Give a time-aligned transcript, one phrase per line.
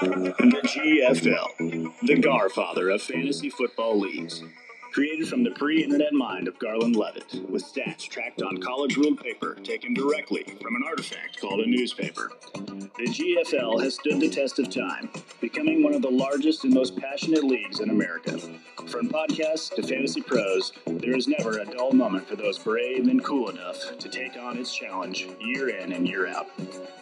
[0.00, 1.56] The GFL,
[2.02, 4.42] the Garfather of fantasy football leagues.
[4.94, 9.18] Created from the pre internet mind of Garland Levitt, with stats tracked on college ruled
[9.18, 12.30] paper taken directly from an artifact called a newspaper.
[12.54, 15.10] The GFL has stood the test of time,
[15.40, 18.38] becoming one of the largest and most passionate leagues in America.
[18.86, 23.24] From podcasts to fantasy pros, there is never a dull moment for those brave and
[23.24, 26.46] cool enough to take on its challenge year in and year out.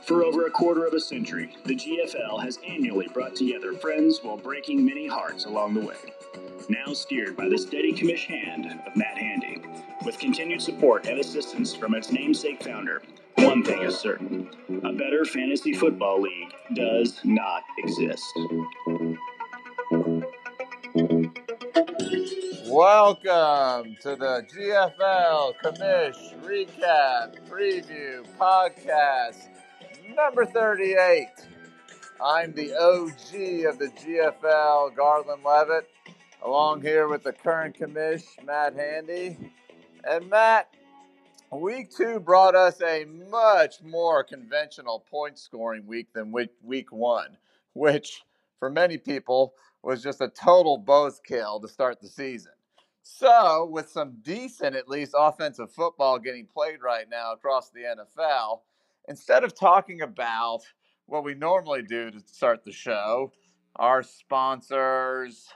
[0.06, 4.38] For over a quarter of a century, the GFL has annually brought together friends while
[4.38, 5.96] breaking many hearts along the way
[6.68, 7.58] now steered by the
[7.90, 9.60] commish hand of Matt Handy.
[10.04, 13.02] With continued support and assistance from its namesake founder,
[13.38, 14.48] one thing is certain
[14.84, 18.24] a better fantasy football league does not exist.
[22.68, 29.48] Welcome to the GFL Commish Recap Preview Podcast
[30.16, 31.26] number 38.
[32.24, 35.88] I'm the OG of the GFL, Garland Levitt
[36.44, 39.36] along here with the current commish, Matt Handy.
[40.04, 40.74] And Matt,
[41.52, 47.36] week two brought us a much more conventional point scoring week than week one,
[47.74, 48.22] which
[48.58, 52.52] for many people was just a total both kill to start the season.
[53.04, 58.60] So, with some decent, at least, offensive football getting played right now across the NFL,
[59.08, 60.60] instead of talking about
[61.06, 63.32] what we normally do to start the show,
[63.74, 65.48] our sponsors,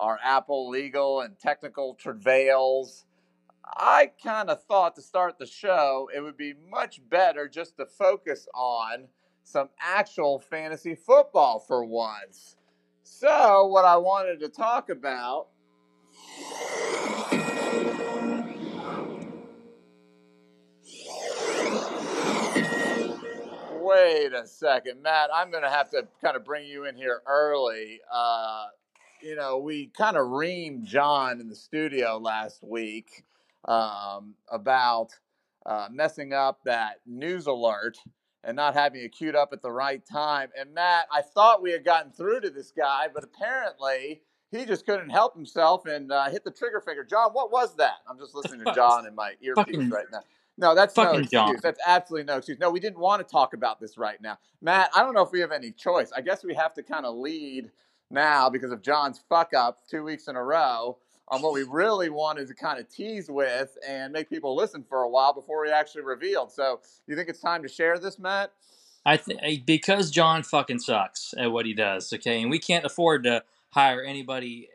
[0.00, 3.04] our Apple legal and technical travails.
[3.64, 7.86] I kind of thought to start the show, it would be much better just to
[7.86, 9.06] focus on
[9.44, 12.56] some actual fantasy football for once.
[13.02, 15.48] So, what I wanted to talk about.
[23.80, 25.30] Wait a second, Matt.
[25.34, 28.00] I'm going to have to kind of bring you in here early.
[28.12, 28.66] Uh,
[29.22, 33.24] you know, we kind of reamed John in the studio last week
[33.66, 35.10] um, about
[35.66, 37.98] uh, messing up that news alert
[38.42, 40.48] and not having it queued up at the right time.
[40.58, 44.86] And Matt, I thought we had gotten through to this guy, but apparently he just
[44.86, 47.04] couldn't help himself and uh, hit the trigger finger.
[47.04, 47.96] John, what was that?
[48.08, 50.20] I'm just listening to John in my earpiece right now.
[50.56, 51.30] No, that's no excuse.
[51.30, 51.56] John.
[51.62, 52.58] That's absolutely no excuse.
[52.58, 54.38] No, we didn't want to talk about this right now.
[54.60, 56.12] Matt, I don't know if we have any choice.
[56.14, 57.70] I guess we have to kind of lead
[58.10, 60.98] now because of John's fuck up two weeks in a row
[61.28, 65.02] on what we really wanted to kind of tease with and make people listen for
[65.02, 66.50] a while before we actually revealed.
[66.50, 68.52] So, you think it's time to share this, Matt?
[69.04, 72.12] I think because John fucking sucks at what he does.
[72.12, 74.68] Okay, and we can't afford to hire anybody,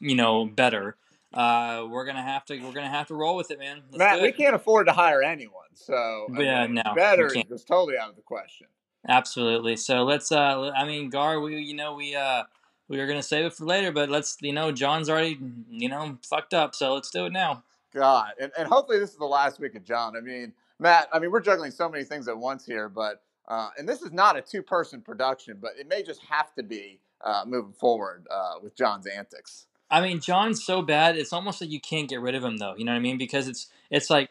[0.00, 0.96] you know, better.
[1.32, 3.82] Uh, we're gonna have to we're gonna have to roll with it, man.
[3.90, 7.98] Let's Matt, we can't afford to hire anyone, so yeah, mean, no, better is totally
[7.98, 8.66] out of the question.
[9.06, 9.76] Absolutely.
[9.76, 10.32] So let's.
[10.32, 12.44] Uh, I mean, Gar, we you know we uh
[12.88, 15.38] we were gonna save it for later, but let's you know John's already
[15.70, 17.62] you know fucked up, so let's do it now.
[17.94, 20.16] God, and, and hopefully this is the last week of John.
[20.16, 23.70] I mean, Matt, I mean we're juggling so many things at once here, but uh,
[23.78, 27.44] and this is not a two-person production, but it may just have to be uh,
[27.46, 29.66] moving forward uh, with John's antics.
[29.90, 32.74] I mean, John's so bad; it's almost like you can't get rid of him, though.
[32.76, 33.18] You know what I mean?
[33.18, 34.30] Because it's it's like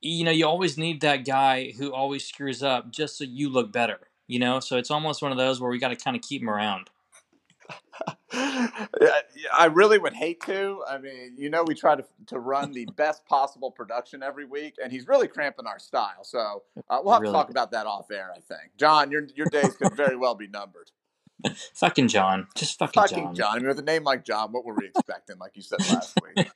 [0.00, 3.72] you know you always need that guy who always screws up just so you look
[3.72, 3.98] better.
[4.26, 6.42] You know, so it's almost one of those where we got to kind of keep
[6.42, 6.90] him around.
[8.32, 10.82] I really would hate to.
[10.88, 14.74] I mean, you know, we try to to run the best possible production every week,
[14.82, 16.24] and he's really cramping our style.
[16.24, 17.32] So uh, we'll have really?
[17.32, 18.30] to talk about that off air.
[18.34, 20.90] I think, John, your your days could very well be numbered.
[21.74, 23.34] fucking John, just fucking, fucking John.
[23.34, 23.56] John.
[23.56, 25.38] I mean, with a name like John, what were we expecting?
[25.38, 26.50] Like you said last week.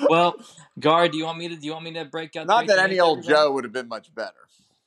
[0.08, 0.36] well,
[0.78, 1.56] Gar, do you want me to?
[1.56, 2.46] Do you want me to break out?
[2.46, 4.34] Not that any old Joe would have been much better.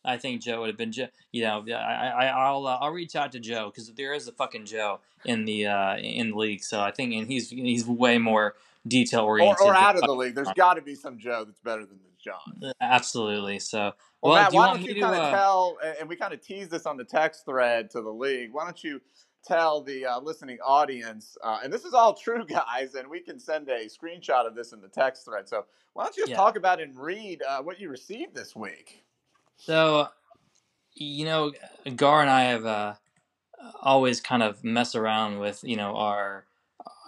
[0.06, 0.94] I think Joe would have been,
[1.32, 4.32] you know, I, I will uh, I'll reach out to Joe because there is a
[4.32, 6.64] fucking Joe in the uh, in the league.
[6.64, 8.56] So I think, and he's he's way more
[8.88, 9.62] detail oriented.
[9.62, 10.36] Or, or, out of the league.
[10.36, 12.62] There's got to be some Joe that's better than this John.
[12.64, 13.59] Uh, absolutely.
[13.59, 15.78] So, well, well Matt, do why don't you kind of uh, tell?
[16.00, 18.52] And we kind of tease this on the text thread to the league.
[18.52, 19.02] Why don't you?
[19.46, 23.40] tell the uh, listening audience, uh, and this is all true, guys, and we can
[23.40, 25.47] send a screenshot of this in the text thread.
[25.47, 26.35] So why don't you just yeah.
[26.35, 29.06] talk about and read uh, what you received this week?
[29.59, 30.08] So,
[30.96, 31.52] you know,
[31.96, 32.94] Gar and I have uh,
[33.82, 36.46] always kind of mess around with, you know, our,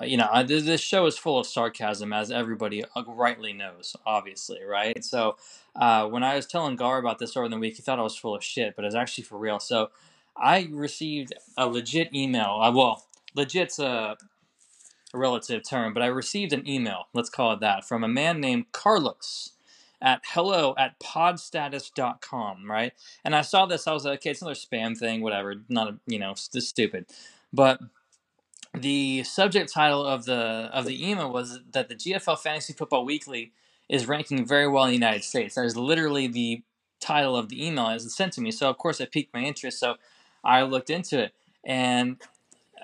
[0.02, 4.64] uh, you know, this show is full of sarcasm, as everybody uh, rightly knows, obviously,
[4.64, 5.04] right?
[5.04, 5.38] So,
[5.78, 8.18] uh, when I was telling Gar about this over the week, he thought I was
[8.18, 9.60] full of shit, but it's actually for real.
[9.60, 9.92] So,
[10.36, 12.60] I received a legit email.
[12.62, 14.18] Uh, well, legit's a
[15.14, 18.72] relative term, but I received an email, let's call it that, from a man named
[18.74, 19.52] Carlos
[20.02, 22.94] at hello at podstatus.com, right?
[23.24, 26.00] And I saw this, I was like, okay, it's another spam thing, whatever, not, a,
[26.08, 27.06] you know, just stupid.
[27.54, 27.80] But
[28.74, 33.52] the subject title of the of the email was that the GFL Fantasy Football Weekly
[33.90, 35.56] is ranking very well in the United States.
[35.56, 36.64] That is literally the
[37.02, 38.52] title of the email as it sent to me.
[38.52, 39.80] So of course it piqued my interest.
[39.80, 39.96] So
[40.44, 41.34] I looked into it
[41.66, 42.18] and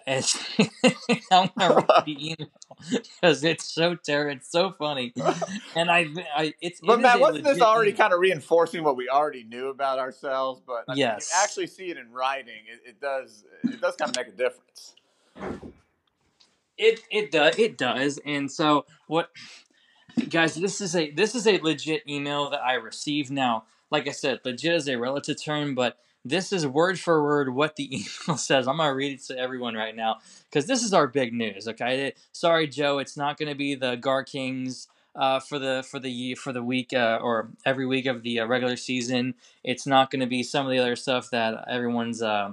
[0.08, 0.38] it's,
[1.32, 2.50] I'm gonna read the email
[3.22, 4.38] because it's so terrible.
[4.38, 5.14] It's so funny,
[5.76, 6.80] and I, I it's.
[6.82, 7.98] But it Matt, wasn't this already email.
[7.98, 10.62] kind of reinforcing what we already knew about ourselves?
[10.66, 11.30] But I mean, Yes.
[11.34, 12.64] you actually see it in writing.
[12.72, 13.44] It, it does.
[13.64, 14.96] It does kind of make a difference.
[16.78, 19.30] It it does it does, and so what,
[20.30, 20.54] guys?
[20.56, 23.32] This is a this is a legit email that I received.
[23.32, 25.98] Now, like I said, legit is a relative term, but
[26.30, 27.96] this is word for word what the
[28.28, 28.68] email says.
[28.68, 30.18] I'm gonna read it to everyone right now
[30.50, 31.68] because this is our big news.
[31.68, 34.88] Okay, sorry, Joe, it's not gonna be the Gar Kings.
[35.16, 38.46] Uh, for the for the for the week uh, or every week of the uh,
[38.46, 39.34] regular season,
[39.64, 42.52] it's not going to be some of the other stuff that everyone's uh,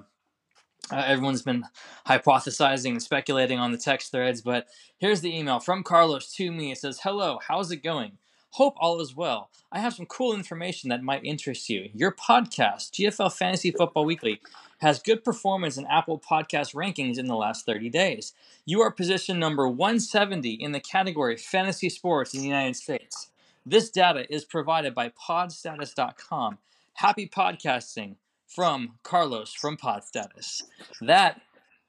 [0.92, 1.64] uh, everyone's been
[2.06, 4.66] hypothesizing and speculating on the text threads, but
[4.98, 6.72] here's the email from Carlos to me.
[6.72, 8.12] It says, Hello, how's it going?
[8.54, 9.50] Hope all is well.
[9.72, 11.90] I have some cool information that might interest you.
[11.92, 14.40] Your podcast, GFL Fantasy Football Weekly,
[14.78, 18.32] has good performance in Apple Podcast rankings in the last 30 days.
[18.64, 23.30] You are position number 170 in the category Fantasy Sports in the United States.
[23.66, 26.58] This data is provided by podstatus.com.
[26.92, 28.14] Happy podcasting
[28.46, 30.62] from Carlos from Podstatus.
[31.00, 31.40] That,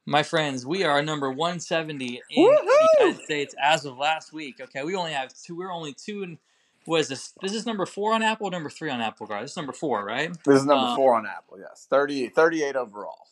[0.07, 4.59] my friends, we are number 170 in the United States as of last week.
[4.59, 5.55] Okay, we only have two.
[5.55, 6.39] We're only two and
[6.85, 7.33] what is this?
[7.41, 9.43] This is number four on Apple, number three on Apple, guys.
[9.43, 10.31] This is number four, right?
[10.43, 11.57] This is number Uh, four on Apple.
[11.59, 13.27] Yes, 30, 38 overall.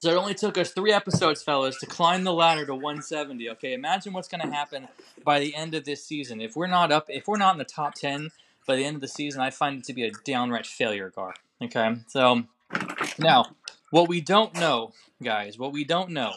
[0.00, 3.48] So it only took us three episodes, fellas, to climb the ladder to 170.
[3.50, 4.88] Okay, imagine what's going to happen
[5.24, 6.40] by the end of this season.
[6.42, 8.30] If we're not up, if we're not in the top 10
[8.66, 11.34] by the end of the season, I find it to be a downright failure, Gar.
[11.62, 12.42] Okay, so
[13.18, 13.46] now
[13.90, 14.92] what we don't know,
[15.22, 16.34] guys, what we don't know,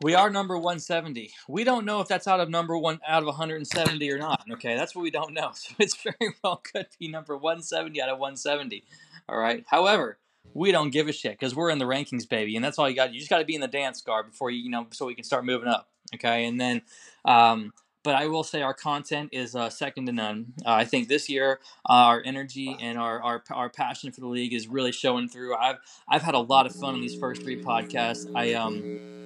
[0.00, 1.32] we are number 170.
[1.48, 4.44] We don't know if that's out of number one out of 170 or not.
[4.52, 5.52] Okay, that's what we don't know.
[5.58, 8.84] So it's very well could be number 170 out of 170.
[9.28, 9.64] All right.
[9.66, 10.18] However,
[10.54, 12.96] we don't give a shit because we're in the rankings, baby, and that's all you
[12.96, 13.12] got.
[13.12, 15.14] You just got to be in the dance Gar before you, you know, so we
[15.14, 15.88] can start moving up.
[16.14, 16.82] Okay, and then,
[17.24, 17.72] um,
[18.02, 20.54] but I will say our content is uh, second to none.
[20.64, 24.28] Uh, I think this year uh, our energy and our, our our passion for the
[24.28, 25.54] league is really showing through.
[25.56, 25.76] I've
[26.08, 28.30] I've had a lot of fun on these first three podcasts.
[28.34, 29.17] I um.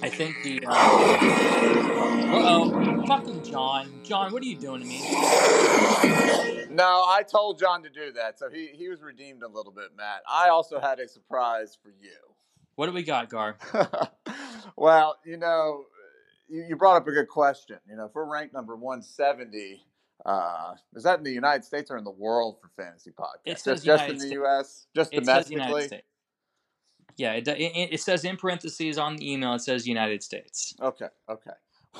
[0.00, 0.64] I think the.
[0.66, 0.74] Uh
[2.30, 3.90] oh, fucking John.
[4.04, 5.00] John, what are you doing to me?
[6.70, 9.96] No, I told John to do that, so he, he was redeemed a little bit,
[9.96, 10.22] Matt.
[10.28, 12.12] I also had a surprise for you.
[12.76, 13.56] What do we got, Gar?
[14.76, 15.86] well, you know,
[16.48, 17.78] you, you brought up a good question.
[17.88, 19.82] You know, if we're ranked number 170,
[20.24, 23.40] uh, is that in the United States or in the world for fantasy podcasts?
[23.44, 24.32] It says just, just in the States.
[24.34, 26.02] U.S., just It United domestically.
[27.18, 30.74] Yeah, it, it, it says in parentheses on the email, it says United States.
[30.80, 31.50] Okay, okay.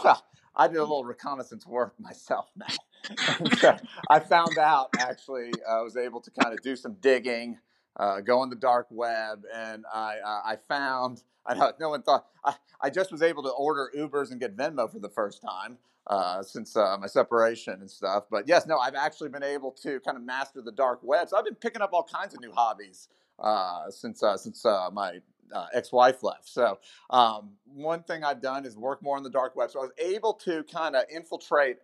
[0.02, 0.24] Well,
[0.54, 3.78] I did a little reconnaissance work myself now.
[4.08, 7.58] I found out actually, I was able to kind of do some digging,
[7.96, 11.22] uh, go on the dark web, and I uh, I found.
[11.46, 14.56] I know no one thought I, I just was able to order Ubers and get
[14.56, 18.24] Venmo for the first time uh, since uh, my separation and stuff.
[18.30, 21.28] But yes, no, I've actually been able to kind of master the dark web.
[21.28, 23.08] So I've been picking up all kinds of new hobbies
[23.38, 25.20] uh, since uh, since uh, my
[25.52, 26.48] uh, ex-wife left.
[26.48, 26.78] So
[27.10, 29.70] um, one thing I've done is work more on the dark web.
[29.70, 31.78] So I was able to kind of infiltrate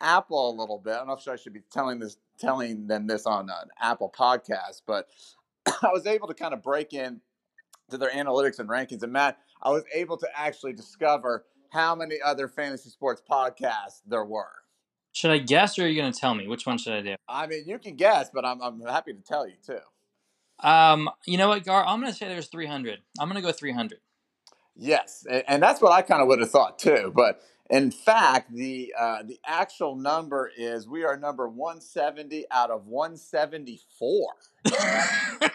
[0.00, 0.94] Apple a little bit.
[0.94, 4.12] I don't know if I should be telling this telling them this on an Apple
[4.16, 5.08] podcast, but
[5.66, 7.20] I was able to kind of break in
[7.90, 9.02] to their analytics and rankings.
[9.02, 14.24] And Matt, I was able to actually discover how many other fantasy sports podcasts there
[14.24, 14.50] were.
[15.12, 16.48] Should I guess or are you going to tell me?
[16.48, 17.14] Which one should I do?
[17.28, 19.78] I mean, you can guess, but I'm, I'm happy to tell you too.
[20.60, 21.84] Um, you know what, Gar?
[21.84, 23.00] I'm going to say there's 300.
[23.18, 23.98] I'm going to go 300.
[24.76, 27.12] Yes, and, that's what I kind of would have thought too.
[27.14, 32.86] But in fact, the uh, the actual number is we are number 170 out of
[32.86, 34.32] 174.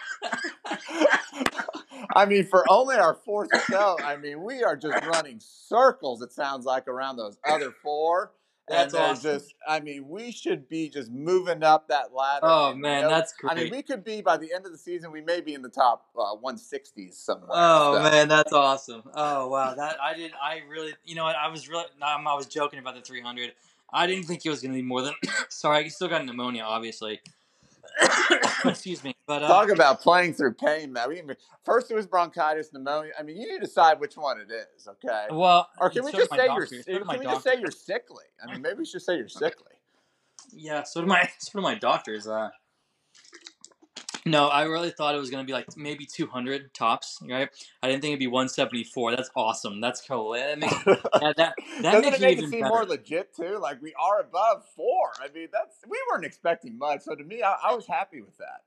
[2.16, 6.22] I mean, for only our fourth show, I mean, we are just running circles.
[6.22, 8.32] It sounds like around those other four.
[8.70, 9.32] That's and awesome.
[9.38, 12.40] just, I mean, we should be just moving up that ladder.
[12.44, 14.72] Oh, And, you man, know, that's I mean, we could be by the end of
[14.72, 17.48] the season, we may be in the top uh, 160s somewhere.
[17.50, 19.02] Oh So- man, that's awesome.
[19.14, 20.32] Oh wow, that I did.
[20.40, 21.36] I really, you know what?
[21.36, 21.84] I was really.
[22.00, 23.52] Um, I was joking about the 300.
[23.92, 25.14] I didn't think it was going to be more than.
[25.48, 27.20] sorry, I still got pneumonia, obviously.
[28.64, 31.08] Excuse me, but uh, Talk about playing through pain, man.
[31.08, 31.22] We
[31.64, 33.12] first it was bronchitis, pneumonia.
[33.16, 35.26] I mean, you need to decide which one it is, okay?
[35.30, 38.24] well, Or can we just say doctor, you're can we just say you're sickly?
[38.42, 39.74] I mean, maybe we should say you're sickly.
[40.52, 42.26] Yeah, so do my so do my doctors.
[42.26, 42.48] Uh,
[44.26, 47.48] no, I really thought it was gonna be like maybe 200 tops, right?
[47.84, 49.14] I didn't think it'd be 174.
[49.14, 49.80] That's awesome.
[49.80, 50.32] That's cool.
[50.32, 52.68] That makes that that, that makes it make it seem better.
[52.68, 53.58] more legit too?
[53.62, 55.12] Like we are above four.
[55.20, 57.02] I mean, that's we weren't expecting much.
[57.02, 58.62] So to me, I, I was happy with that.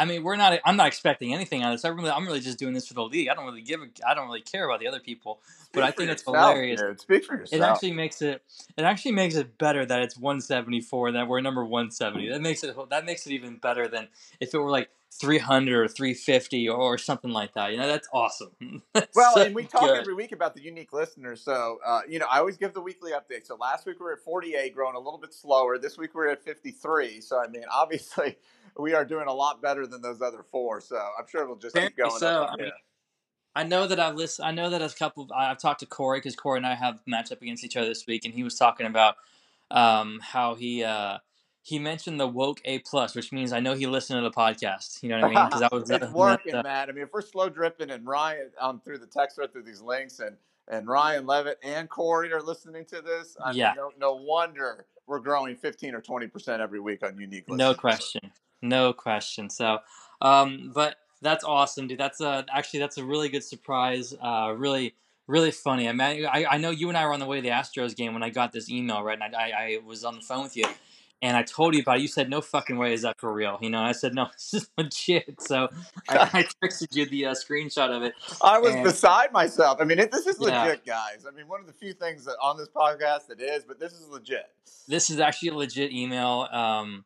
[0.00, 0.58] I mean, we're not.
[0.64, 1.84] I'm not expecting anything out of this.
[1.84, 3.28] I'm really, I'm really just doing this for the league.
[3.28, 3.80] I don't really give.
[3.82, 5.40] a- I don't really care about the other people.
[5.72, 6.80] But I think it's yourself, hilarious.
[6.80, 7.00] Dude.
[7.00, 7.60] Speak for yourself.
[7.60, 8.42] It actually makes it.
[8.78, 11.12] It actually makes it better that it's 174.
[11.12, 12.30] That we're number 170.
[12.30, 12.74] That makes it.
[12.88, 14.08] That makes it even better than
[14.40, 17.72] if it were like 300 or 350 or something like that.
[17.72, 18.82] You know, that's awesome.
[18.94, 19.98] That's Well, so and we talk good.
[19.98, 21.42] every week about the unique listeners.
[21.42, 23.46] So, uh, you know, I always give the weekly update.
[23.46, 25.78] So last week we were at 48, growing a little bit slower.
[25.78, 27.20] This week we're at 53.
[27.20, 28.38] So, I mean, obviously
[28.78, 30.80] we are doing a lot better than those other four.
[30.80, 32.46] So I'm sure it'll just keep going so.
[32.48, 32.70] I mean.
[33.56, 34.46] I know that I've listened.
[34.46, 35.28] I know that a couple.
[35.36, 38.06] I've talked to Corey because Corey and I have matched up against each other this
[38.06, 39.16] week, and he was talking about
[39.72, 41.18] um, how he uh,
[41.62, 45.02] he mentioned the woke A plus, which means I know he listened to the podcast.
[45.02, 45.44] You know what I mean?
[45.46, 46.88] Because I was it's uh, working, uh, Matt.
[46.88, 49.80] I mean, if we're slow dripping and Ryan um, through the text thread through these
[49.80, 50.36] links and
[50.68, 53.68] and Ryan Levitt and Corey are listening to this, I Yeah.
[53.70, 57.44] mean, no, no wonder we're growing 15 or 20 percent every week on unique.
[57.48, 57.58] Listeners.
[57.58, 58.20] No question.
[58.62, 59.50] No question.
[59.50, 59.78] So,
[60.22, 61.98] um, but that's awesome, dude.
[61.98, 64.14] That's a actually that's a really good surprise.
[64.22, 64.94] Uh, really,
[65.26, 65.88] really funny.
[65.88, 67.96] I mean, I, I know you and I were on the way to the Astros
[67.96, 69.18] game when I got this email, right?
[69.20, 70.64] And I, I, I was on the phone with you,
[71.22, 72.02] and I told you about it.
[72.02, 74.54] You said, "No fucking way, is that for real?" You know, I said, "No, this
[74.54, 75.68] is legit." So
[76.08, 78.14] I, I texted you the uh, screenshot of it.
[78.42, 79.78] I was And- beside myself.
[79.80, 80.62] I mean, it, this is Yeah.
[80.64, 81.26] legit, guys.
[81.26, 83.92] I mean, one of the few things that on this podcast that is, but this
[83.92, 84.48] is legit.
[84.88, 86.48] This is actually a legit email.
[86.52, 87.04] Um,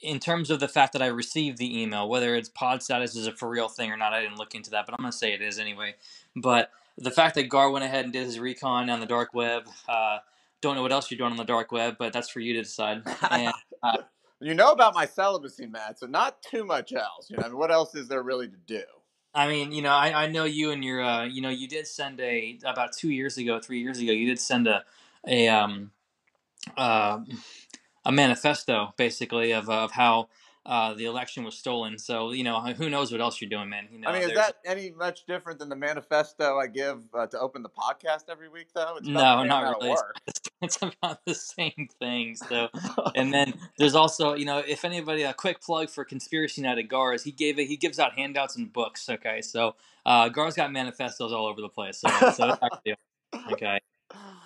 [0.00, 3.26] in terms of the fact that I received the email, whether it's pod status is
[3.26, 5.32] a for real thing or not, I didn't look into that, but I'm gonna say
[5.32, 5.96] it is anyway.
[6.36, 9.68] But the fact that Gar went ahead and did his recon on the dark web,
[9.88, 10.18] uh,
[10.60, 12.62] don't know what else you're doing on the dark web, but that's for you to
[12.62, 13.02] decide.
[13.30, 13.52] And
[14.40, 15.98] You know about my celibacy, Matt.
[15.98, 17.28] So not too much else.
[17.28, 18.82] You know, I mean, what else is there really to do?
[19.34, 21.86] I mean, you know, I, I know you and your, uh, you know, you did
[21.86, 24.84] send a about two years ago, three years ago, you did send a
[25.26, 25.90] a um,
[26.76, 27.18] uh,
[28.04, 30.28] a manifesto basically of of how
[30.68, 31.98] uh, the election was stolen.
[31.98, 33.88] So you know, who knows what else you're doing, man?
[33.90, 37.26] You know, I mean, is that any much different than the manifesto I give uh,
[37.26, 38.96] to open the podcast every week, though?
[38.98, 39.96] It's No, about the same not really.
[40.60, 42.36] it's about the same thing.
[42.36, 42.68] So,
[43.16, 46.88] and then there's also, you know, if anybody, a quick plug for Conspiracy Night at
[46.88, 49.08] Gar's, he gave it, he gives out handouts and books.
[49.08, 51.98] Okay, so uh, Gar's got manifestos all over the place.
[51.98, 52.58] So, so
[53.52, 53.80] okay.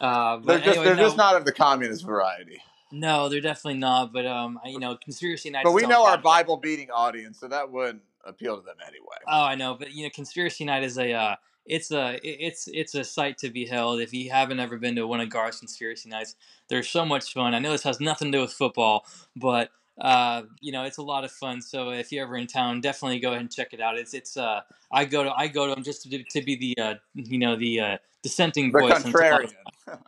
[0.00, 2.60] Uh, they're just anyway, they're no, just not of the communist variety.
[2.92, 4.12] No, they're definitely not.
[4.12, 5.64] But um, I- you know, Conspiracy Night.
[5.64, 9.16] But we know our Bible beating audience, so that wouldn't appeal to them anyway.
[9.26, 12.68] Oh, I know, but you know, Conspiracy Night is a uh, it's a it- it's
[12.72, 14.00] it's a sight to be held.
[14.00, 16.36] If you haven't ever been to one of Gar's Conspiracy Nights,
[16.68, 17.54] they're so much fun.
[17.54, 19.06] I know this has nothing to do with football,
[19.36, 19.70] but
[20.00, 21.60] uh, you know, it's a lot of fun.
[21.60, 23.96] So if you're ever in town, definitely go ahead and check it out.
[23.98, 26.82] It's it's uh, I go to I go to them just to, to be the
[26.82, 29.02] uh, you know the uh, dissenting The voice.
[29.02, 29.52] contrarian.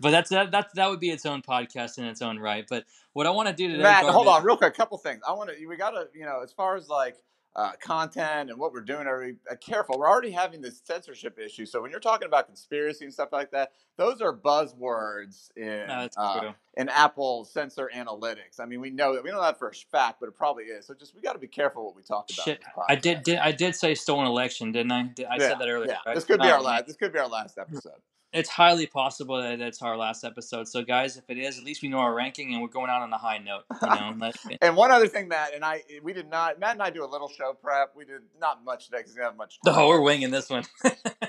[0.00, 2.64] But that's that, that that would be its own podcast in its own right.
[2.68, 4.72] But what I want to do today, Matt, hold on, real quick.
[4.72, 5.20] A couple things.
[5.28, 5.66] I want to.
[5.66, 7.16] We got to, you know, as far as like
[7.56, 9.98] uh, content and what we're doing, are we uh, careful?
[9.98, 11.66] We're already having this censorship issue.
[11.66, 16.08] So when you're talking about conspiracy and stuff like that, those are buzzwords in No,
[16.16, 18.60] uh, in Apple sensor analytics.
[18.60, 20.86] I mean, we know that we know that for a fact, but it probably is.
[20.86, 22.44] So just we got to be careful what we talk about.
[22.44, 25.10] Shit, I did, did I did say stolen election, didn't I?
[25.14, 25.90] Did, I Yeah, said that earlier.
[25.90, 26.14] Yeah, right?
[26.14, 26.86] this could be Oh, our last.
[26.86, 28.00] This could be our last episode.
[28.32, 30.68] It's highly possible that it's our last episode.
[30.68, 33.02] So, guys, if it is, at least we know our ranking and we're going out
[33.02, 33.64] on a high note.
[33.82, 36.60] You know, And one other thing, Matt and I, we did not.
[36.60, 37.92] Matt and I do a little show prep.
[37.96, 39.58] We did not much today because we have much.
[39.66, 39.80] Oh, time.
[39.80, 40.64] oh, we're winging this one.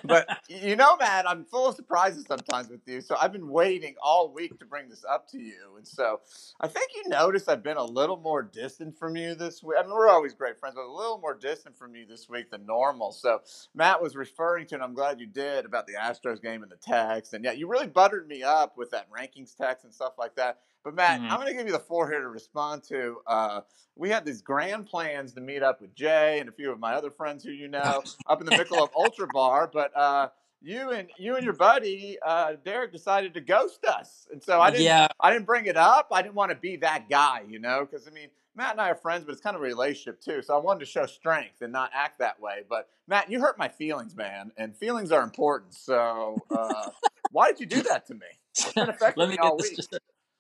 [0.04, 3.02] but you know, Matt, I'm full of surprises sometimes with you.
[3.02, 6.20] So I've been waiting all week to bring this up to you, and so
[6.60, 9.78] I think you noticed I've been a little more distant from you this week.
[9.80, 12.52] I mean, we're always great friends, but a little more distant from you this week
[12.52, 13.12] than normal.
[13.12, 13.42] So
[13.74, 16.78] Matt was referring to, and I'm glad you did about the Astros game and the
[16.92, 20.36] text, and yeah, you really buttered me up with that rankings text and stuff like
[20.36, 20.60] that.
[20.84, 21.30] But Matt, Mhm.
[21.32, 23.22] I'm going to give you the floor here to respond to.
[23.28, 23.62] Uh,
[23.96, 26.94] we had these grand plans to meet up with Jay and a few of my
[26.94, 30.30] other friends who you know up in the Michelob Ultra Bar, but uh,
[30.62, 34.70] you and you and your buddy uh, Derek decided to ghost us, and so I
[34.72, 34.86] didn't.
[34.86, 36.08] yeah, I didn't bring it up.
[36.12, 38.90] I didn't want to be that guy, you know, because I mean, Matt and I
[38.90, 40.42] are friends, but it's kind of a relationship too.
[40.42, 42.64] So I wanted to show strength and not act that way.
[42.70, 45.74] But Matt, you hurt my feelings, man, and feelings are important.
[45.74, 46.90] So uh,
[47.32, 48.28] why did you do that to me?
[48.52, 49.70] It's been affecting let me me all get this.
[49.70, 49.78] week.
[49.78, 49.98] Just,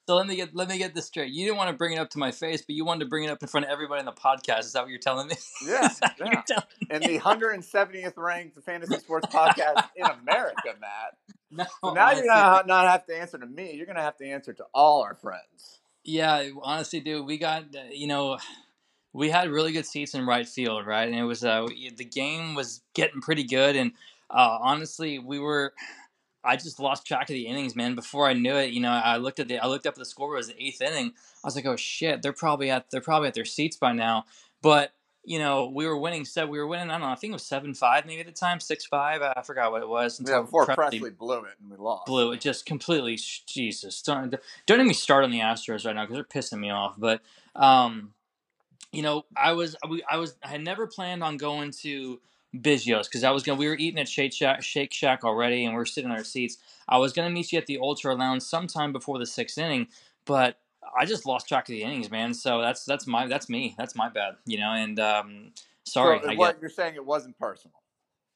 [0.07, 1.31] so let me get let me get this straight.
[1.31, 3.23] You didn't want to bring it up to my face, but you wanted to bring
[3.23, 4.61] it up in front of everybody in the podcast.
[4.61, 5.35] Is that what you're telling me?
[5.65, 6.33] Yeah, Is that what yeah.
[6.33, 11.17] you're telling And the 170th ranked fantasy sports podcast in America, Matt.
[11.51, 12.27] No, So now you're honestly.
[12.27, 13.73] gonna not have to answer to me.
[13.75, 15.80] You're gonna have to answer to all our friends.
[16.03, 18.37] Yeah, honestly, dude, we got uh, you know,
[19.13, 21.07] we had really good seats in right field, right?
[21.07, 23.91] And it was uh, the game was getting pretty good, and
[24.29, 25.73] uh, honestly, we were.
[26.43, 27.93] I just lost track of the innings, man.
[27.93, 30.05] Before I knew it, you know, I looked at the, I looked up at the
[30.05, 30.33] score.
[30.33, 31.13] It was the eighth inning.
[31.43, 34.25] I was like, oh shit, they're probably at, they're probably at their seats by now.
[34.59, 34.91] But
[35.23, 36.25] you know, we were winning.
[36.25, 36.89] Said we were winning.
[36.89, 37.07] I don't know.
[37.07, 39.21] I think it was seven five, maybe at the time, six five.
[39.21, 40.21] I forgot what it was.
[40.25, 42.07] Yeah, before Pressly, Pressly, blew it and we lost.
[42.07, 43.19] Blew it just completely.
[43.45, 44.35] Jesus, don't
[44.65, 46.95] don't even start on the Astros right now because they're pissing me off.
[46.97, 47.21] But
[47.55, 48.13] um,
[48.91, 49.75] you know, I was
[50.09, 52.19] I was I had never planned on going to
[52.55, 55.75] Biggio's because I was gonna we were eating at Shake Shack, Shake Shack already and
[55.75, 56.57] we are sitting in our seats.
[56.87, 59.87] I was gonna meet you at the Ultra Lounge sometime before the sixth inning,
[60.25, 60.57] but
[60.97, 62.33] I just lost track of the innings, man.
[62.33, 63.75] So that's that's my that's me.
[63.77, 64.71] That's my bad, you know.
[64.71, 65.51] And um,
[65.85, 67.75] sorry, so what you're saying it wasn't personal.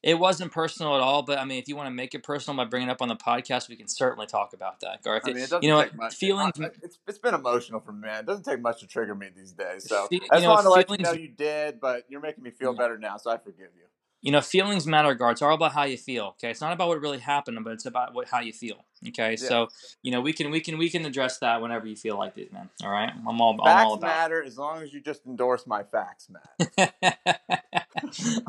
[0.02, 2.56] It wasn't personal at all, but I mean, if you want to make it personal
[2.56, 5.02] by bringing it up on the podcast, we can certainly talk about that.
[5.02, 6.14] Garth, I mean, it doesn't you know, take much.
[6.14, 6.52] feelings.
[6.80, 8.20] It's, it's been emotional for me, man.
[8.20, 9.88] It doesn't take much to trigger me these days.
[9.88, 12.72] So I just wanted to let you know you did, but you're making me feel
[12.72, 12.78] yeah.
[12.78, 13.86] better now, so I forgive you
[14.22, 15.38] you know, feelings matter, guards.
[15.38, 16.34] It's all about how you feel.
[16.38, 18.84] Okay, it's not about what really happened, but it's about what how you feel.
[19.06, 19.36] Okay, yeah.
[19.36, 19.68] so
[20.02, 22.52] you know, we can we can we can address that whenever you feel like it,
[22.52, 22.68] man.
[22.82, 24.06] All right, I'm all facts I'm all about.
[24.06, 26.42] matter as long as you just endorse my facts, man.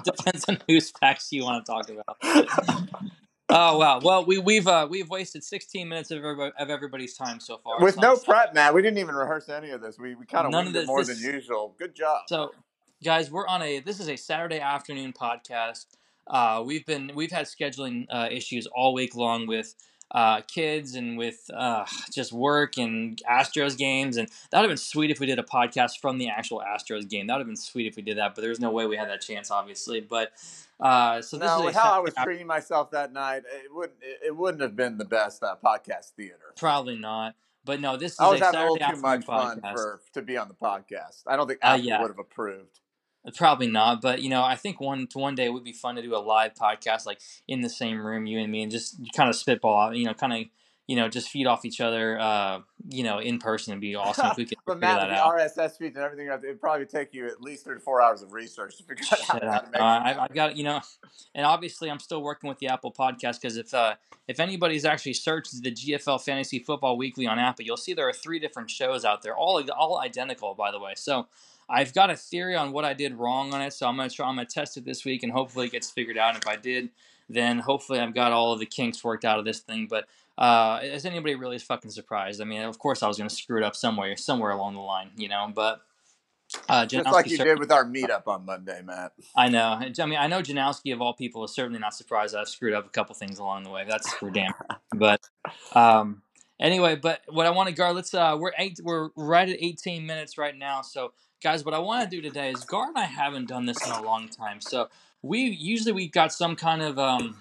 [0.03, 2.17] Depends on whose facts you want to talk about.
[3.49, 3.99] oh wow!
[4.01, 7.81] Well, we we've uh, we've wasted 16 minutes of, everybody, of everybody's time so far.
[7.81, 9.99] With no prep, Matt, We didn't even rehearse any of this.
[9.99, 11.75] We we kind of winged it more this, than usual.
[11.77, 12.21] Good job.
[12.27, 12.51] So
[13.03, 15.85] guys, we're on a this is a Saturday afternoon podcast.
[16.25, 19.75] Uh, we've been we've had scheduling uh, issues all week long with
[20.11, 24.77] uh, kids and with uh, just work and Astros games, and that would have been
[24.77, 27.27] sweet if we did a podcast from the actual Astros game.
[27.27, 29.09] That would have been sweet if we did that, but there's no way we had
[29.09, 30.01] that chance, obviously.
[30.01, 30.31] But
[30.79, 34.35] uh, so this no, is how I was treating myself that night, it wouldn't it
[34.35, 36.53] wouldn't have been the best uh, podcast theater.
[36.55, 37.35] Probably not.
[37.63, 39.61] But no, this is I was a having Saturday a little too much podcast.
[39.61, 41.23] fun for to be on the podcast.
[41.27, 42.01] I don't think Apple yeah.
[42.01, 42.79] would have approved.
[43.35, 45.95] Probably not, but you know, I think one to one day it would be fun
[45.95, 48.97] to do a live podcast, like in the same room, you and me, and just
[49.13, 50.39] kind of spitball, you know, kind of,
[50.87, 53.73] you know, just feed off each other, uh, you know, in person.
[53.73, 54.57] It'd be awesome if we could.
[54.65, 55.35] but Matt, the out.
[55.35, 58.31] RSS feeds and everything, it'd probably take you at least three to four hours of
[58.31, 59.81] research to figure out how to make.
[59.81, 60.79] Uh, I, have got you know,
[61.35, 63.95] and obviously I'm still working with the Apple Podcast because if uh,
[64.29, 68.13] if anybody's actually searched the GFL Fantasy Football Weekly on Apple, you'll see there are
[68.13, 70.93] three different shows out there, all all identical, by the way.
[70.95, 71.27] So
[71.69, 74.27] I've got a theory on what I did wrong on it, so I'm gonna try.
[74.27, 76.35] I'm gonna test it this week, and hopefully it gets figured out.
[76.35, 76.89] And if I did,
[77.29, 79.87] then hopefully I've got all of the kinks worked out of this thing.
[79.89, 82.41] But uh, is anybody really fucking surprised?
[82.41, 85.11] I mean, of course I was gonna screw it up somewhere, somewhere along the line,
[85.15, 85.51] you know.
[85.53, 85.81] But
[86.69, 89.11] uh, Just like you did with our meetup on Monday, Matt.
[89.35, 89.79] I know.
[89.81, 92.85] I mean, I know Janowski of all people is certainly not surprised I've screwed up
[92.85, 93.85] a couple things along the way.
[93.87, 94.53] That's for damn.
[94.95, 95.21] but
[95.73, 96.21] um,
[96.59, 97.93] anyway, but what I want to Gar.
[97.93, 98.13] Let's.
[98.13, 98.79] Uh, we're eight.
[98.81, 100.81] We're right at 18 minutes right now.
[100.81, 101.11] So
[101.43, 102.91] guys, what I want to do today is Gar.
[102.95, 104.61] I haven't done this in a long time.
[104.61, 104.87] So
[105.21, 107.37] we usually we got some kind of um,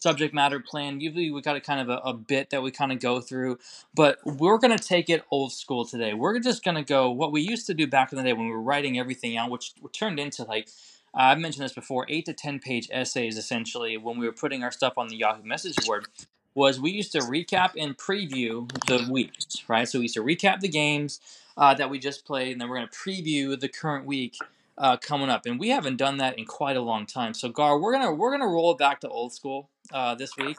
[0.00, 1.00] subject matter plan.
[1.00, 3.58] Usually we got a kind of a, a bit that we kind of go through,
[3.94, 6.14] but we're gonna take it old school today.
[6.14, 8.52] We're just gonna go what we used to do back in the day when we
[8.52, 10.68] were writing everything out, which turned into like.
[11.12, 14.62] Uh, I've mentioned this before, eight to ten page essays essentially when we were putting
[14.62, 16.06] our stuff on the Yahoo message board
[16.54, 19.88] was we used to recap and preview the weeks, right?
[19.88, 21.20] So we used to recap the games,
[21.56, 24.36] uh, that we just played, and then we're going to preview the current week
[24.80, 25.46] uh, coming up.
[25.46, 27.34] And we haven't done that in quite a long time.
[27.34, 30.56] So Gar, we're gonna we're gonna roll back to old school uh, this week,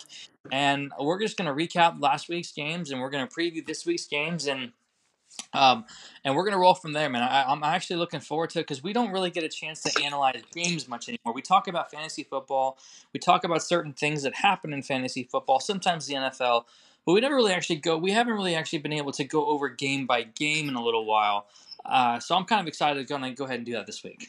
[0.51, 4.47] and we're just gonna recap last week's games, and we're gonna preview this week's games,
[4.47, 4.71] and
[5.53, 5.85] um,
[6.23, 7.23] and we're gonna roll from there, man.
[7.23, 10.03] I, am actually looking forward to it because we don't really get a chance to
[10.03, 11.33] analyze games much anymore.
[11.33, 12.77] We talk about fantasy football,
[13.13, 16.65] we talk about certain things that happen in fantasy football, sometimes the NFL,
[17.05, 17.97] but we never really actually go.
[17.97, 21.05] We haven't really actually been able to go over game by game in a little
[21.05, 21.47] while.
[21.85, 24.03] Uh, so I'm kind of excited to going to go ahead and do that this
[24.03, 24.27] week.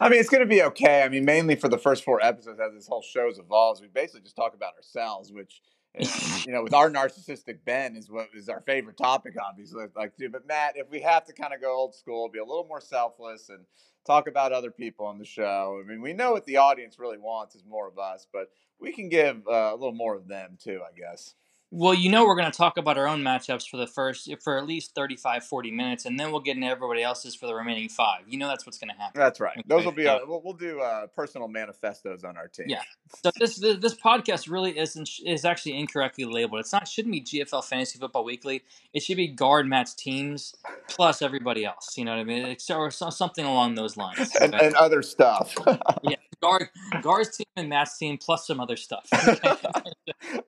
[0.00, 1.02] I mean, it's going to be okay.
[1.02, 4.22] I mean, mainly for the first four episodes as this whole show's evolves, we basically
[4.22, 5.60] just talk about ourselves, which
[6.46, 9.86] you know, with our narcissistic Ben is what is our favorite topic, obviously.
[9.94, 12.44] Like, dude, but Matt, if we have to kind of go old school, be a
[12.44, 13.64] little more selfless and
[14.06, 15.80] talk about other people on the show.
[15.82, 18.92] I mean, we know what the audience really wants is more of us, but we
[18.92, 21.34] can give uh, a little more of them too, I guess.
[21.72, 24.56] Well, you know we're going to talk about our own matchups for the first for
[24.56, 27.88] at least 35 40 minutes and then we'll get into everybody else's for the remaining
[27.88, 28.22] 5.
[28.28, 29.20] You know that's what's going to happen.
[29.20, 29.60] That's right.
[29.66, 32.66] Those will be uh, we'll, we'll, do uh, personal manifestos on our team.
[32.68, 32.82] Yeah.
[33.22, 36.60] So this, this podcast really isn't is actually incorrectly labeled.
[36.60, 38.62] It's not shouldn't be GFL Fantasy Football Weekly.
[38.94, 40.54] It should be guard Matt's teams
[40.88, 42.46] plus everybody else, you know what I mean?
[42.46, 44.34] It's, or something along those lines.
[44.36, 44.44] Okay?
[44.44, 45.54] And, and other stuff.
[46.02, 46.16] yeah.
[46.40, 46.68] Guard
[47.02, 49.08] Gar's team and Matt's team plus some other stuff.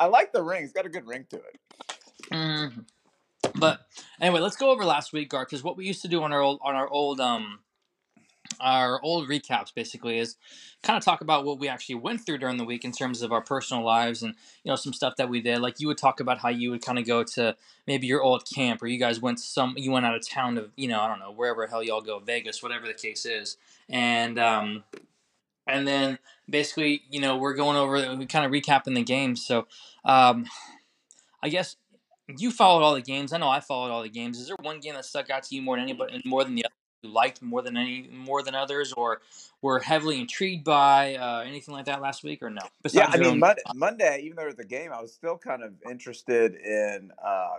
[0.00, 0.64] I like the ring.
[0.64, 1.58] It's got a good ring to it.
[2.30, 2.84] Mm.
[3.54, 3.80] But
[4.20, 6.40] anyway, let's go over last week, Gar, because what we used to do on our
[6.40, 7.60] old on our old um
[8.60, 10.36] our old recaps basically is
[10.82, 13.32] kind of talk about what we actually went through during the week in terms of
[13.32, 16.20] our personal lives and you know some stuff that we did like you would talk
[16.20, 17.54] about how you would kind of go to
[17.86, 20.70] maybe your old camp or you guys went some you went out of town to
[20.76, 23.56] you know i don't know wherever hell y'all go vegas whatever the case is
[23.88, 24.82] and um
[25.68, 29.66] and then basically you know we're going over we kind of recapping the games so
[30.04, 30.46] um
[31.42, 31.76] i guess
[32.38, 34.80] you followed all the games i know i followed all the games is there one
[34.80, 37.42] game that stuck out to you more than anybody more than the other you liked
[37.42, 39.20] more than any more than others, or
[39.62, 42.62] were heavily intrigued by uh, anything like that last week, or no?
[42.82, 45.38] Besides yeah, I mean Monday, Monday, even though it was a game, I was still
[45.38, 47.58] kind of interested in uh,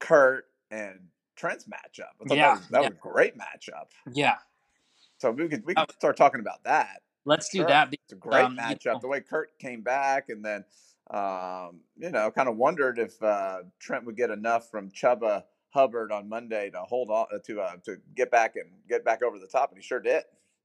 [0.00, 0.98] Kurt and
[1.36, 2.06] Trent's matchup.
[2.28, 2.88] Yeah, that, was, that yeah.
[2.88, 3.86] was a great matchup.
[4.12, 4.36] Yeah.
[5.18, 7.02] So we could we could start talking about that.
[7.26, 7.64] Let's sure.
[7.64, 7.92] do that.
[7.92, 8.84] It's a great um, matchup.
[8.84, 10.64] You know, the way Kurt came back, and then
[11.10, 16.10] um, you know, kind of wondered if uh, Trent would get enough from Chuba Hubbard
[16.10, 19.38] on Monday to hold on uh, to uh, to get back and get back over
[19.38, 20.22] the top, and he sure did.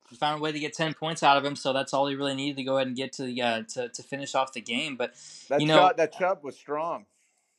[0.09, 2.15] He found a way to get ten points out of him, so that's all he
[2.15, 4.61] really needed to go ahead and get to the uh, to to finish off the
[4.61, 4.97] game.
[4.97, 5.13] But
[5.49, 7.05] that you know Chubb, that Chubb was strong.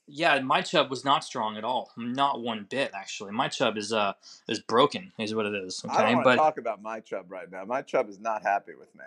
[0.08, 3.32] Yeah, my Chubb was not strong at all, not one bit actually.
[3.32, 4.14] My Chubb is uh
[4.48, 5.82] is broken, is what it is.
[5.84, 5.94] Okay?
[5.94, 7.64] I don't want to talk about my Chubb right now.
[7.64, 9.04] My Chubb is not happy with me.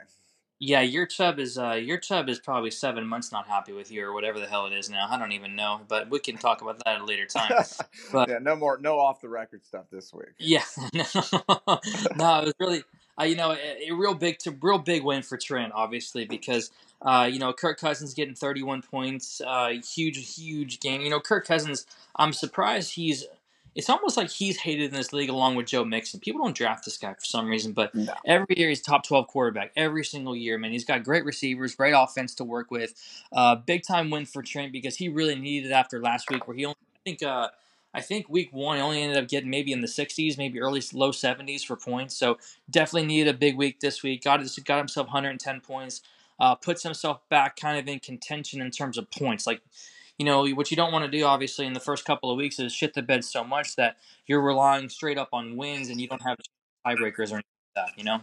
[0.60, 4.06] Yeah, your Chubb is uh, your Chubb is probably seven months not happy with you
[4.06, 5.08] or whatever the hell it is now.
[5.10, 7.52] I don't even know, but we can talk about that at a later time.
[8.12, 10.30] But yeah, no more, no off the record stuff this week.
[10.38, 11.04] Yeah, no,
[12.16, 12.84] no it was really,
[13.20, 16.72] uh, you know, a, a, real big, to real big win for Trent, obviously, because
[17.02, 21.02] uh, you know Kirk Cousins getting 31 points, uh, huge, huge game.
[21.02, 23.26] You know, Kirk Cousins, I'm surprised he's
[23.76, 26.22] it's almost like he's hated in this league along with Joe Mixon.
[26.22, 28.14] People don't draft this guy for some reason, but no.
[28.26, 29.74] every year he's top 12 quarterback.
[29.76, 30.72] Every single year, man.
[30.72, 32.94] He's got great receivers, great offense to work with.
[33.34, 36.56] Uh, big time win for Trent because he really needed it after last week where
[36.56, 37.50] he only, I think, uh,
[37.94, 40.82] I think week one he only ended up getting maybe in the 60s, maybe early
[40.94, 42.16] low 70s for points.
[42.16, 42.38] So
[42.70, 44.24] definitely needed a big week this week.
[44.24, 46.02] Got got himself 110 points.
[46.40, 49.48] Uh, puts himself back kind of in contention in terms of points.
[49.48, 49.62] Like
[50.18, 52.58] you know, what you don't want to do, obviously, in the first couple of weeks
[52.60, 56.08] is shit the bed so much that you're relying straight up on wins and you
[56.08, 56.38] don't have
[56.86, 57.44] tiebreakers or anything
[57.76, 58.22] like that, you know?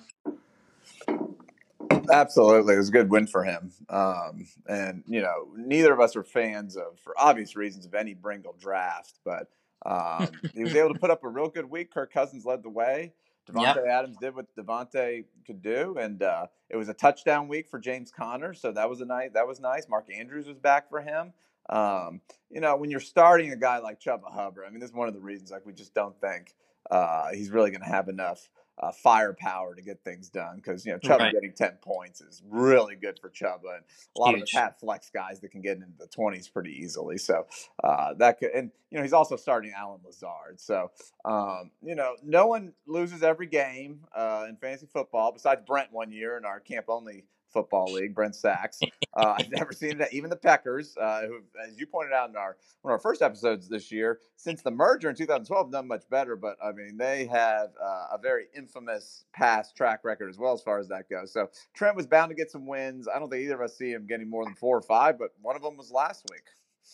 [2.11, 3.73] Absolutely, it was a good win for him.
[3.91, 8.15] Um, and you know, neither of us are fans of, for obvious reasons, of any
[8.15, 9.49] Bringle draft, but
[9.85, 11.93] um, he was able to put up a real good week.
[11.93, 13.13] Kirk Cousins led the way.
[13.51, 13.87] Davante yep.
[13.89, 18.11] Adams did what Davante could do, and uh, it was a touchdown week for James
[18.11, 19.31] Conner, so that was a nice.
[19.35, 19.89] That was nice.
[19.89, 21.33] Mark Andrews was back for him.
[21.69, 24.97] Um, you know, when you're starting a guy like Chuba Hubbard, I mean, this is
[24.97, 26.55] one of the reasons like we just don't think
[26.91, 30.93] uh, he's really going to have enough uh, firepower to get things done because you
[30.93, 31.33] know Chuba right.
[31.33, 33.85] getting ten points is really good for Chuba, and
[34.17, 34.39] a lot Huge.
[34.39, 37.19] of us have flex guys that can get into the twenties pretty easily.
[37.19, 37.47] So
[37.83, 40.61] uh, that could, and you know he's also starting Allen Lazard.
[40.61, 40.91] So
[41.25, 46.11] um, you know no one loses every game uh, in fantasy football besides Brent one
[46.11, 48.81] year in our camp only football league, Brent Sachs.
[49.15, 50.13] Uh, I've never seen that.
[50.13, 53.23] Even the Packers, uh, who, as you pointed out in our one of our first
[53.23, 56.37] episodes this year, since the merger in 2012, done much better.
[56.37, 60.63] But I mean, they have uh, a very infamous past track record as well as
[60.63, 61.33] far as that goes.
[61.33, 63.07] So Trent was bound to get some wins.
[63.09, 65.31] I don't think either of us see him getting more than four or five, but
[65.41, 66.45] one of them was last week.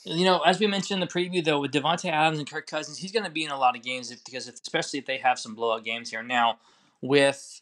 [0.04, 2.98] You know, as we mentioned in the preview, though, with Davante Adams and Kirk Cousins,
[2.98, 5.18] he's going to be in a lot of games if, because, if, especially if they
[5.18, 6.22] have some blowout games here.
[6.22, 6.58] Now,
[7.00, 7.60] with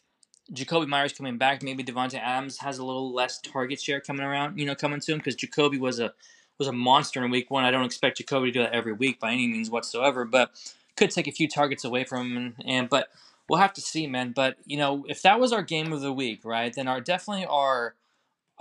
[0.53, 4.57] Jakobi Meyers coming back, maybe Davante Adams has a little less target share coming around,
[4.57, 6.13] you know, coming to him because Jakobi was a
[6.57, 7.63] was a monster in week one.
[7.63, 10.51] I don't expect Jakobi to do that every week by any means whatsoever, but
[10.95, 12.37] could take a few targets away from him.
[12.37, 13.09] And, and but
[13.47, 14.31] we'll have to see, man.
[14.31, 17.45] But you know, if that was our game of the week, right, then our definitely
[17.45, 17.95] our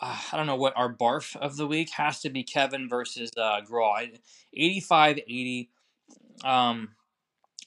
[0.01, 3.31] uh, I don't know what our barf of the week has to be Kevin versus
[3.37, 4.01] uh, Graw.
[4.57, 5.69] 85-80.
[6.45, 6.91] Um,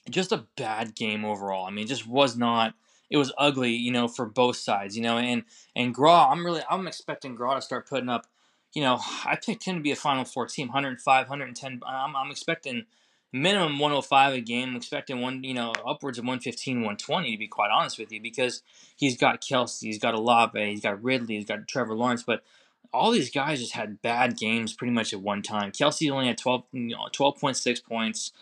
[0.08, 1.66] just a bad game overall.
[1.66, 2.74] I mean, just was not
[3.10, 5.18] it was ugly, you know, for both sides, you know.
[5.18, 5.44] And
[5.74, 8.26] and Graw, I'm really I'm expecting Graw to start putting up,
[8.72, 11.80] you know, I picked him to be a Final Four team, 105, 110.
[11.86, 12.84] I'm, I'm expecting
[13.32, 14.70] minimum 105 a game.
[14.70, 18.20] I'm expecting one, you know, upwards of 115, 120 to be quite honest with you,
[18.20, 18.62] because
[18.96, 22.42] he's got Kelce, he's got Olave, he's got Ridley, he's got Trevor Lawrence, but
[22.92, 25.70] all these guys just had bad games pretty much at one time.
[25.70, 28.32] Kelce only had 12, you know, 12.6 points.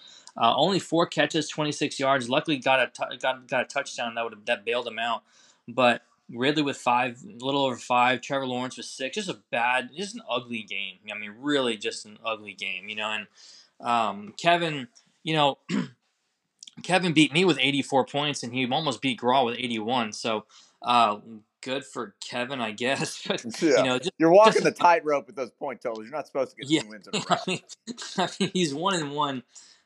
[0.40, 2.28] Uh, only four catches, 26 yards.
[2.28, 5.24] Luckily, got a t- got got a touchdown that would have that bailed him out.
[5.66, 8.20] But Ridley with five, a little over five.
[8.20, 9.16] Trevor Lawrence with six.
[9.16, 10.98] Just a bad, just an ugly game.
[11.12, 12.88] I mean, really, just an ugly game.
[12.88, 13.26] You know, and
[13.80, 14.86] um, Kevin,
[15.24, 15.58] you know,
[16.84, 20.12] Kevin beat me with 84 points, and he almost beat Graw with 81.
[20.12, 20.46] So.
[20.80, 21.18] Uh,
[21.60, 23.20] good for Kevin, I guess.
[23.28, 23.78] But yeah.
[23.78, 26.04] you know, just, you're walking just, the tightrope with those point totals.
[26.04, 27.36] You're not supposed to get yeah, two wins in a row.
[27.36, 27.60] I mean,
[28.16, 29.42] I mean, he's one and one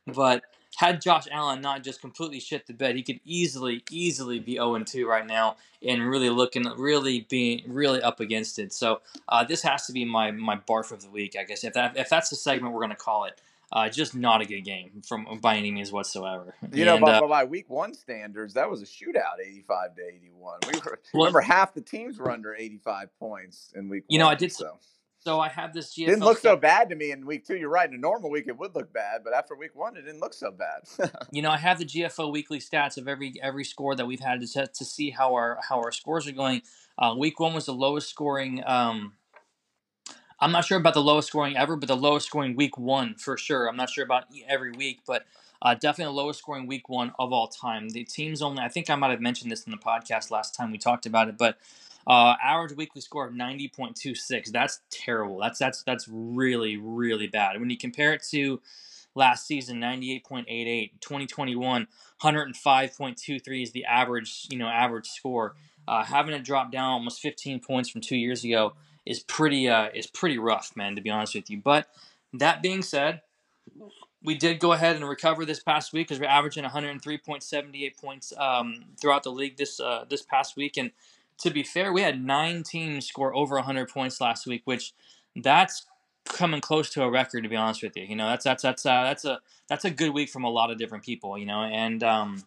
[0.07, 0.43] But
[0.77, 4.79] had Josh Allen not just completely shit the bed, he could easily, easily be 0
[4.79, 8.73] 2 right now and really looking, really being, really up against it.
[8.73, 11.65] So uh, this has to be my my barf of the week, I guess.
[11.65, 13.41] If that if that's the segment we're going to call it.
[13.75, 16.55] Uh, just not a good game from by any means whatsoever.
[16.75, 20.03] You know, and, by, uh, by, week one standards, that was a shootout, eighty-five to
[20.03, 20.59] eighty-one.
[20.71, 24.05] We were, well, remember half the teams were under eighty-five points in week.
[24.09, 24.77] You one, know, I did so.
[25.25, 26.07] So I have this GFL.
[26.07, 27.57] Didn't look so bad to me in week two.
[27.57, 27.89] You're right.
[27.89, 30.35] In a normal week, it would look bad, but after week one, it didn't look
[30.35, 31.13] so bad.
[31.31, 34.41] you know, I have the GFO weekly stats of every every score that we've had
[34.41, 36.63] to to see how our how our scores are going.
[36.99, 39.13] Uh, week one was the lowest scoring um,
[40.43, 43.39] I'm not sure about the lowest scoring ever, but the lowest scoring week one for
[43.39, 43.69] sure.
[43.69, 45.25] I'm not sure about every week, but
[45.63, 47.91] uh, definitely the lowest scoring week one of all time.
[47.91, 50.73] The teams only, I think I might have mentioned this in the podcast last time
[50.73, 51.59] we talked about it, but
[52.07, 54.51] uh, average weekly score of 90.26.
[54.51, 55.39] That's terrible.
[55.39, 57.59] That's that's that's really really bad.
[57.61, 58.61] When you compare it to
[59.15, 61.87] last season 98.88 2021
[62.23, 65.55] 105.23 is the average you know average score
[65.87, 68.73] uh, having it drop down almost 15 points from two years ago
[69.05, 70.97] is pretty uh, is pretty rough, man.
[70.97, 71.59] To be honest with you.
[71.59, 71.89] But
[72.35, 73.23] that being said,
[74.23, 78.85] we did go ahead and recover this past week because we're averaging 103.78 points um,
[79.01, 80.77] throughout the league this uh, this past week.
[80.77, 80.93] And
[81.39, 84.93] to be fair, we had nine teams score over 100 points last week, which
[85.37, 85.87] that's
[86.25, 87.43] coming close to a record.
[87.43, 89.91] To be honest with you, you know that's that's that's uh, that's a that's a
[89.91, 91.37] good week from a lot of different people.
[91.37, 92.45] You know, and um,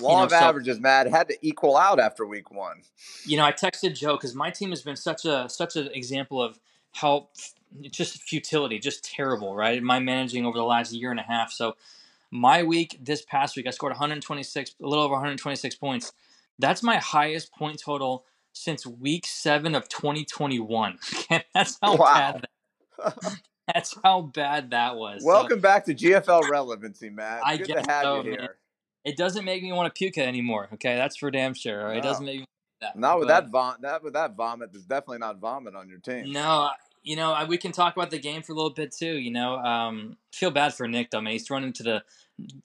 [0.00, 2.82] Law you know, of so, averages, Matt, had to equal out after week one.
[3.24, 6.42] You know, I texted Joe because my team has been such a such an example
[6.42, 6.58] of
[6.92, 7.28] how
[7.82, 9.82] just futility, just terrible, right?
[9.82, 11.52] My managing over the last year and a half.
[11.52, 11.76] So
[12.30, 16.12] my week this past week, I scored 126, a little over 126 points.
[16.58, 20.98] That's my highest point total since week seven of 2021.
[21.54, 22.14] That's how wow.
[22.14, 22.46] bad.
[22.98, 23.36] That,
[23.74, 25.22] that's how bad that was.
[25.22, 27.42] Welcome so, back to GFL relevancy, Matt.
[27.44, 28.40] I Good to have so, you here.
[28.40, 28.48] Man
[29.06, 30.68] it doesn't make me want to puke anymore.
[30.74, 31.84] Okay, that's for damn sure.
[31.84, 31.92] Right?
[31.92, 31.98] No.
[31.98, 32.46] It doesn't make me
[32.80, 32.98] that.
[32.98, 33.80] Not with but, that vomit.
[33.80, 34.72] Not with that vomit.
[34.72, 36.32] There's definitely not vomit on your team.
[36.32, 36.70] No,
[37.04, 39.16] you know I, we can talk about the game for a little bit too.
[39.16, 41.20] You know, um, feel bad for Nick though.
[41.20, 42.02] Man, he's run into the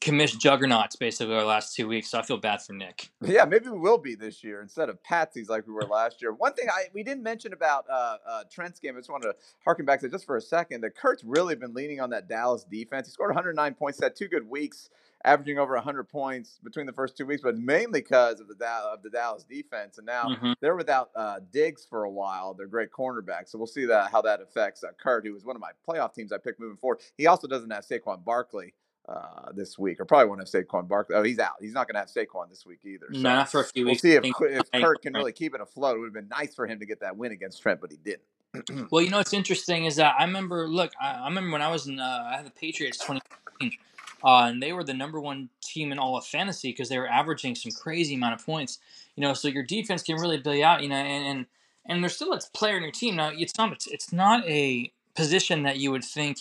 [0.02, 2.10] commish juggernauts basically our last two weeks.
[2.10, 3.10] So I feel bad for Nick.
[3.22, 6.34] Yeah, maybe we will be this year instead of patsies like we were last year.
[6.34, 8.96] One thing I we didn't mention about uh, uh, Trent's game.
[8.96, 10.82] I just wanted to harken back to just for a second.
[10.82, 13.08] That Kurt's really been leaning on that Dallas defense.
[13.08, 14.02] He scored 109 points.
[14.02, 14.90] Had two good weeks
[15.24, 19.04] averaging over 100 points between the first two weeks, but mainly because of the of
[19.04, 19.98] the Dallas defense.
[19.98, 20.54] And now mm-hmm.
[20.62, 22.54] they're without uh, Diggs for a while.
[22.54, 25.56] They're great cornerbacks, so we'll see that how that affects uh, Kurt, who was one
[25.56, 27.00] of my playoff teams I picked moving forward.
[27.18, 28.74] He also doesn't have Saquon Barkley.
[29.10, 31.16] Uh, this week, or probably won't have Saquon Barkley.
[31.16, 31.54] Oh, he's out.
[31.60, 33.08] He's not going to have Saquon this week either.
[33.12, 34.04] So not for a few weeks.
[34.04, 35.98] We'll see if, if Kurt can really keep it afloat.
[35.98, 37.98] It would have been nice for him to get that win against Trent, but he
[37.98, 38.90] didn't.
[38.92, 40.68] well, you know what's interesting is that I remember.
[40.68, 42.00] Look, I, I remember when I was in.
[42.00, 43.78] Uh, I had the Patriots 2015
[44.24, 47.10] uh, and they were the number one team in all of fantasy because they were
[47.10, 48.80] averaging some crazy amount of points.
[49.16, 50.84] You know, so your defense can really you out.
[50.84, 51.46] You know, and and,
[51.86, 53.32] and there's still a player in your team now.
[53.34, 56.38] It's not it's not a position that you would think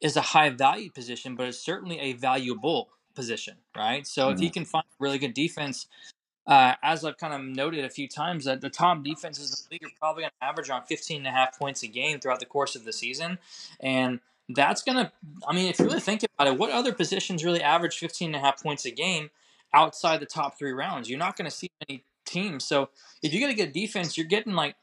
[0.00, 4.06] is a high value position, but it's certainly a valuable position, right?
[4.06, 4.34] So mm-hmm.
[4.34, 4.52] if he mm-hmm.
[4.52, 5.86] can find really good defense,
[6.46, 9.74] uh, as I've kind of noted a few times, that the top defenses in the
[9.74, 12.40] league are probably going to average around 15 and a half points a game throughout
[12.40, 13.38] the course of the season,
[13.80, 15.10] and that's going to,
[15.48, 18.36] I mean, if you really think about it, what other positions really average 15 and
[18.36, 19.30] a half points a game
[19.74, 21.10] outside the top three rounds?
[21.10, 22.64] You're not going to see many teams.
[22.64, 22.90] So
[23.22, 24.76] if you're get a good defense, you're getting like,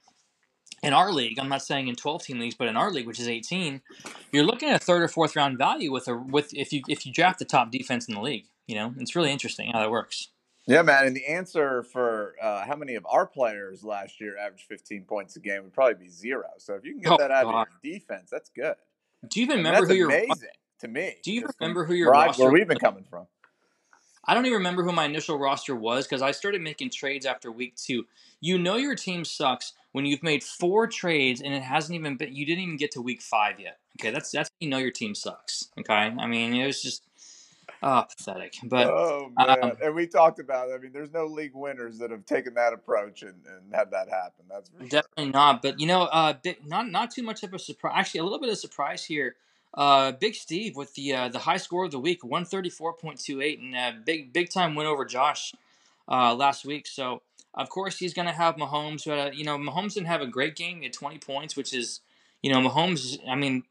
[0.84, 3.20] in our league, I'm not saying in 12 team leagues, but in our league, which
[3.20, 3.82] is 18,
[4.32, 7.06] you're looking at a third or fourth round value with a with if you if
[7.06, 8.46] you draft the top defense in the league.
[8.68, 10.30] You know, it's really interesting how that works.
[10.66, 11.08] Yeah, man.
[11.08, 15.36] And the answer for uh, how many of our players last year averaged 15 points
[15.36, 16.46] a game would probably be zero.
[16.58, 17.68] So if you can get oh, that out God.
[17.68, 18.76] of your defense, that's good.
[19.28, 21.16] Do you even remember who your amazing to me?
[21.24, 23.28] Do you remember who your where, roster, where we've been coming from?
[24.26, 27.52] I don't even remember who my initial roster was because I started making trades after
[27.52, 28.06] week two.
[28.40, 32.34] You know your team sucks when you've made four trades and it hasn't even been.
[32.34, 33.80] You didn't even get to week five yet.
[34.00, 35.70] Okay, that's that's you know your team sucks.
[35.80, 37.04] Okay, I mean it was just
[37.86, 38.56] Oh, pathetic.
[38.64, 40.70] But oh man, um, and we talked about.
[40.70, 40.76] It.
[40.76, 44.10] I mean, there's no league winners that have taken that approach and, and had that
[44.10, 44.46] happen.
[44.50, 45.34] That's definitely sure.
[45.34, 45.62] not.
[45.62, 47.94] But you know, uh, not not too much of a surprise.
[47.98, 49.36] Actually, a little bit of surprise here.
[49.74, 52.94] Uh, Big Steve with the uh, the high score of the week, one thirty four
[52.94, 55.54] point two eight, and a big big time win over Josh
[56.08, 56.86] uh, last week.
[56.88, 57.22] So
[57.56, 59.06] of course he's going to have Mahomes.
[59.06, 60.78] But you know, Mahomes didn't have a great game.
[60.78, 62.02] He had twenty points, which is
[62.42, 63.18] you know Mahomes.
[63.28, 63.64] I mean,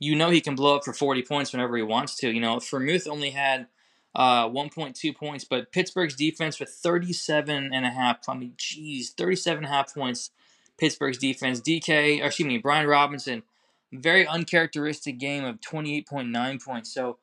[0.00, 2.30] you know he can blow up for 40 points whenever he wants to.
[2.30, 3.68] You know, Freiermuth only had
[4.14, 8.28] uh, 1.2 points, but Pittsburgh's defense with 37 and a half.
[8.28, 10.30] I mean, geez, 37 and a half points.
[10.78, 11.60] Pittsburgh's defense.
[11.60, 13.42] DK, or excuse me, Brian Robinson,
[13.92, 16.92] very uncharacteristic game of 28.9 points.
[16.94, 17.18] So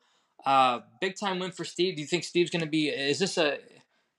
[0.46, 1.96] Uh, big time win for Steve.
[1.96, 2.88] Do you think Steve's going to be?
[2.88, 3.54] Is this a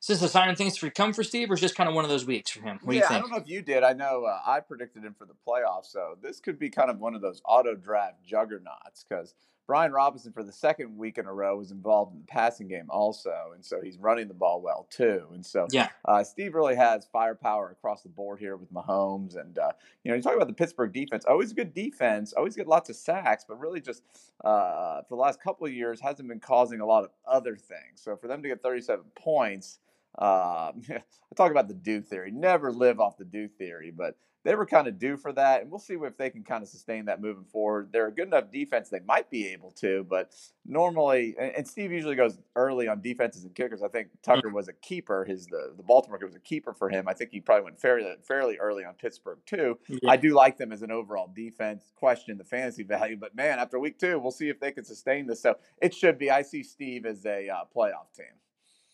[0.01, 1.95] is this a sign of things to come for Steve, or is just kind of
[1.95, 2.79] one of those weeks for him?
[2.83, 3.17] What yeah, do you think?
[3.17, 3.83] I don't know if you did.
[3.83, 6.99] I know uh, I predicted him for the playoffs, so this could be kind of
[6.99, 9.33] one of those auto draft juggernauts because
[9.69, 12.87] Brian Robinson, for the second week in a row, was involved in the passing game
[12.89, 15.27] also, and so he's running the ball well too.
[15.31, 19.39] And so, yeah, uh, Steve really has firepower across the board here with Mahomes.
[19.39, 22.55] And uh, you know, you talk about the Pittsburgh defense, always a good defense, always
[22.55, 24.01] get lots of sacks, but really just
[24.43, 28.01] uh, for the last couple of years hasn't been causing a lot of other things.
[28.01, 29.77] So for them to get 37 points.
[30.17, 32.31] Uh, I talk about the do theory.
[32.31, 35.69] Never live off the do theory, but they were kind of due for that, and
[35.69, 37.89] we'll see if they can kind of sustain that moving forward.
[37.91, 40.33] They're a good enough defense; they might be able to, but
[40.65, 43.83] normally, and Steve usually goes early on defenses and kickers.
[43.83, 45.25] I think Tucker was a keeper.
[45.25, 47.07] His the the Baltimore was a keeper for him.
[47.07, 49.77] I think he probably went fairly fairly early on Pittsburgh too.
[49.87, 50.09] yeah.
[50.09, 51.91] I do like them as an overall defense.
[51.95, 55.27] Question the fantasy value, but man, after week two, we'll see if they can sustain
[55.27, 55.41] this.
[55.41, 56.31] So it should be.
[56.31, 58.27] I see Steve as a uh, playoff team.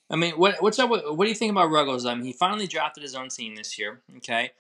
[0.10, 0.90] I mean, what what's up?
[0.90, 2.06] With, what do you think about Ruggles?
[2.06, 4.02] I mean, he finally drafted his own team this year.
[4.18, 4.52] Okay,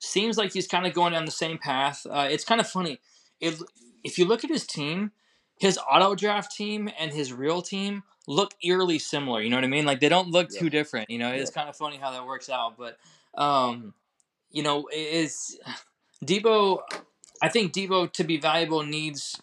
[0.00, 2.04] seems like he's kind of going down the same path.
[2.10, 2.98] Uh, it's kind of funny.
[3.40, 3.54] It,
[4.02, 5.12] if you look at his team,
[5.58, 9.40] his auto draft team and his real team look eerily similar.
[9.40, 9.84] You know what I mean?
[9.84, 10.60] Like they don't look Yeah.
[10.60, 11.10] too different.
[11.10, 11.54] You know, it's Yeah.
[11.60, 12.76] kind of funny how that works out.
[12.76, 12.98] But
[13.40, 13.94] um,
[14.50, 15.58] you know, is
[16.24, 16.80] Debo?
[17.42, 19.40] I think Debo to be valuable needs.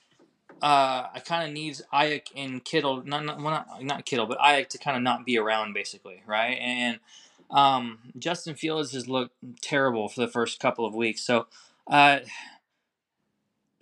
[0.62, 4.40] Uh, I kind of needs Aiyuk and Kittle, not not, well, not not Kittle, but
[4.40, 6.58] Aiyuk to kind of not be around, basically, right?
[6.60, 7.00] And
[7.50, 11.22] um, Justin Fields has looked terrible for the first couple of weeks.
[11.24, 11.48] So,
[11.90, 12.20] uh,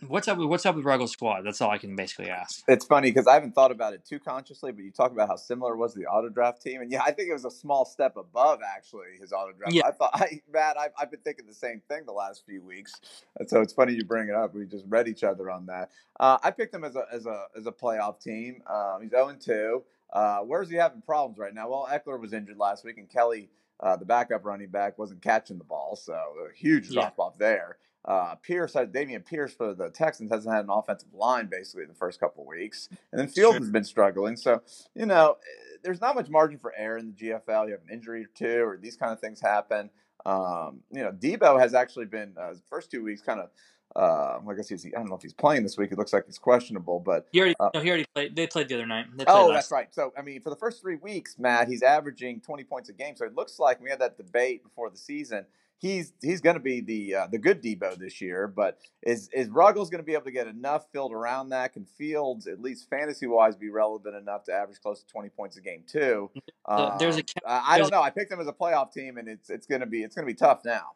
[0.07, 0.37] what's up?
[0.37, 1.41] With, what's up with Ruggles Squad?
[1.43, 2.63] That's all I can basically ask.
[2.67, 5.35] It's funny because I haven't thought about it too consciously, but you talk about how
[5.35, 8.17] similar was the auto draft team, and yeah, I think it was a small step
[8.17, 9.73] above actually his auto draft.
[9.73, 9.87] Yeah.
[9.87, 12.93] I thought, I, Matt, I've, I've been thinking the same thing the last few weeks,
[13.39, 14.53] and so it's funny you bring it up.
[14.53, 15.89] We just read each other on that.
[16.19, 18.61] Uh, I picked him as a as a as a playoff team.
[18.67, 19.83] Um, he's zero two.
[20.13, 21.69] Uh, where's he having problems right now?
[21.69, 25.57] Well, Ekeler was injured last week, and Kelly, uh, the backup running back, wasn't catching
[25.57, 27.01] the ball, so a huge Yeah.
[27.01, 27.77] drop off there.
[28.05, 31.93] Uh, Pierce had Dameon Pierce for the Texans hasn't had an offensive line basically the
[31.95, 33.65] first couple of weeks, and then Fields true.
[33.65, 34.35] has been struggling.
[34.37, 34.61] So
[34.93, 37.65] you know, eh, there's not much margin for error in the GFL.
[37.65, 39.89] You have an injury or two, or these kind of things happen.
[40.23, 43.49] Um, you know, Debo has actually been uh, first two weeks kind of.
[43.95, 44.85] Uh, I guess he's.
[44.85, 45.91] I don't know if he's playing this week.
[45.91, 48.35] It looks like he's questionable, but He already, Uh, no, he already played.
[48.35, 49.05] They played the other night.
[49.27, 49.87] Oh, that's right.
[49.93, 53.15] So, I mean, for the first three weeks, Matt, he's averaging 20 points a game.
[53.15, 55.45] So it looks like we had that debate before the season.
[55.77, 59.49] He's he's going to be the uh, the good Debo this year, but is is
[59.49, 61.73] Ruggles going to be able to get enough filled around that?
[61.73, 65.57] Can Fields, at least fantasy wise, be relevant enough to average close to 20 points
[65.57, 66.31] a game too?
[66.65, 68.01] Uh, there's a Um, I I don't know.
[68.01, 70.25] I picked them as a playoff team, and it's it's going to be it's going
[70.27, 70.91] to be tough now.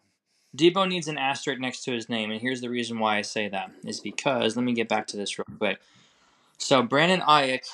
[0.55, 3.49] Debo needs an asterisk next to his name, and here's the reason why I say
[3.49, 5.79] that is because let me get back to this real quick.
[6.57, 7.65] So Brandon Aiyuk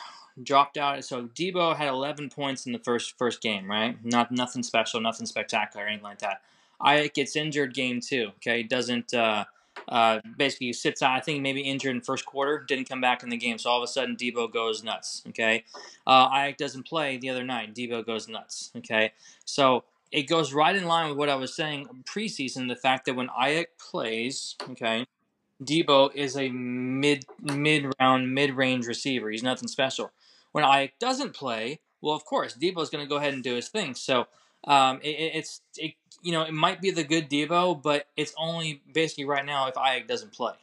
[0.43, 1.03] dropped out.
[1.05, 3.97] So Debo had 11 points in the first first game, right?
[4.03, 6.41] Not nothing special, nothing spectacular, anything like that.
[6.81, 8.31] Aiyuk gets injured game two.
[8.37, 9.45] Okay, doesn't uh,
[9.87, 11.15] uh, basically sits out.
[11.15, 13.57] I think maybe injured in first quarter, didn't come back in the game.
[13.57, 15.23] So all of a sudden Debo goes nuts.
[15.29, 15.63] Okay,
[16.05, 17.73] uh, Aiyuk doesn't play the other night.
[17.73, 18.71] Debo goes nuts.
[18.77, 19.13] Okay,
[19.45, 22.67] so it goes right in line with what I was saying preseason.
[22.67, 25.05] The fact that when Aiyuk plays, okay,
[25.63, 29.29] Debo is a mid mid round mid range receiver.
[29.31, 30.11] He's nothing special.
[30.51, 33.55] When Aiyuk doesn't play, well, of course, Debo is going to go ahead and do
[33.55, 33.95] his thing.
[33.95, 34.27] So
[34.65, 38.33] um, it, it- it's it, you know it might be the good Debo, but it's
[38.37, 40.53] only basically right now if Aiyuk doesn't play.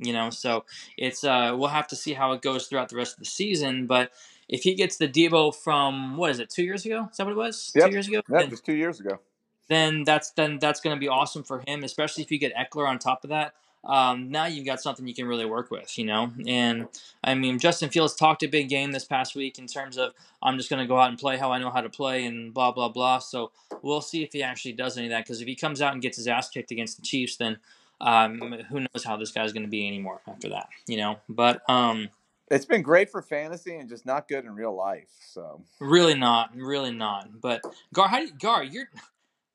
[0.00, 0.64] You know, so
[0.96, 3.86] it's uh, we'll have to see how it goes throughout the rest of the season.
[3.86, 4.12] But
[4.48, 7.08] if he gets the Debo from what is it, two years ago?
[7.10, 7.72] Is that what it was?
[7.74, 7.86] Yep.
[7.86, 8.22] Two years ago?
[8.30, 9.20] Yeah, just two years ago.
[9.68, 12.88] then that's then that's going to be awesome for him, especially if you get Ekeler
[12.88, 13.54] on top of that.
[13.84, 16.32] Um, now you've got something you can really work with, you know.
[16.46, 16.88] And
[17.22, 20.56] I mean, Justin Fields talked a big game this past week in terms of I'm
[20.56, 22.72] just going to go out and play how I know how to play and blah
[22.72, 23.18] blah blah.
[23.18, 25.24] So we'll see if he actually does any of that.
[25.24, 27.58] Because if he comes out and gets his ass kicked against the Chiefs, then
[28.00, 31.18] um, who knows how this guy's going to be anymore after that, you know.
[31.28, 32.08] But um,
[32.50, 35.10] It's been great for fantasy and just not good in real life.
[35.32, 37.40] So Really not, really not.
[37.40, 38.88] But Gar, how do you, Gar, you're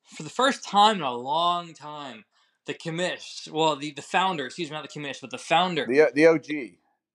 [0.04, 2.24] for the first time in a long time,
[2.66, 6.02] the commish, well, the the founder, excuse me, not the commish, but the founder, the
[6.02, 6.46] uh, the OG.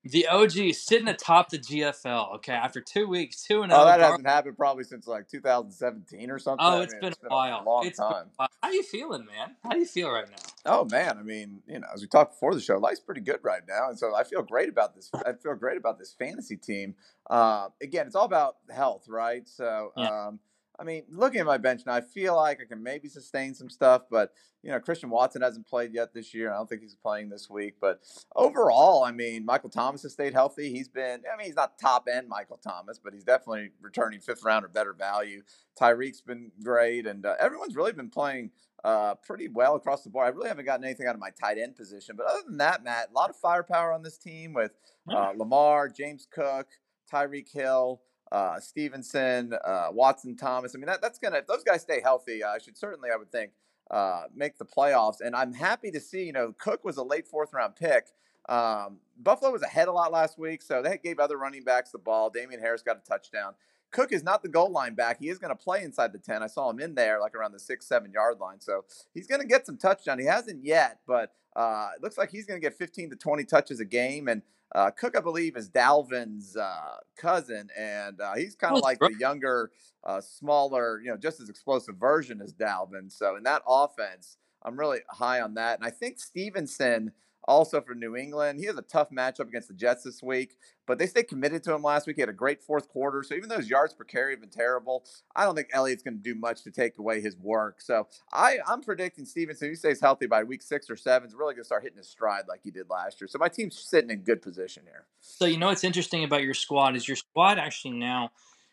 [0.03, 2.35] The OG, sitting atop the GFL.
[2.35, 3.85] Okay, after two weeks, two and Oh, zero.
[3.85, 6.65] that hasn't happened probably since like 2017 or something.
[6.65, 7.63] Oh, I it's mean, been a while.
[7.65, 8.31] long It's been- time.
[8.39, 9.55] How are you feeling, man?
[9.63, 10.35] How do you feel right now?
[10.65, 13.39] Oh man, I mean, you know, as we talked before the show, life's pretty good
[13.43, 15.09] right now, and so I feel great about this.
[15.13, 16.95] I feel great about this fantasy team.
[17.29, 19.47] Uh, again, it's all about health, right?
[19.47, 20.27] So, Yeah.
[20.27, 20.39] um,
[20.80, 23.69] I mean, looking at my bench now, I feel like I can maybe sustain some
[23.69, 24.32] stuff, but
[24.63, 26.51] you know, Christian Watson hasn't played yet this year.
[26.51, 27.75] I don't think he's playing this week.
[27.80, 28.01] But
[28.36, 30.71] overall, I mean, Michael Thomas has stayed healthy.
[30.71, 34.43] He's been, I mean, he's not top end Michael Thomas, but he's definitely returning fifth
[34.43, 35.43] round or better value.
[35.80, 38.51] Tyreek's been great, and uh, everyone's really been playing
[38.84, 40.27] uh, pretty well across the board.
[40.27, 42.84] I really haven't gotten anything out of my tight end position, but other than that,
[42.84, 44.71] Matt, a lot of firepower on this team with
[45.09, 46.67] uh, Lamar, James Cook,
[47.11, 48.01] Tyreek Hill
[48.32, 50.75] uh, Stevenson, uh, Watson, Thomas.
[50.75, 53.17] I mean, that, that's gonna if those guys stay healthy, I uh, should certainly, I
[53.17, 53.51] would think,
[53.89, 55.17] uh, make the playoffs.
[55.21, 58.07] And I'm happy to see, you know, Cook was a late fourth round pick.
[58.47, 61.99] Um, Buffalo was ahead a lot last week, so they gave other running backs the
[61.99, 62.30] ball.
[62.30, 63.53] Damien Harris got a touchdown.
[63.91, 65.19] Cook is not the goal line back.
[65.19, 66.43] He is going to play inside the 10.
[66.43, 68.59] I saw him in there like around the six, seven yard line.
[68.59, 70.19] So he's going to get some touchdown.
[70.19, 73.43] He hasn't yet, but uh, it looks like he's going to get 15 to 20
[73.45, 74.27] touches a game.
[74.27, 74.43] And
[74.74, 78.99] uh, Cook, I believe, is Dalvin's uh, cousin, and uh, he's kind of oh, like
[78.99, 79.72] the younger,
[80.03, 83.11] uh, smaller, you know, just as explosive version as Dalvin.
[83.11, 85.80] So in that offense, I'm really high on that.
[85.80, 87.11] And I think Stevenson–
[87.47, 88.59] also for New England.
[88.59, 91.73] He has a tough matchup against the Jets this week, but they stayed committed to
[91.73, 92.17] him last week.
[92.17, 93.23] He had a great fourth quarter.
[93.23, 96.17] So even though his yards per carry have been terrible, I don't think Elliott's going
[96.17, 97.81] to do much to take away his work.
[97.81, 101.53] So I, I'm predicting Stevenson, he stays healthy by week six or seven, is really
[101.53, 103.27] going to start hitting his stride like he did last year.
[103.27, 105.05] So my team's sitting in good position here.
[105.19, 108.31] So you know what's interesting about your squad is your squad actually now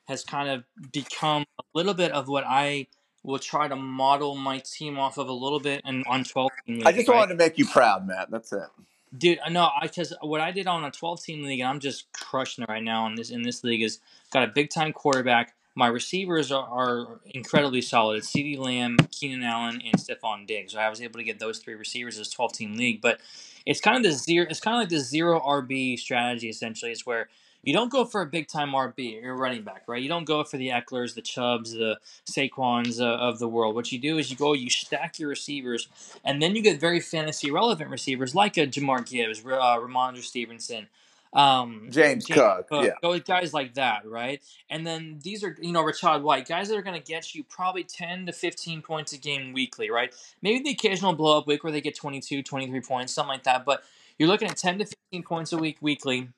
[0.08, 2.88] has kind of become a little bit of what I–
[3.26, 6.86] will try to model my team off of a little bit and on 12 league,
[6.86, 7.16] I just right?
[7.16, 8.30] wanted to make you proud, Matt.
[8.30, 8.68] That's it.
[9.16, 12.10] Dude, no, I because what I did on a 12 team league, and I'm just
[12.12, 13.98] crushing it right now in this in this league is
[14.30, 15.54] got a big time quarterback.
[15.74, 18.18] My receivers are, are incredibly solid.
[18.18, 20.72] It's CeeDee Lamb, Keenan Allen, and Stefon Diggs.
[20.72, 23.02] So I was able to get those three receivers as 12 team league.
[23.02, 23.20] But
[23.66, 24.46] it's kind of the zero.
[24.48, 26.48] It's kind of like the zero RB strategy.
[26.48, 27.28] Essentially, is where
[27.66, 30.00] you don't go for a big time RB, you're running back, right?
[30.00, 33.74] You don't go for the Ekelers, the Chubbs, the Saquons uh, of the world.
[33.74, 35.88] What you do is you go, you stack your receivers,
[36.24, 40.86] and then you get very fantasy relevant receivers like a Jahmyr Gibbs, uh, Rhamondre Stevenson,
[41.32, 44.40] um, James, James Cook, Cook, yeah, go guys like that, right?
[44.70, 47.42] And then these are you know Rachaad White, guys that are going to get you
[47.42, 50.14] probably 10 to 15 points a game weekly, right?
[50.40, 53.64] Maybe the occasional blow up week where they get 22, 23 points, something like that,
[53.64, 53.82] but
[54.20, 56.28] you're looking at 10 to 15 points a week weekly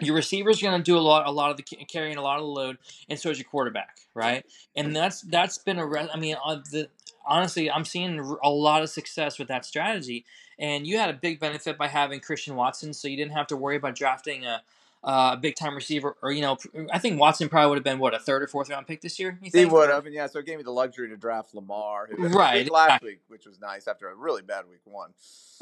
[0.00, 2.42] your receiver's going to do a lot, a lot of the carrying, a lot of
[2.42, 4.44] the load, and so is your quarterback, right?
[4.76, 5.86] And that's that's been a.
[5.86, 6.88] I mean, uh, the,
[7.26, 10.24] honestly, I'm seeing a lot of success with that strategy.
[10.58, 13.56] And you had a big benefit by having Christian Watson, so you didn't have to
[13.56, 14.62] worry about drafting a,
[15.02, 16.16] a big time receiver.
[16.22, 16.58] Or you know,
[16.92, 19.18] I think Watson probably would have been what a third or fourth round pick this
[19.18, 19.38] year.
[19.42, 22.70] He would have, and yeah, so it gave me the luxury to draft Lamar, right
[22.70, 23.10] last exactly.
[23.10, 25.10] week, which was nice after a really bad week one.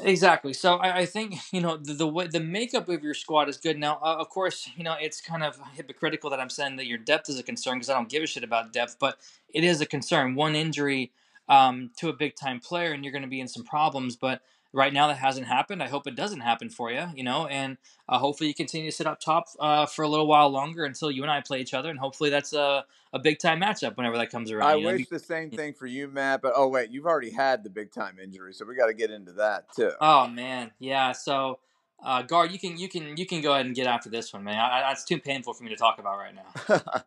[0.01, 0.53] Exactly.
[0.53, 3.57] So I, I think you know the, the way the makeup of your squad is
[3.57, 3.77] good.
[3.77, 6.97] Now, uh, of course, you know it's kind of hypocritical that I'm saying that your
[6.97, 9.17] depth is a concern because I don't give a shit about depth, but
[9.53, 10.35] it is a concern.
[10.35, 11.11] One injury
[11.47, 14.15] um, to a big time player, and you're going to be in some problems.
[14.15, 14.41] But
[14.73, 15.81] right now, that hasn't happened.
[15.81, 17.07] I hope it doesn't happen for you.
[17.15, 20.27] You know, and uh, hopefully you continue to sit up top uh, for a little
[20.27, 23.39] while longer until you and I play each other, and hopefully that's a a big
[23.39, 24.69] time matchup whenever that comes around.
[24.69, 24.93] I you know?
[24.93, 26.41] wish the same thing for you, Matt.
[26.41, 29.11] But oh wait, you've already had the big time injury, so we got to get
[29.11, 29.91] into that too.
[29.99, 31.11] Oh man, yeah.
[31.11, 31.59] So.
[32.01, 34.41] Uh, guard, you can you can you can go ahead and get after this one,
[34.41, 34.55] man.
[34.57, 37.01] I, I, it's too painful for me to talk about right now.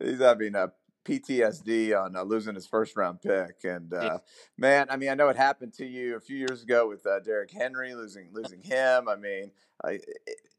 [0.04, 0.72] He's having a
[1.04, 4.18] PTSD on uh, losing his first round pick, and uh,
[4.56, 7.20] man, I mean, I know it happened to you a few years ago with uh,
[7.20, 9.08] Derrick Henry losing losing him.
[9.08, 9.50] I mean,
[9.84, 10.00] I,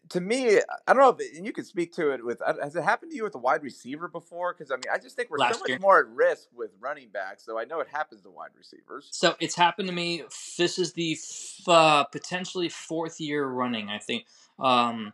[0.10, 2.42] to me, I don't know if you can speak to it with.
[2.62, 4.54] Has it happened to you with a wide receiver before?
[4.54, 5.80] Because I mean, I just think we're Last so much year.
[5.80, 7.44] more at risk with running backs.
[7.44, 9.08] So I know it happens to wide receivers.
[9.12, 10.24] So it's happened to me.
[10.58, 13.90] This is the f- uh, potentially fourth year running.
[13.90, 14.26] I think.
[14.60, 15.14] Um,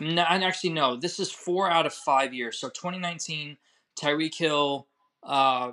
[0.00, 0.96] no, and actually, no.
[0.96, 2.58] This is four out of five years.
[2.58, 3.56] So 2019,
[3.96, 4.86] Tyreek Hill.
[5.22, 5.72] Uh,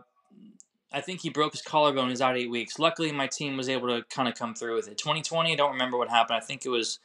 [0.91, 2.09] I think he broke his collarbone.
[2.09, 2.80] He's out eight weeks.
[2.80, 4.97] Luckily, my team was able to kind of come through with it.
[4.97, 6.38] 2020, I don't remember what happened.
[6.38, 6.99] I think it was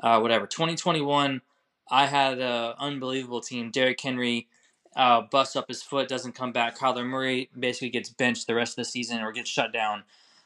[0.00, 0.46] uh, whatever.
[0.46, 1.42] 2021,
[1.90, 3.70] I had an unbelievable team.
[3.70, 4.48] Derrick Henry
[4.96, 6.78] uh, busts up his foot, doesn't come back.
[6.78, 10.04] Kyler Murray basically gets benched the rest of the season or gets shut down.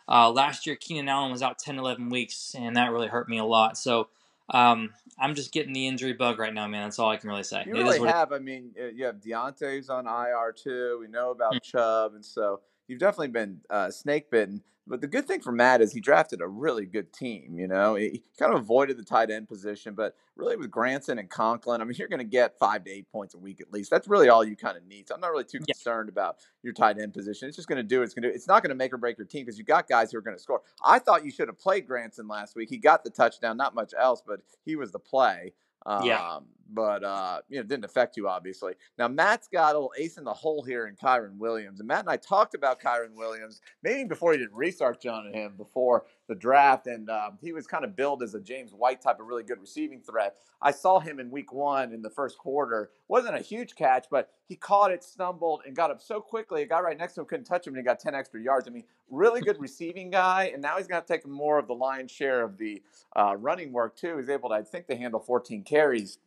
[0.08, 3.38] Uh, last year, Keenan Allen was out 10, 11 weeks, and that really hurt me
[3.38, 3.78] a lot.
[3.78, 4.08] So
[4.51, 6.84] um, I'm just getting the injury bug right now, man.
[6.84, 7.64] That's all I can really say.
[7.66, 8.32] You really have.
[8.32, 10.99] It, I mean, uh, you have Diontae's on IR too.
[11.01, 11.78] We know about mm-hmm.
[11.78, 14.62] Chubb, and so you've definitely been uh, snake bitten.
[14.87, 17.55] But the good thing for Matt is he drafted a really good team.
[17.57, 21.30] You know, he kind of avoided the tight end position, but really with Granson and
[21.30, 23.91] Conklin, I mean, you're going to get five to eight points a week at least.
[23.91, 25.07] That's really all you kind of need.
[25.07, 25.72] So I'm not really too yeah.
[25.72, 27.47] concerned about your tight end position.
[27.47, 28.35] It's just going to do it's going to.
[28.35, 30.22] It's not going to make or break your team because you got guys who are
[30.22, 30.62] going to score.
[30.85, 32.68] I thought you should have played Granson last week.
[32.68, 35.53] He got the touchdown, not much else, but he was the play.
[35.87, 36.39] Um, yeah.
[36.75, 38.75] But uh, you know, didn't affect you obviously.
[38.99, 42.01] Now Matt's got a little ace in the hole here in Kyren Williams, and Matt
[42.01, 46.35] and I talked about Kyren Williams maybe before he did research on him before the
[46.35, 49.43] draft, and um, he was kind of billed as a James White type of really
[49.43, 50.37] good receiving threat.
[50.62, 52.91] I saw him in Week One in the first quarter.
[53.09, 56.62] wasn't a huge catch, but he caught it, stumbled, and got up so quickly.
[56.62, 58.68] A guy right next to him couldn't touch him, and he got ten extra yards.
[58.68, 61.75] I mean, really good receiving guy, and now he's going to take more of the
[61.75, 62.83] lion's share of the
[63.16, 64.16] uh, running work too.
[64.16, 66.18] He's able to, I think, to handle 14 carries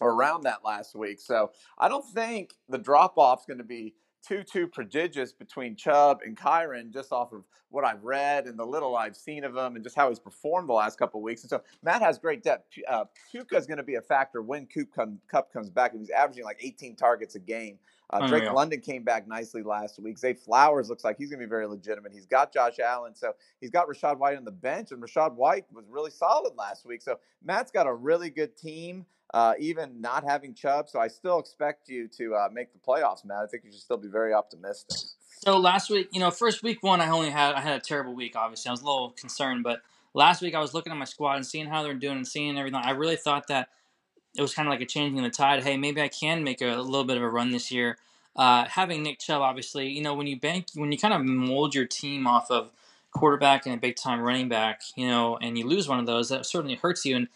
[0.00, 1.20] around that last week.
[1.20, 3.94] So I don't think the drop off is going to be
[4.26, 8.66] too too prodigious between Chubb and Kyren just off of what I've read and the
[8.66, 11.42] little I've seen of him and just how he's performed the last couple of weeks.
[11.42, 12.66] And so Matt has great depth.
[12.88, 15.92] Uh, Puka is going to be a factor when Coop come, Kupp comes back.
[15.92, 17.78] and He's averaging like 18 targets a game.
[18.12, 18.52] Uh, Drake oh, yeah.
[18.52, 20.18] London came back nicely last week.
[20.18, 22.12] Zay Flowers looks like he's going to be very legitimate.
[22.12, 25.64] He's got Josh Allen, so he's got Rachaad White on the bench, and Rachaad White
[25.72, 27.02] was really solid last week.
[27.02, 30.88] So Matt's got a really good team uh, even not having Chubb.
[30.88, 33.44] So I still expect you to uh, make the playoffs, Matt.
[33.44, 34.96] I think you should still be very optimistic.
[35.44, 38.14] So last week, you know, first week one, I only had I had a terrible
[38.14, 38.36] week.
[38.36, 39.80] Obviously, I was a little concerned, but
[40.12, 42.58] last week I was looking at my squad and seeing how they're doing and seeing
[42.58, 42.80] everything.
[42.82, 43.68] I really thought that
[44.36, 45.62] it was kind of like a changing the tide.
[45.62, 47.96] Hey, maybe I can make a, a little bit of a run this year.
[48.36, 51.74] Uh, having Nick Chubb, obviously, you know, when you bank, when you kind of mold
[51.74, 52.70] your team off of
[53.12, 56.28] quarterback and a big time running back, you know, and you lose one of those,
[56.28, 57.16] that certainly hurts you.
[57.16, 57.28] And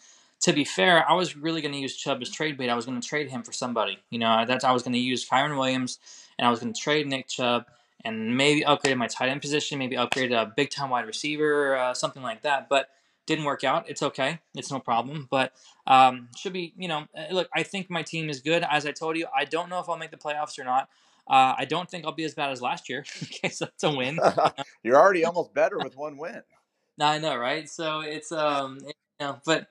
[0.45, 2.69] to be fair, I was really going to use Chubb as trade bait.
[2.69, 3.97] I was going to trade him for somebody.
[4.11, 5.97] You know, that's I was going to use Kyren Williams,
[6.37, 7.65] and I was going to trade Nick Chubb,
[8.03, 11.95] and maybe upgrade my tight end position, maybe upgrade a big time wide receiver, uh,
[11.95, 12.69] something like that.
[12.69, 12.89] But
[13.25, 13.89] didn't work out.
[13.89, 14.39] It's okay.
[14.53, 15.27] It's no problem.
[15.31, 15.51] But
[15.87, 17.49] um, should be, you know, uh, look.
[17.51, 18.63] I think my team is good.
[18.69, 20.89] As I told you, I don't know if I'll make the playoffs or not.
[21.27, 23.03] Uh, I don't think I'll be as bad as last year.
[23.23, 24.19] okay, so that's a win.
[24.83, 26.43] You're already almost better with one win.
[26.99, 27.67] No, I know, right?
[27.67, 29.69] So it's um, you know, but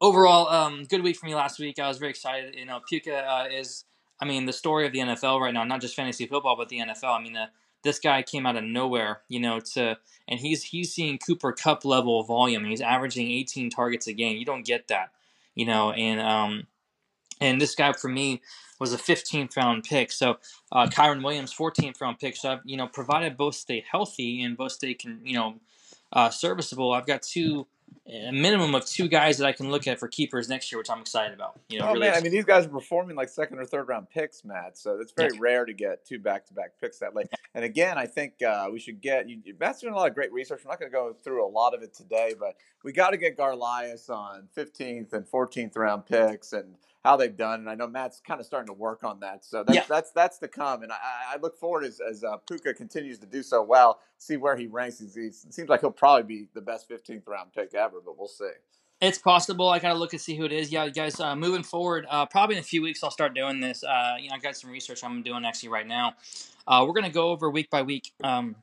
[0.00, 1.78] overall, um, good week for me last week.
[1.78, 2.54] I was very excited.
[2.54, 3.84] You know, Puka uh, is,
[4.20, 6.78] I mean, the story of the NFL right now, not just fantasy football, but the
[6.78, 7.18] NFL.
[7.18, 7.46] I mean, uh,
[7.82, 11.84] this guy came out of nowhere, you know, to and he's he's seeing Cooper Kupp
[11.84, 12.64] level volume.
[12.64, 14.38] He's averaging 18 targets a game.
[14.38, 15.10] You don't get that,
[15.54, 16.66] you know, and um,
[17.40, 18.40] and this guy for me
[18.80, 20.10] was a 15th round pick.
[20.10, 20.38] So
[20.72, 22.36] uh, Kyren Williams, 14th round pick.
[22.36, 25.54] So I've, you know, provided both stay healthy and both stay can, you know,
[26.12, 26.92] uh, serviceable.
[26.92, 27.66] I've got two
[28.06, 30.90] a minimum of two guys that I can look at for keepers next year, which
[30.90, 31.58] I'm excited about.
[31.68, 33.88] You know, oh really man, I mean these guys are performing like second or third
[33.88, 34.76] round picks, Matt.
[34.76, 35.40] So it's very yeah.
[35.40, 37.28] rare to get two back to back picks that late.
[37.54, 39.40] And again, I think uh, we should get you.
[39.58, 40.60] Matt's doing a lot of great research.
[40.64, 43.16] I'm not going to go through a lot of it today, but we got to
[43.16, 47.60] get Garlias on 15th and 14th round picks and how they've done.
[47.60, 49.44] And I know Matt's kind of starting to work on that.
[49.44, 49.84] So that's yeah.
[49.88, 50.82] that's that's to come.
[50.82, 50.96] And I,
[51.34, 54.66] I look forward as as uh, Puka continues to do so well, see where he
[54.66, 55.00] ranks.
[55.00, 58.18] He's, he's, it seems like he'll probably be the best 15th round pick ever, but
[58.18, 58.50] we'll see.
[59.00, 59.68] It's possible.
[59.68, 60.70] I gotta look and see who it is.
[60.70, 61.18] Yeah, guys.
[61.18, 63.82] Uh, moving forward, uh, probably in a few weeks, I'll start doing this.
[63.82, 66.14] Uh, you know, I got some research I'm doing actually right now.
[66.66, 68.12] Uh, we're gonna go over week by week.
[68.22, 68.56] Um,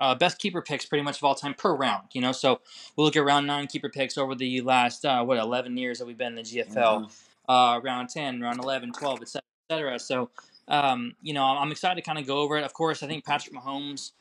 [0.00, 2.08] uh, best keeper picks pretty much of all time per round.
[2.12, 2.60] You know, so
[2.96, 6.06] we'll look at round nine keeper picks over the last uh, what eleven years that
[6.06, 6.74] we've been in the GFL.
[6.74, 9.94] Mm-hmm uh, round 10, round 11, 12, etc.
[9.94, 10.30] Et so,
[10.68, 12.64] um, you know, I'm excited to kind of go over it.
[12.64, 14.12] Of course, I think Patrick Mahomes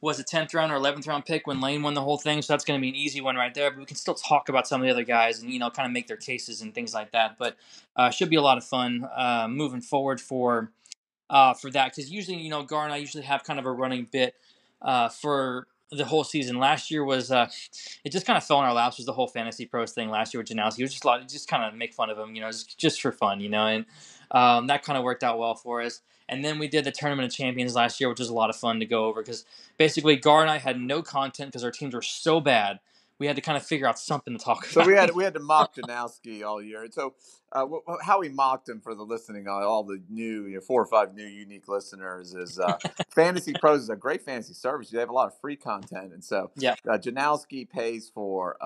[0.00, 2.52] was a 10th round or 11th round pick when Lane won the whole thing, so
[2.52, 3.70] that's going to be an easy one right there.
[3.70, 5.86] But we can still talk about some of the other guys and, you know, kind
[5.86, 7.36] of make their cases and things like that.
[7.36, 7.56] But
[7.96, 10.70] uh, should be a lot of fun uh, moving forward for
[11.30, 13.72] uh, for that because usually, you know, Gar and I usually have kind of a
[13.72, 14.34] running bit
[14.82, 16.58] uh, for the whole season.
[16.58, 17.48] Last year was uh,
[18.04, 18.98] it just kind of fell in our laps.
[18.98, 20.80] Was the whole fantasy pros thing last year with Janowski.
[20.80, 22.78] It was just a lot, just kind of make fun of him, you know, just,
[22.78, 23.84] just for fun, you know, and
[24.30, 26.02] um, that kind of worked out well for us.
[26.28, 28.56] And then we did the tournament of champions last year, which was a lot of
[28.56, 29.46] fun to go over because
[29.78, 32.80] basically Gar and I had no content because our teams were so bad
[33.18, 34.84] we had to kind of figure out something to talk about.
[34.84, 36.84] So we had we had to mock Janowski all year.
[36.84, 37.14] And so
[37.52, 37.66] uh,
[38.02, 41.14] how we mocked him for the listening, all the new you know, four or five
[41.14, 42.78] new unique listeners is uh,
[43.14, 44.90] Fantasy Pros is a great fantasy service.
[44.90, 48.56] They have a lot of free content, and so yeah, uh, Janowski pays for.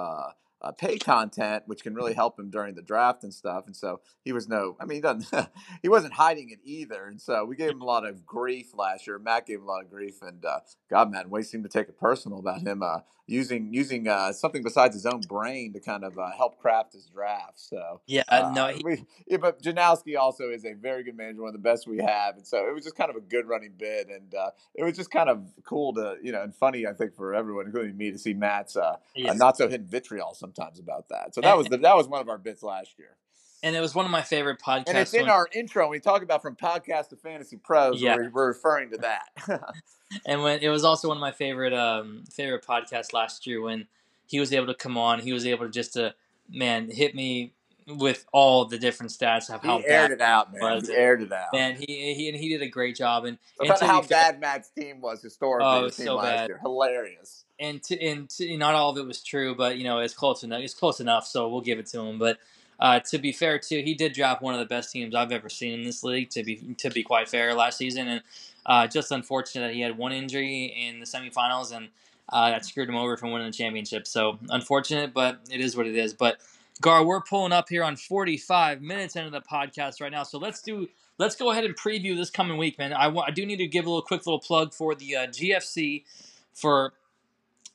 [0.63, 3.67] Uh, uh, pay content, which can really help him during the draft and stuff.
[3.67, 5.49] And so he was no, I mean, he doesn't,
[5.83, 7.07] he wasn't hiding it either.
[7.07, 9.19] And so we gave him a lot of grief last year.
[9.19, 10.61] Matt gave him a lot of grief, and uh,
[10.91, 14.63] God, man, we seemed to take it personal about him uh, using using uh, something
[14.63, 17.61] besides his own brain to kind of uh, help craft his draft.
[17.61, 18.23] So yeah,
[18.55, 18.83] no, he...
[18.85, 21.99] we, yeah, but Janowski also is a very good manager, one of the best we
[21.99, 24.85] have, and so it was just kind of a good running bid, and uh, it
[24.85, 27.97] was just kind of cool to you know and funny I think for everyone, including
[27.97, 28.77] me, to see Matt's
[29.15, 29.37] yes.
[29.37, 31.35] not so hidden vitriol sometimes about that.
[31.35, 33.17] So that was the, that was one of our bits last year.
[33.65, 34.89] And it was one of my favorite podcasts.
[34.89, 35.89] And it's in when, our intro.
[35.89, 38.03] We talk about from podcast to fantasy pros.
[38.03, 38.17] Yeah.
[38.17, 39.73] We're, we're referring to that.
[40.27, 43.87] and when it was also one of my favorite um, favorite podcasts last year when
[44.27, 45.21] he was able to come on.
[45.21, 46.15] He was able to just to
[46.49, 47.53] man hit me
[47.99, 50.75] with all the different stats of how he aired bad it out, man.
[50.75, 51.53] was He aired it out.
[51.53, 54.41] man he he and he did a great job and, About how be fair- bad
[54.41, 55.67] Matt's team was historically.
[55.69, 56.49] Oh, was so bad.
[56.49, 56.59] year.
[56.63, 57.45] Hilarious.
[57.59, 60.43] and to, and to, not all of it was true, but you know it's close
[60.43, 60.61] enough.
[60.61, 62.19] It's close enough, so we'll give it to him.
[62.19, 62.39] But
[62.81, 65.49] uh, to be fair, too, he did drop one of the best teams I've ever
[65.49, 66.31] seen in this league.
[66.31, 68.23] To be to be quite fair, last season, and
[68.67, 71.89] uh, just unfortunate that he had one injury in the semifinals, and
[72.29, 74.07] uh, that screwed him over from winning the championship.
[74.07, 76.15] So unfortunate, but it is what it is.
[76.15, 76.39] But
[76.81, 80.63] Gar, we're pulling up here on 45 minutes into the podcast right now, so let's
[80.63, 80.89] do.
[81.19, 82.93] Let's go ahead and preview this coming week, man.
[82.93, 86.05] I, I do need to give a little quick little plug for the uh, GFC
[86.53, 86.95] for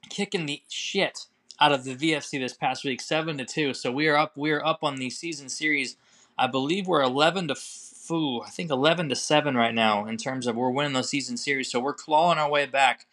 [0.09, 1.27] kicking the shit
[1.59, 3.73] out of the VFC this past week, seven to two.
[3.73, 4.35] So we are up.
[4.35, 5.95] We are up on the season series.
[6.37, 8.41] I believe we're eleven to foo.
[8.41, 11.71] I think eleven to seven right now in terms of we're winning those season series.
[11.71, 13.06] So we're clawing our way back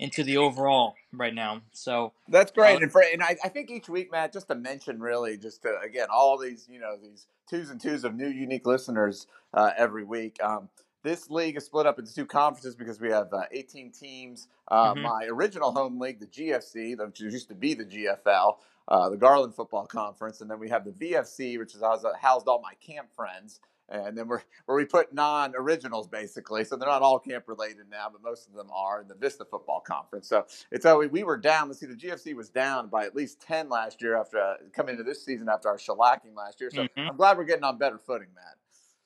[0.00, 1.62] into the overall right now.
[1.72, 4.54] So That's great, Uh, and for, and I, I think each week, Matt, just to
[4.54, 8.28] mention, really, just to again, all these you know these twos and twos of new
[8.28, 10.42] unique listeners uh, every week.
[10.42, 10.68] Um,
[11.02, 14.48] this league is split up into two conferences because we have uh, 18 teams.
[14.68, 15.02] Uh, Mhm.
[15.02, 19.54] My original home league, the GFC, which used to be the GFL, uh, the Garland
[19.54, 23.60] Football Conference, and then we have the VFC, which is housed all my camp friends.
[23.90, 28.08] And then we're where we put non-originals basically, so they're not all camp related now,
[28.12, 30.28] but most of them are in the Vista Football Conference.
[30.28, 31.68] So it's uh, we, we were down.
[31.68, 34.92] Let's see, the GFC was down by at least ten last year after uh, coming
[34.92, 36.70] into this season after our shellacking last year.
[36.72, 37.08] So Mhm.
[37.10, 38.56] I'm glad we're getting on better footing, Matt.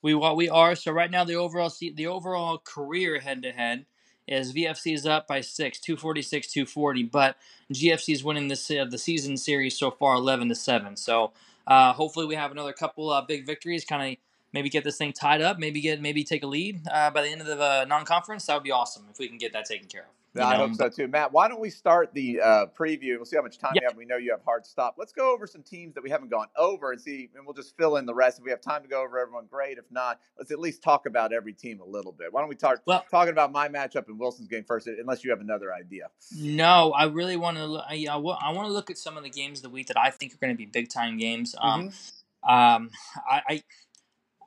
[0.02, 0.74] we what we are.
[0.74, 3.86] So right now the overall the overall career head to head
[4.26, 7.36] is VFC is up by six, 246, 240, but
[7.72, 10.96] GFC is winning this uh, the season series so far, eleven to seven.
[10.96, 11.32] So
[11.66, 14.18] uh, hopefully we have another couple uh, big victories, kind of
[14.54, 17.28] maybe get this thing tied up, maybe get maybe take a lead uh, by the
[17.28, 18.46] end of the uh, non-conference.
[18.46, 20.06] That would be awesome if we can get that taken care of.
[20.36, 21.30] Yeah, I hope so too, Matt.
[21.30, 23.14] Why don't we start the uh, preview?
[23.16, 23.82] We'll see how much time Yeah.
[23.82, 23.96] you have.
[23.96, 24.96] We know you have hard stop.
[24.98, 27.76] Let's go over some teams that we haven't gone over and see, and we'll just
[27.76, 28.38] fill in the rest.
[28.40, 29.78] If we have time to go over everyone, great.
[29.78, 32.32] If not, let's at least talk about every team a little bit.
[32.32, 35.30] Why don't we talk Well- talking about my matchup and Wilson's game first, unless you
[35.30, 36.08] have another idea.
[36.36, 37.76] No, I really want to.
[37.88, 39.96] I, I, I want to look at some of the games of the week that
[39.96, 41.54] I think are going to be big time games.
[41.60, 41.92] Um,
[42.42, 42.90] um,
[43.30, 43.62] I, I,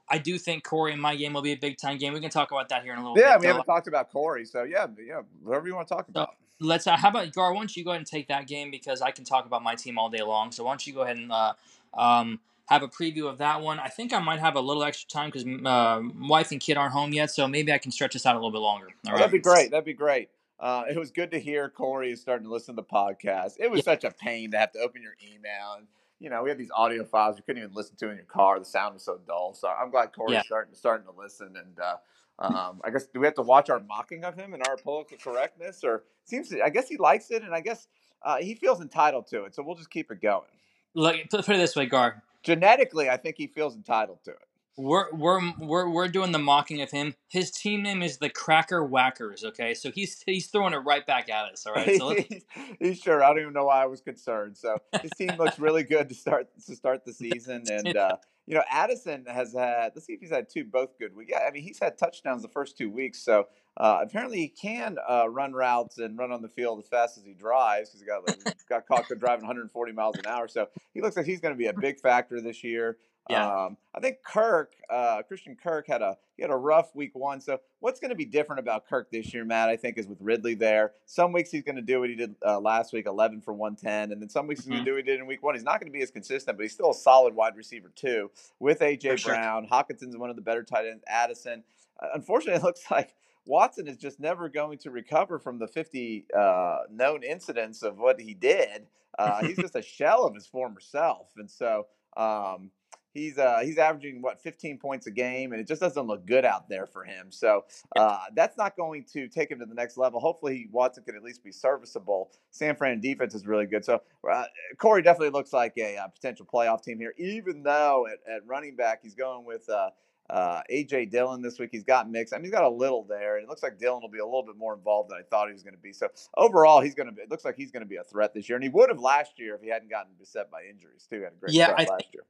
[0.09, 2.13] I do think Corey in my game will be a big time game.
[2.13, 3.29] We can talk about that here in a little Yeah, bit.
[3.29, 3.47] Yeah, we though.
[3.49, 6.35] haven't talked about Corey, so yeah, yeah, whatever you want to talk about.
[6.59, 6.87] Let's.
[6.87, 7.53] Uh, how about Gar?
[7.53, 9.75] Why don't you go ahead and take that game because I can talk about my
[9.75, 10.51] team all day long.
[10.51, 11.53] So why don't you go ahead and uh,
[11.93, 13.79] um, have a preview of that one?
[13.79, 16.93] I think I might have a little extra time because uh, wife and kid aren't
[16.93, 18.87] home yet, so maybe I can stretch this out a little bit longer.
[19.05, 19.19] All right?
[19.19, 19.69] that'd be great.
[19.71, 20.29] That'd be great.
[20.59, 23.53] Uh, it was good to hear Corey is starting to listen to the podcast.
[23.59, 25.85] It was such a pain to have to open your email and
[26.19, 28.59] you know we had these audio files you couldn't even listen to in your car.
[28.59, 29.53] The sound was so dull.
[29.53, 30.41] So I'm glad Corey's Yeah.
[30.43, 31.55] starting starting to listen.
[31.55, 31.97] And uh,
[32.39, 35.17] um, I guess do we have to watch our mocking of him and our political
[35.17, 37.87] correctness, or seems to, I guess he likes it, and I guess
[38.23, 39.55] uh, he feels entitled to it.
[39.55, 40.49] So we'll just keep it going.
[40.93, 42.23] Look, put, put it this way, Gar.
[42.43, 44.47] Genetically, I think he feels entitled to it.
[44.77, 47.15] We're, we're we're we're doing the mocking of him.
[47.27, 49.43] His team name is the Cracker Whackers.
[49.43, 51.65] Okay, so he's he's throwing it right back at us.
[51.65, 52.15] All right, so
[52.79, 53.23] he's, sure.
[53.23, 54.55] I don't even know why I was concerned.
[54.55, 58.53] So his team looks really good to start to start the season, and uh, you
[58.53, 59.93] know Addison has had.
[59.95, 61.31] Let's see if he's had two both good weeks.
[61.33, 63.19] Yeah, I mean he's had touchdowns the first two weeks.
[63.19, 63.47] So
[63.77, 67.23] uh, apparently he can uh, run routes and run on the field as fast as
[67.23, 70.47] he drives because he got like, got caught driving 140 miles an hour.
[70.47, 72.97] So he looks like he's going to be a big factor this year.
[73.29, 73.65] Yeah.
[73.65, 77.41] Um, I think Kirk, uh, Christian Kirk had a he had a rough week one.
[77.41, 79.69] So what's going to be different about Kirk this year, Matt?
[79.69, 80.93] I think is with Ridley there.
[81.05, 83.75] Some weeks he's going to do what he did uh, last week, eleven for one
[83.75, 85.55] ten, and then some weeks he's going to do what he did in week one.
[85.55, 88.31] He's not going to be as consistent, but he's still a solid wide receiver too.
[88.59, 89.33] With AJ For sure.
[89.33, 91.03] Brown, Hockenson's one of the better tight ends.
[91.07, 91.63] Addison,
[92.01, 93.13] uh, unfortunately, it looks like.
[93.49, 98.19] Watson is just never going to recover from the 50 uh, known incidents of what
[98.19, 98.87] he did.
[99.17, 102.71] Uh, he's just a shell of his former self, and so um,
[103.13, 106.45] he's uh, he's averaging what 15 points a game, and it just doesn't look good
[106.45, 107.27] out there for him.
[107.31, 110.19] So uh, that's not going to take him to the next level.
[110.19, 112.31] Hopefully, Watson can at least be serviceable.
[112.51, 113.83] San Fran defense is really good.
[113.83, 114.43] So uh,
[114.77, 118.75] Corey definitely looks like a, uh potential playoff team here, even though at, at running
[118.75, 119.69] back he's going with.
[119.69, 119.89] Uh,
[120.29, 122.33] uh, AJ Dillon this week, he's got mixed.
[122.33, 124.25] I mean, he's got a little there, and it looks like Dillon will be a
[124.25, 125.93] little bit more involved than I thought he was going to be.
[125.93, 127.21] So overall, he's going to be.
[127.21, 128.99] It looks like he's going to be a threat this year, and he would have
[128.99, 131.17] last year if he hadn't gotten beset by injuries too.
[131.17, 132.23] He had a great Yeah, I last year.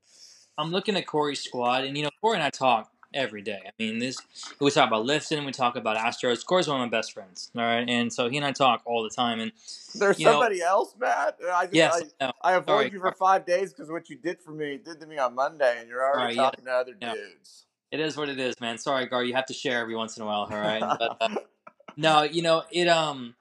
[0.57, 3.61] I'm looking at Corey's squad, and you know Corey and I talk every day.
[3.65, 4.17] I mean, this
[4.59, 6.45] we talk about Lifton, we talk about Astros.
[6.45, 7.51] Corey's one of my best friends.
[7.55, 9.39] All right, and so he and I talk all the time.
[9.39, 9.51] And
[9.95, 11.37] There's you know- somebody else, Matt.
[11.51, 12.91] I just, yes, I, no, I avoid Sorry.
[12.91, 15.77] you for five days because what you did for me did to me on Monday,
[15.79, 16.41] and you're already yeah.
[16.43, 17.13] talking to other Yeah.
[17.13, 17.65] dudes.
[17.91, 18.77] it is what it is, man.
[18.77, 20.47] Sorry, Gar, you have to share every once in a while.
[20.51, 21.29] All right, but uh,
[21.97, 22.87] no, you know it.
[22.87, 23.35] Um,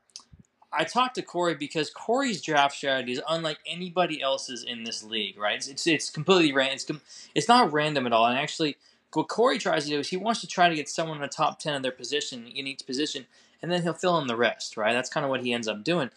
[0.77, 5.39] I talked to Corey because Corey's draft strategy is unlike anybody else's in this league,
[5.39, 5.57] right?
[5.57, 6.75] It's it's, it's completely random.
[6.75, 8.27] It's, it's not random at all.
[8.27, 8.77] And actually,
[9.13, 11.29] what Corey tries to do is he wants to try to get someone in the
[11.29, 13.27] top ten of their position in each position,
[13.63, 14.93] and then he'll fill in the rest, right?
[14.93, 16.11] That's kind of what he ends up doing.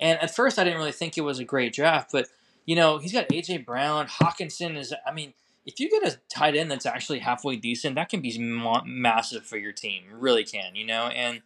[0.00, 2.28] And at first, I didn't really think it was a great draft, but
[2.64, 4.92] you know, he's got AJ Brown, Hockenson is.
[5.06, 5.32] I mean,
[5.64, 9.56] if you get a tight end that's actually halfway decent, that can be massive for
[9.56, 10.04] your team.
[10.12, 11.06] Really can, you know.
[11.08, 11.42] And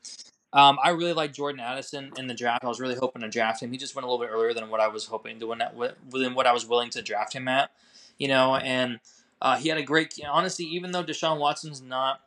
[0.52, 2.64] um, I really like Jordan Addison in the draft.
[2.64, 3.70] I was really hoping to draft him.
[3.70, 5.62] He just went a little bit earlier than what I was hoping to win
[6.10, 7.70] within what I was willing to draft him at.
[8.18, 8.98] You know, and
[9.40, 10.18] uh, he had a great.
[10.28, 12.20] Honestly, even though Deshaun Watson's not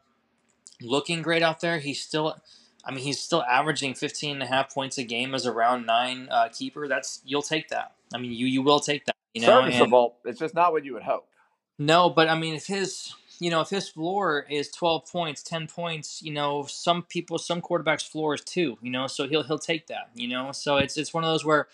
[0.81, 2.37] looking great out there, he's still.
[2.85, 5.85] I mean, he's still averaging 15 and a half points a game as a round
[5.85, 6.87] nine uh, keeper.
[6.87, 7.93] That's you'll take that.
[8.13, 9.15] I mean, you you will take that.
[9.33, 10.15] You know, serviceable.
[10.23, 11.27] And, it's just not what you would hope.
[11.77, 13.13] No, but I mean, if his
[13.43, 17.61] you know, if his floor is 12 points, 10 points, you know, some people, some
[17.61, 20.53] quarterbacks' floor is two, you know, so he'll he'll take that, you know.
[20.53, 21.67] So it's it's one of those where,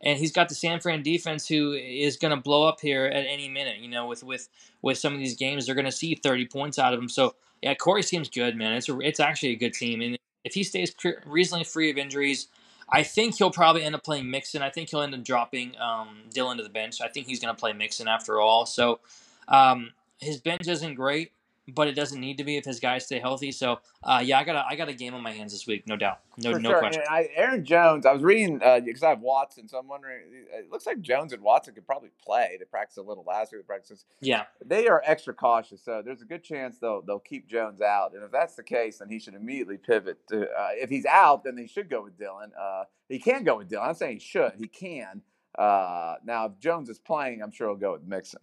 [0.00, 3.26] and he's got the San Fran defense who is going to blow up here at
[3.26, 4.48] any minute, you know, with with
[4.80, 7.10] with some of these games, they're going to see 30 points out of him.
[7.10, 8.72] So yeah, Corey seems good, man.
[8.72, 10.94] It's a, it's actually a good team, and if he stays
[11.26, 12.48] reasonably free of injuries.
[12.94, 14.60] I think he'll probably end up playing Mixon.
[14.60, 17.00] I think he'll end up dropping um, Dillon to the bench.
[17.00, 18.66] I think he's going to play Mixon after all.
[18.66, 19.00] So
[19.48, 19.92] um,
[20.22, 21.32] his bench isn't great,
[21.68, 23.52] but it doesn't need to be if his guys stay healthy.
[23.52, 25.86] So uh, yeah, I got a, I got a game on my hands this week,
[25.86, 26.78] no doubt, no For no sure.
[26.78, 27.02] question.
[27.08, 30.22] I, Aaron Jones, I was reading because uh, I have Watson, so I'm wondering.
[30.52, 32.56] It looks like Jones and Watson could probably play.
[32.58, 33.62] They practiced a little last week.
[33.62, 34.06] They practiced.
[34.20, 38.14] Yeah, they are extra cautious, so there's a good chance they'll they'll keep Jones out.
[38.14, 40.18] And if that's the case, then he should immediately pivot.
[40.28, 42.52] To, uh, if he's out, then they should go with Dillon.
[42.60, 43.88] Uh, he can go with Dillon.
[43.88, 44.52] I'm saying he should.
[44.58, 45.22] He can.
[45.56, 48.40] Uh, now, if Jones is playing, I'm sure he'll go with Mixon.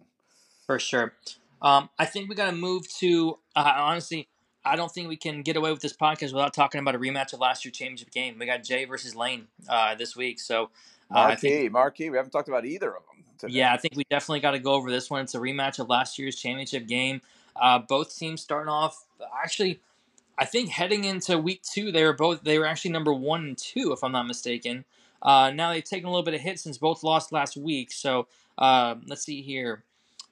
[0.66, 1.14] For sure.
[1.62, 4.28] Um, I think we got to move to uh, honestly.
[4.62, 7.32] I don't think we can get away with this podcast without talking about a rematch
[7.32, 8.36] of last year's championship game.
[8.38, 10.64] We got Jay versus Lane uh, this week, so
[11.10, 12.10] uh, marquee, I think, marquee.
[12.10, 13.24] We haven't talked about either of them.
[13.38, 13.54] Today.
[13.54, 15.22] Yeah, I think we definitely got to go over this one.
[15.22, 17.22] It's a rematch of last year's championship game.
[17.56, 19.06] Uh, both teams starting off
[19.42, 19.80] actually.
[20.38, 23.58] I think heading into week two, they were both they were actually number one and
[23.58, 24.84] two, if I'm not mistaken.
[25.22, 27.92] Uh, now they've taken a little bit of hit since both lost last week.
[27.92, 28.26] So
[28.58, 29.84] uh, let's see here.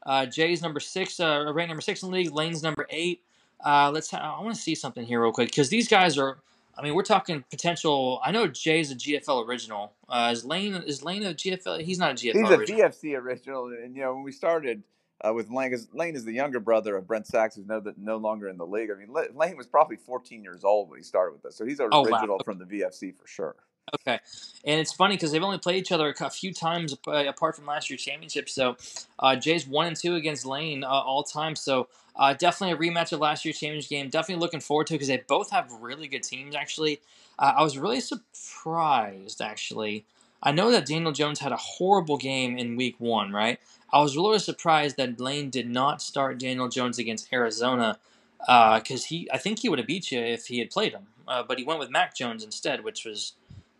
[0.04, 2.32] Uh, Jay's number six, uh, ranked number six in the league.
[2.32, 3.22] Lane's number eight.
[3.64, 4.10] Uh, let's.
[4.10, 6.38] Ha- I want to see something here real quick because these guys are.
[6.76, 8.20] I mean, we're talking potential.
[8.24, 9.92] I know Jay's a GFL original.
[10.08, 11.82] Uh, is Lane is Lane a GFL?
[11.82, 12.34] He's not a GFL.
[12.34, 12.80] He's original.
[12.80, 14.82] a VFC original, and you know when we started
[15.26, 18.16] uh, with Lane, because Lane is the younger brother of Brent Sachs, who's no, no
[18.16, 18.90] longer in the league.
[18.90, 21.80] I mean, Lane was probably 14 years old when he started with us, so he's
[21.80, 22.44] an oh, original wow.
[22.44, 23.56] from the VFC for sure.
[23.94, 24.18] Okay,
[24.64, 27.90] and it's funny because they've only played each other a few times apart from last
[27.90, 28.48] year's championship.
[28.48, 28.76] So
[29.18, 31.56] uh, Jay's one and two against Lane uh, all time.
[31.56, 34.08] So uh, definitely a rematch of last year's championship game.
[34.08, 36.54] Definitely looking forward to because they both have really good teams.
[36.54, 37.00] Actually,
[37.38, 39.40] uh, I was really surprised.
[39.40, 40.04] Actually,
[40.42, 43.32] I know that Daniel Jones had a horrible game in Week One.
[43.32, 43.58] Right,
[43.92, 47.98] I was really surprised that Lane did not start Daniel Jones against Arizona
[48.40, 49.28] because uh, he.
[49.32, 51.64] I think he would have beat you if he had played him, uh, but he
[51.64, 53.34] went with Mac Jones instead, which was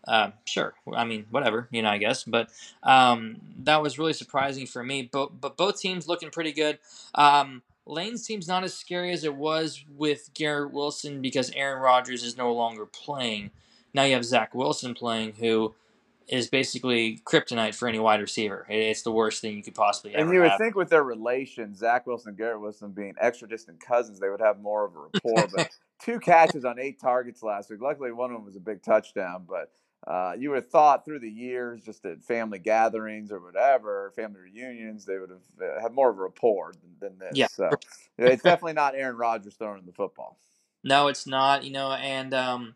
[0.09, 0.73] uh, sure.
[0.91, 2.23] I mean, whatever, you know, I guess.
[2.23, 2.49] But
[2.81, 5.07] um, that was really surprising for me.
[5.11, 6.79] But, but both teams looking pretty good.
[7.13, 12.23] Um, Lane's team's not as scary as it was with Garrett Wilson because Aaron Rodgers
[12.23, 13.51] is no longer playing.
[13.93, 15.75] Now you have Zach Wilson playing, who
[16.27, 18.65] is basically kryptonite for any wide receiver.
[18.69, 20.23] It's the worst thing you could possibly ever.
[20.23, 20.59] And you would have.
[20.59, 24.41] think with their relation, Zach Wilson and Garrett Wilson being extra distant cousins, they would
[24.41, 25.47] have more of a rapport.
[25.55, 25.69] but
[26.01, 27.81] two catches on eight targets last week.
[27.81, 29.45] Luckily, one of them was a big touchdown.
[29.47, 29.71] But
[30.07, 34.39] uh, you would have thought through the years, just at family gatherings or whatever, family
[34.41, 37.37] reunions, they would have uh, had more of a rapport than, than this.
[37.37, 37.47] Yeah.
[37.47, 37.69] So
[38.17, 40.37] it's definitely not Aaron Rodgers throwing the football.
[40.83, 41.63] No, it's not.
[41.65, 42.75] You know, and um,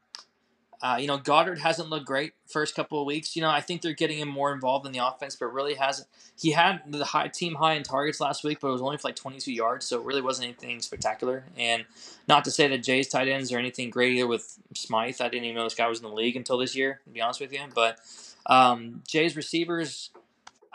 [0.83, 3.37] uh, you know, Goedert hasn't looked great first couple of weeks.
[3.37, 6.09] You know, I think they're getting him more involved in the offense, but really hasn't.
[6.37, 9.07] He had the high team high in targets last week, but it was only for
[9.07, 11.45] like 22 yards, so it really wasn't anything spectacular.
[11.57, 11.85] And
[12.27, 15.21] not to say that Jay's tight ends are anything great either with Smythe.
[15.21, 17.21] I didn't even know this guy was in the league until this year, to be
[17.21, 17.61] honest with you.
[17.73, 17.99] But
[18.45, 20.09] um, Jay's receivers,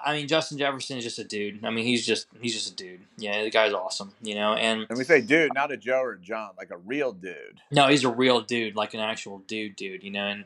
[0.04, 1.64] I mean, Justin Jefferson is just a dude.
[1.64, 3.00] I mean, he's just he's just a dude.
[3.16, 4.54] Yeah, the guy's awesome, you know.
[4.54, 7.60] And and we say dude, not a Joe or a John, like a real dude.
[7.70, 10.02] No, he's a real dude, like an actual dude, dude.
[10.04, 10.44] You know, and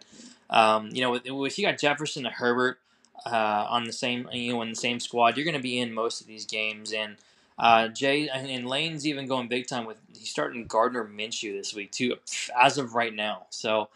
[0.51, 2.79] um, you know, if you got Jefferson and Herbert
[3.27, 5.93] uh, on the same, you know, in the same squad, you're going to be in
[5.93, 6.93] most of these games.
[6.93, 7.17] And
[7.59, 11.93] uh, Jay and Lane's even going big time with he's starting Gardner Minshew this week
[11.93, 12.17] too,
[12.59, 13.47] as of right now.
[13.51, 13.89] So.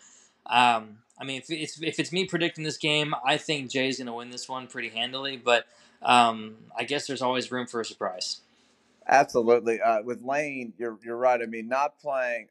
[0.48, 4.06] Um, I mean, if it's if it's me predicting this game, I think Jay's going
[4.06, 5.36] to win this one pretty handily.
[5.36, 5.66] But
[6.02, 8.40] um, I guess there's always room for a surprise.
[9.08, 9.80] Absolutely.
[9.80, 11.40] Uh, with Lane, you're you're right.
[11.42, 12.48] I mean, not playing.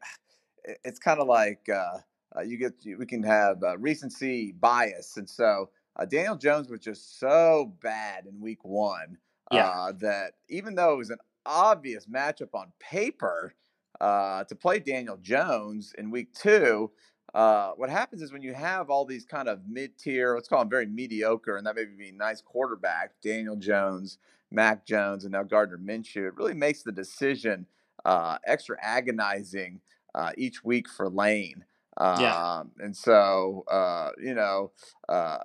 [0.84, 1.98] It's kind of like uh,
[2.36, 6.80] uh, you get we can have uh, recency bias, and so uh, Daniel Jones was
[6.80, 9.18] just so bad in Week One
[9.50, 9.70] Yeah.
[9.70, 13.54] uh, that even though it was an obvious matchup on paper
[14.00, 16.90] uh, to play Daniel Jones in Week Two.
[17.36, 20.70] Uh, what happens is when you have all these kind of mid-tier, let's call them
[20.70, 24.16] very mediocre, and that may be nice quarterback, Daniel Jones,
[24.50, 27.66] Mac Jones, and now Gardner Minshew, it really makes the decision
[28.06, 29.82] uh, extra agonizing
[30.14, 31.66] uh, each week for Lane.
[31.98, 32.62] Um, Yeah.
[32.78, 34.72] and so uh, you know,
[35.06, 35.38] uh,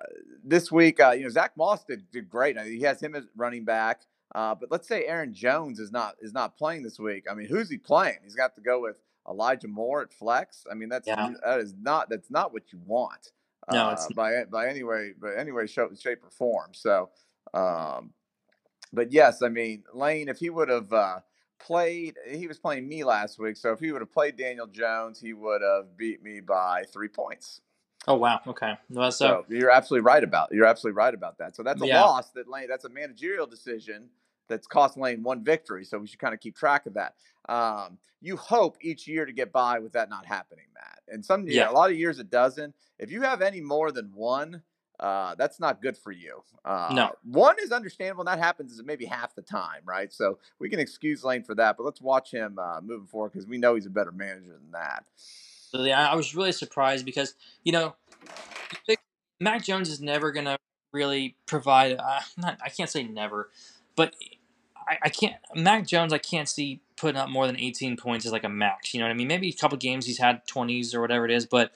[0.45, 2.57] this week, uh, you know, Zach Moss did, did great.
[2.57, 4.03] I mean, he has him as running back.
[4.33, 7.25] Uh, but let's say Aaron Jones is not is not playing this week.
[7.29, 8.19] I mean, who's he playing?
[8.23, 8.95] He's got to go with
[9.29, 10.65] Elijah Moore at flex.
[10.69, 11.29] I mean, that's Yeah.
[11.43, 13.31] that is not that's not what you want.
[13.71, 16.71] No, uh, it's by by any way, by any way, shape, shape or form.
[16.73, 17.09] So,
[17.53, 18.13] um,
[18.93, 21.19] but yes, I mean Lane, if he would have uh,
[21.59, 23.57] played, he was playing me last week.
[23.57, 27.07] So if he would have played Daniel Jones, he would have beat me by three
[27.09, 27.61] points.
[28.07, 28.41] Oh wow.
[28.47, 28.77] Okay.
[28.89, 31.55] Well, so So you're absolutely right about you're absolutely right about that.
[31.55, 31.99] So that's a Yeah.
[32.01, 32.67] loss that Lane.
[32.67, 34.09] That's a managerial decision
[34.51, 35.83] that's cost Lane one victory.
[35.85, 37.15] So we should kind of keep track of that.
[37.49, 40.99] Um, you hope each year to get by with that not happening, Matt.
[41.07, 41.71] And some yeah, Yeah.
[41.71, 42.75] a lot of years it doesn't.
[42.99, 44.61] If you have any more than one,
[44.99, 46.43] uh, that's not good for you.
[46.63, 47.15] Uh, No.
[47.23, 50.13] one is understandable, and that happens maybe half the time, right?
[50.13, 53.47] So we can excuse Lane for that, but let's watch him uh, moving forward because
[53.47, 55.05] we know he's a better manager than that.
[55.15, 57.33] So, yeah, I was really surprised because
[57.63, 57.95] you know,
[59.39, 60.57] Mac Jones is never gonna
[60.93, 61.97] really provide.
[61.97, 63.49] Uh, not, I can't say never,
[63.95, 64.15] but
[64.87, 65.35] I, I can't.
[65.55, 68.93] Mac Jones, I can't see putting up more than 18 points as like a max.
[68.93, 69.27] You know what I mean?
[69.27, 71.71] Maybe a couple games he's had 20s or whatever it is, but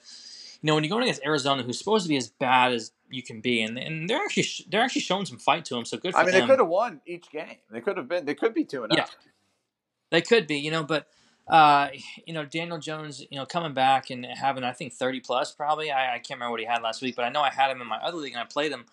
[0.62, 3.22] you know when you're going against Arizona, who's supposed to be as bad as you
[3.22, 5.84] can be, and, and they're actually they're actually showing some fight to him.
[5.84, 6.42] So good for I mean, them.
[6.42, 7.56] they could have won each game.
[7.70, 8.24] They could have been.
[8.24, 8.92] They could be two and.
[8.94, 9.02] Yeah.
[9.02, 9.10] up.
[10.10, 11.08] They could be, you know, but
[11.48, 11.88] uh,
[12.24, 15.90] you know, Daniel Jones, you know, coming back and having I think thirty plus probably.
[15.90, 17.80] I, I can't remember what he had last week, but I know I had him
[17.80, 18.84] in my other league and I played him,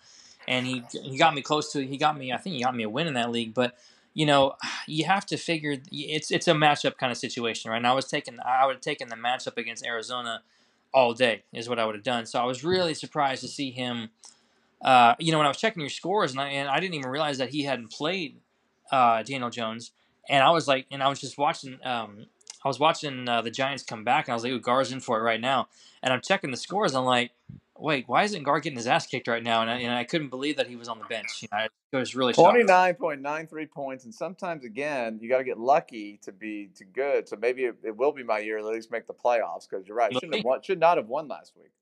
[0.46, 2.84] and he he got me close to he got me I think he got me
[2.84, 3.54] a win in that league.
[3.54, 3.76] But
[4.14, 4.54] you know,
[4.86, 7.76] you have to figure it's it's a matchup kind of situation, right?
[7.76, 10.42] And I was taking I would have taken the matchup against Arizona
[10.92, 12.24] all day is what I would have done.
[12.24, 14.10] So I was really surprised to see him.
[14.80, 17.10] Uh, you know, when I was checking your scores, and I, and I didn't even
[17.10, 18.36] realize that he hadn't played
[18.92, 19.92] uh, Daniel Jones
[20.28, 21.78] and I was like, and I was just watching.
[21.84, 22.26] Um,
[22.64, 25.00] I was watching uh, the Giants come back, and I was like, "Ooh, Gar's in
[25.00, 25.68] for it right now."
[26.02, 26.94] And I'm checking the scores.
[26.94, 27.32] I'm like,
[27.78, 30.28] "Wait, why isn't Gar getting his ass kicked right now?" And I, and I couldn't
[30.28, 31.42] believe that he was on the bench.
[31.42, 32.32] You know, I was really.
[32.32, 36.32] Twenty nine point nine three points, and sometimes again you got to get lucky to
[36.32, 37.28] be to good.
[37.28, 39.86] So maybe it, it will be my year to at least make the playoffs because
[39.86, 40.12] you're right.
[40.12, 41.72] Shouldn't have won, should not have won last week.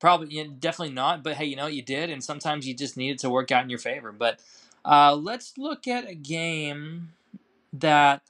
[0.00, 1.22] Probably, yeah, definitely not.
[1.22, 3.64] But hey, you know, you did, and sometimes you just need it to work out
[3.64, 4.12] in your favor.
[4.12, 4.40] But
[4.84, 7.12] uh, let's look at a game
[7.72, 8.22] that.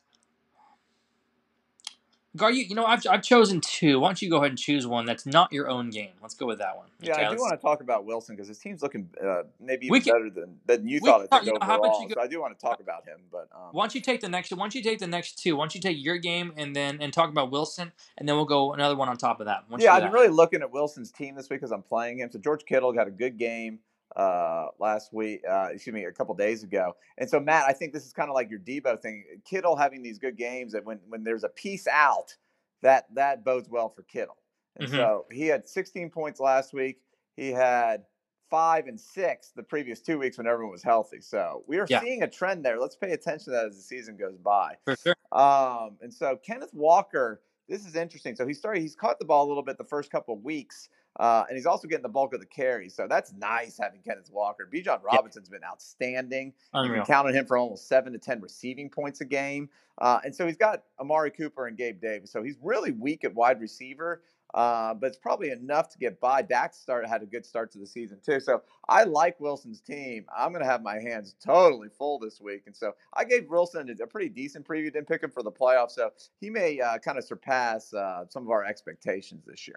[2.36, 3.98] Gar, you, you know, I've, I've chosen two.
[4.00, 6.10] Why don't you go ahead and choose one that's not your own game?
[6.22, 6.86] Let's go with that one.
[7.00, 9.42] Yeah, Okay, I do let's- want to talk about Wilson because his team's looking uh,
[9.60, 11.78] maybe even can- better than than you thought can it talk- did you know, how
[11.78, 13.94] about you go- so I do want to talk about him, but um, Why don't
[13.94, 14.50] you take the next?
[14.52, 15.56] Why don't you take the next two?
[15.56, 18.44] Why don't you take your game and then and talk about Wilson, and then we'll
[18.44, 19.64] go another one on top of that.
[19.78, 22.30] Yeah, I've been really looking at Wilson's team this week because I'm playing him.
[22.30, 23.78] So George Kittle got a good game
[24.16, 25.42] uh, last week.
[25.48, 26.96] Uh, excuse me, a couple days ago.
[27.18, 29.24] And so Matt, I think this is kind of like your Debo thing.
[29.44, 32.36] Kittle having these good games that when when there's a piece out,
[32.82, 34.38] that that bodes well for Kittle.
[34.76, 34.96] And Mhm.
[34.96, 37.02] so he had 16 points last week.
[37.36, 38.04] He had
[38.50, 41.20] five and six the previous two weeks when everyone was healthy.
[41.20, 42.00] So we are Yeah.
[42.00, 42.78] seeing a trend there.
[42.78, 44.76] Let's pay attention to that as the season goes by.
[44.84, 45.16] for sure.
[45.32, 48.36] Um, and so Kenneth Walker, this is interesting.
[48.36, 50.88] So he started, he's caught the ball a little bit the first couple of weeks,
[51.18, 52.94] uh, and he's also getting the bulk of the carries.
[52.94, 54.68] So that's nice having Kenneth Walker.
[54.72, 56.52] Bijan Robinson's been outstanding.
[56.74, 57.04] You Unreal.
[57.04, 59.68] can count on him for almost seven to ten receiving points a game.
[59.98, 62.30] Uh, and so he's got Amari Cooper and Gabe Davis.
[62.30, 64.22] So he's really weak at wide receiver.
[64.56, 66.40] Uh, but it's probably enough to get by.
[66.40, 70.24] Dax started had a good start to the season too, so I like Wilson's team.
[70.34, 73.94] I'm going to have my hands totally full this week, and so I gave Wilson
[74.02, 74.90] a pretty decent preview.
[74.90, 78.44] Didn't pick him for the playoffs, so he may uh, kind of surpass uh, some
[78.44, 79.76] of our expectations this year.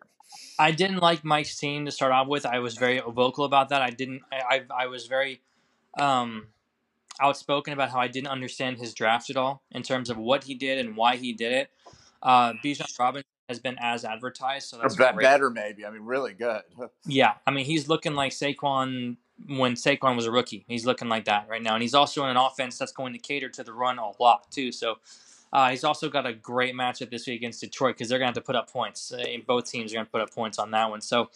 [0.58, 2.46] I didn't like Mike's team to start off with.
[2.46, 3.82] I was very vocal about that.
[3.82, 4.22] I didn't.
[4.32, 5.42] I I, I was very
[6.00, 6.48] um,
[7.20, 10.54] outspoken about how I didn't understand his draft at all in terms of what he
[10.54, 11.70] did and why he did it.
[12.24, 15.20] Uh, Bijan Robinson has been as advertised, so that's be- great.
[15.20, 15.86] better, maybe.
[15.86, 16.62] I mean, really good.
[17.06, 20.64] Yeah, I mean he's looking like Saquon when Saquon was a rookie.
[20.68, 23.20] He's looking like that right now, and he's also in an offense that's going to
[23.20, 24.72] cater to the run a lot too.
[24.72, 25.00] So
[25.52, 28.38] uh, he's also got a great matchup this week against Detroit because they're going to
[28.38, 29.12] have to put up points.
[29.12, 31.02] Uh, both teams are going to put up points on that one.
[31.02, 31.30] So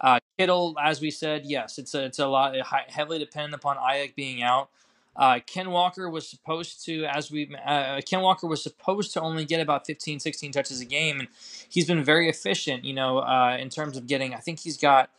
[0.00, 2.54] uh, Kittle, as we said, yes, it's a, it's a lot
[2.88, 4.70] heavily dependent upon Aiyuk being out.
[5.18, 9.44] Uh, Ken Walker was supposed to, as we, uh, Ken Walker was supposed to only
[9.44, 11.28] get about 15, 16 touches a game, and
[11.68, 12.84] he's been very efficient.
[12.84, 15.10] You know, uh, in terms of getting, I think he's got.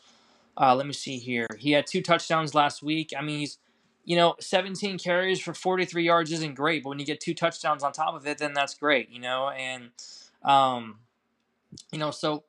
[0.58, 1.48] Uh, let me see here.
[1.58, 3.14] He had two touchdowns last week.
[3.18, 3.60] I mean, he's,
[4.04, 7.82] you know, 17 carries for 43 yards isn't great, but when you get two touchdowns
[7.82, 9.10] on top of it, then that's great.
[9.10, 9.92] You know, and
[10.44, 11.00] um,
[11.92, 12.44] you know, so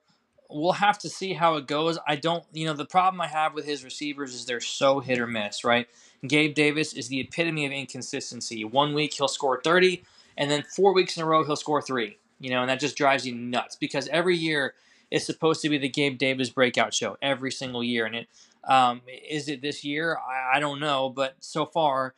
[0.53, 1.99] we'll have to see how it goes.
[2.07, 5.19] I don't, you know, the problem I have with his receivers is they're so hit
[5.19, 5.89] or miss, right?
[6.27, 8.65] Gabe Davis is the epitome of inconsistency.
[8.65, 10.03] One week he'll score 30,
[10.37, 12.97] and then four weeks in a row he'll score three, you know, and that just
[12.97, 14.75] drives you nuts because every year
[15.11, 18.07] is supposed to be the Gabe Davis breakout show every single year.
[18.07, 18.29] And it,
[18.65, 20.19] um, is it this year?
[20.19, 22.15] I, I don't know, but so far,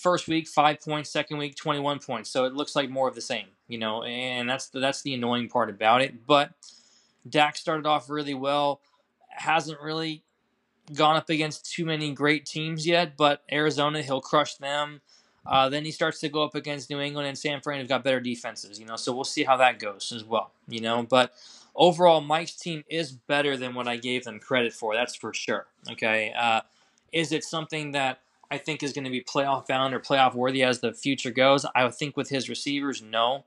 [0.00, 2.30] first week five points, second week 21 points.
[2.30, 5.14] So it looks like more of the same, you know, and that's the, that's the
[5.14, 6.26] annoying part about it.
[6.26, 6.52] But
[7.28, 8.80] Dak started off really well.
[9.28, 10.24] Hasn't really
[10.94, 15.00] gone up against too many great teams yet, but Arizona, he'll crush them.
[15.44, 18.04] Uh, then he starts to go up against New England and San Fran, who've got
[18.04, 18.96] better defenses, you know.
[18.96, 21.02] So we'll see how that goes as well, you know.
[21.02, 21.32] But
[21.74, 24.94] overall, Mike's team is better than what I gave them credit for.
[24.94, 25.66] That's for sure.
[25.90, 26.60] Okay, uh,
[27.12, 28.20] is it something that
[28.50, 31.66] I think is going to be playoff bound or playoff worthy as the future goes?
[31.74, 33.44] I think with his receivers, no,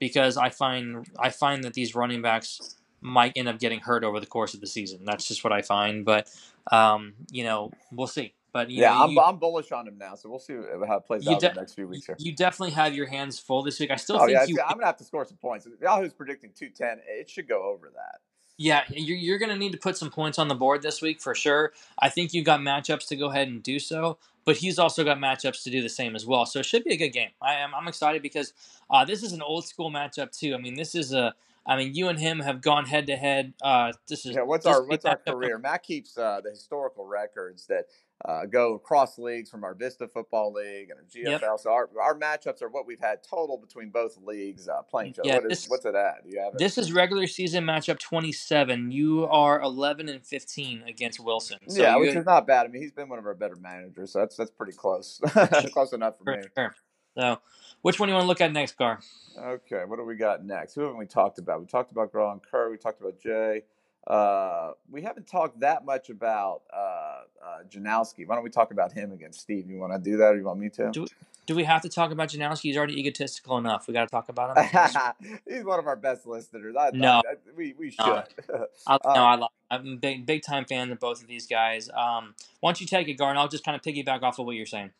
[0.00, 4.20] because I find I find that these running backs might end up getting hurt over
[4.20, 5.04] the course of the season.
[5.04, 6.04] That's just what I find.
[6.04, 6.30] But
[6.70, 8.34] um, you know, we'll see.
[8.52, 11.06] But yeah, know, I'm, you, I'm bullish on him now, so we'll see how it
[11.06, 12.16] plays out de- in the next few weeks here.
[12.18, 13.90] You definitely have your hands full this week.
[13.90, 14.58] I still oh, think yeah, you.
[14.66, 15.68] I'm gonna have to score some points.
[15.80, 17.04] Yahoo's predicting 210.
[17.06, 18.20] It should go over that.
[18.58, 21.20] Yeah, you're, you're going to need to put some points on the board this week
[21.20, 21.72] for sure.
[21.98, 24.16] I think you've got matchups to go ahead and do so,
[24.46, 26.46] but he's also got matchups to do the same as well.
[26.46, 27.30] So it should be a good game.
[27.42, 28.54] I am I'm excited because
[28.88, 30.54] uh, this is an old school matchup too.
[30.54, 31.34] I mean, this is a
[31.66, 33.54] I mean, you and him have gone head to head.
[33.60, 34.42] Uh, this is yeah.
[34.42, 35.58] What's our what's our career?
[35.58, 37.86] Matt keeps uh, the historical records that
[38.24, 41.40] uh, go across leagues from our Vista Football League and our GFL.
[41.40, 41.60] Yep.
[41.60, 45.18] So our, our matchups are what we've had total between both leagues uh, playing each
[45.18, 45.28] other.
[45.28, 46.24] Yeah, what is, this, what's it at?
[46.24, 46.58] Do you have it?
[46.58, 48.90] This is regular season matchup 27.
[48.90, 51.58] You are 11 and 15 against Wilson.
[51.68, 52.66] So yeah, which is not bad.
[52.66, 55.20] I mean, he's been one of our better managers, so that's that's pretty close.
[55.72, 56.42] close enough for, for me.
[56.56, 56.74] Sure.
[57.18, 57.38] So,
[57.86, 58.98] which one do you want to look at next, Gar?
[59.38, 60.74] Okay, what do we got next?
[60.74, 61.60] Who haven't we talked about?
[61.60, 62.68] We talked about Gron Kerr.
[62.68, 63.62] We talked about Jay.
[64.04, 68.26] Uh, we haven't talked that much about uh, uh, Janowski.
[68.26, 69.70] Why don't we talk about him against Steve?
[69.70, 70.90] You want to do that, or you want me to?
[70.90, 71.08] Do we,
[71.46, 72.62] do we have to talk about Janowski?
[72.62, 73.86] He's already egotistical enough.
[73.86, 75.38] We got to talk about him.
[75.48, 76.74] He's one of our best listeners.
[76.76, 78.00] I, no, I, we we should.
[78.50, 79.50] No, I, no, I love.
[79.70, 81.88] I'm a big big time fan of both of these guys.
[81.90, 83.36] Um, why don't you take it, Gar?
[83.36, 84.90] I'll just kind of piggyback off of what you're saying.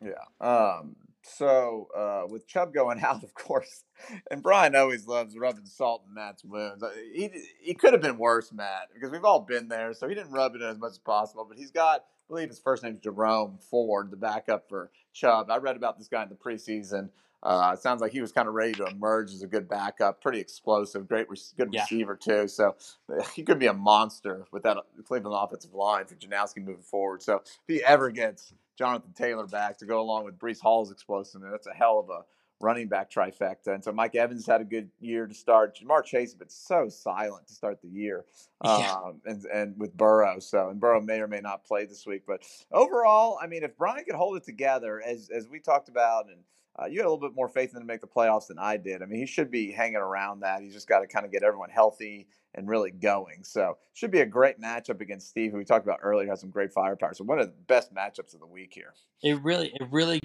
[0.00, 0.12] Yeah.
[0.40, 0.94] Um,
[1.26, 3.84] so uh, with Chubb going out, of course,
[4.30, 6.82] and Brian always loves rubbing salt in Matt's wounds.
[6.82, 9.92] Uh, he he could have been worse, Matt, because we've all been there.
[9.92, 11.46] So he didn't rub it in as much as possible.
[11.48, 15.50] But he's got, I believe his first name is Jerome Ford, the backup for Chubb.
[15.50, 17.10] I read about this guy in the preseason.
[17.42, 20.20] Uh, it sounds like he was kind of ready to emerge as a good backup,
[20.20, 21.82] pretty explosive, great, good yeah.
[21.82, 22.48] receiver too.
[22.48, 22.74] So
[23.08, 27.22] uh, he could be a monster with that Cleveland offensive line for Janowski moving forward.
[27.22, 31.50] So if he ever gets Jonathan Taylor back to go along with Breece Hall's explosiveness.
[31.50, 32.24] That's a hell of a
[32.60, 33.68] running back trifecta.
[33.68, 35.78] And so Mike Evans had a good year to start.
[35.78, 38.24] Ja'Marr Chase has been so silent to start the year,
[38.64, 38.94] yeah.
[38.94, 40.38] um, and and with Burrow.
[40.38, 43.76] So and Burrow may or may not play this week, but overall, I mean, if
[43.76, 46.38] Brian could hold it together, as as we talked about, and
[46.78, 48.58] uh, you had a little bit more faith in him to make the playoffs than
[48.58, 49.02] I did.
[49.02, 50.62] I mean, he should be hanging around that.
[50.62, 52.26] He's just got to kind of get everyone healthy
[52.56, 53.42] and really going.
[53.42, 56.50] So should be a great matchup against Steve, who we talked about earlier, has some
[56.50, 57.14] great firepower.
[57.14, 58.94] So one of the best matchups of the week here.
[59.22, 60.20] It really, it really,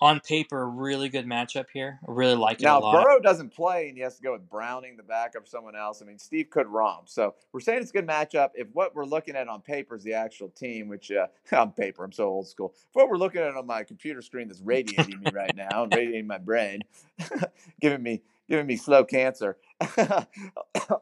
[0.00, 1.98] on paper, a really good matchup here.
[2.06, 3.04] I really like it now, a lot.
[3.04, 6.00] Burrow doesn't play, and he has to go with Browning, the backup, someone else.
[6.00, 7.08] I mean, Steve could romp.
[7.08, 8.50] So we're saying it's a good matchup.
[8.54, 11.26] If what we're looking at on paper is the actual team, which uh,
[11.56, 12.74] on paper, I'm so old school.
[12.88, 15.94] If what we're looking at on my computer screen that's radiating me right now and
[15.94, 16.82] radiating my brain,
[17.80, 19.56] giving me giving me slow cancer,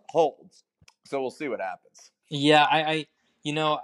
[0.09, 0.65] holds
[1.05, 2.11] so we'll see what happens.
[2.29, 3.07] Yeah, I, I
[3.43, 3.81] you know,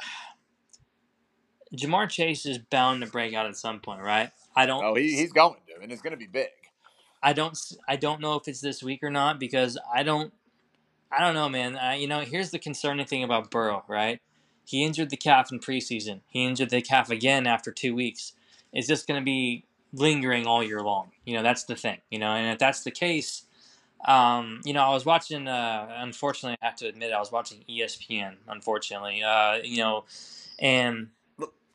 [1.77, 4.31] Ja'Marr Chase is bound to break out at some point, right?
[4.57, 4.85] I don't.
[4.85, 6.49] Oh, he, he's going to, and it's going to be big.
[7.23, 7.57] I don't.
[7.87, 10.33] I don't know if it's this week or not because I don't.
[11.13, 11.77] I don't know, man.
[11.77, 14.21] Uh, you know, here's the concerning thing about Burrow, right?
[14.65, 16.21] He injured the calf in preseason.
[16.29, 18.35] He injured the calf again after two weeks.
[18.73, 21.11] Is this going to be lingering all year long?
[21.25, 21.99] You know, that's the thing.
[22.11, 23.47] You know, and if that's the case,
[24.05, 25.47] um, you know, I was watching.
[25.47, 28.37] Uh, unfortunately, I have to admit, I was watching ESPN.
[28.49, 30.05] Unfortunately, uh, you know,
[30.59, 31.09] and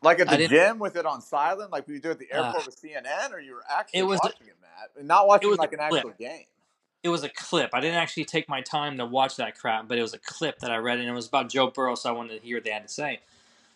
[0.01, 2.63] like at the gym with it on silent, like we do at the airport uh,
[2.65, 5.73] with CNN, or you were actually it was watching it, Matt, and not watching like
[5.73, 6.45] an actual game.
[7.03, 7.69] It was a clip.
[7.73, 10.59] I didn't actually take my time to watch that crap, but it was a clip
[10.59, 12.63] that I read, and it was about Joe Burrow, so I wanted to hear what
[12.63, 13.19] they had to say.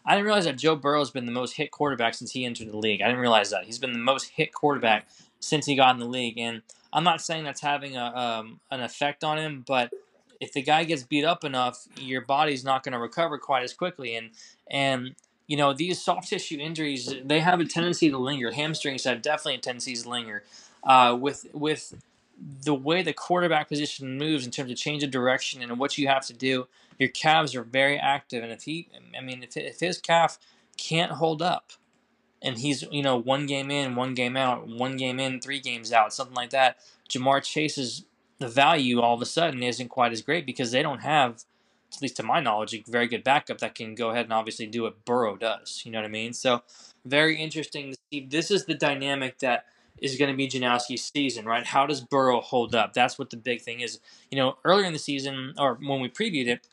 [0.04, 2.72] I didn't realize that Joe Burrow has been the most hit quarterback since he entered
[2.72, 3.02] the league.
[3.02, 5.08] I didn't realize that he's been the most hit quarterback
[5.40, 8.82] since he got in the league, and I'm not saying that's having a um, an
[8.82, 9.92] effect on him, but
[10.40, 13.74] if the guy gets beat up enough, your body's not going to recover quite as
[13.74, 14.32] quickly, and
[14.70, 15.16] and
[15.48, 18.52] you know these soft tissue injuries they have a tendency to linger.
[18.52, 20.44] Hamstrings have definitely a tendency to linger.
[20.84, 22.02] Uh, with with
[22.64, 26.08] the way the quarterback position moves in terms of change of direction and what you
[26.08, 26.68] have to do,
[26.98, 28.44] your calves are very active.
[28.44, 28.88] And if he,
[29.18, 30.40] I mean, if, if his calf
[30.78, 31.74] can't hold up,
[32.42, 35.92] and he's you know one game in, one game out, one game in, three games
[35.92, 36.78] out, something like that,
[37.10, 38.06] Ja'Marr Chase's
[38.40, 41.44] the value all of a sudden isn't quite as great because they don't have,
[41.94, 44.66] at least to my knowledge, a very good backup that can go ahead and obviously
[44.66, 45.84] do what Burrow does.
[45.86, 46.34] You know what I mean?
[46.34, 46.64] So
[47.06, 48.26] very interesting to see.
[48.26, 49.66] This is the dynamic that
[50.02, 51.66] is going to be Janowski's season, right?
[51.66, 52.94] How does Burrow hold up?
[52.94, 54.00] That's what the big thing is.
[54.32, 56.66] You know, earlier in the season, or when we previewed it,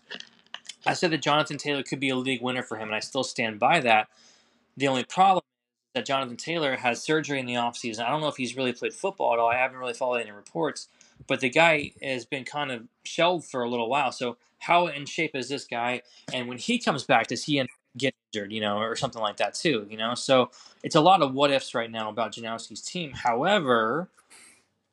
[0.86, 3.24] I said that Jonathan Taylor could be a league winner for him, and I still
[3.24, 4.08] stand by that.
[4.76, 5.42] The only problem
[5.96, 8.00] that Jonathan Taylor has surgery in the offseason.
[8.00, 9.48] I don't know if he's really played football at all.
[9.48, 10.88] I haven't really followed any reports,
[11.26, 14.12] but the guy has been kind of shelved for a little while.
[14.12, 16.02] So, how in shape is this guy?
[16.34, 17.64] And when he comes back, does he
[17.96, 20.14] get injured, you know, or something like that too, you know?
[20.14, 20.50] So
[20.82, 23.12] it's a lot of what ifs right now about Janowski's team.
[23.12, 24.10] However,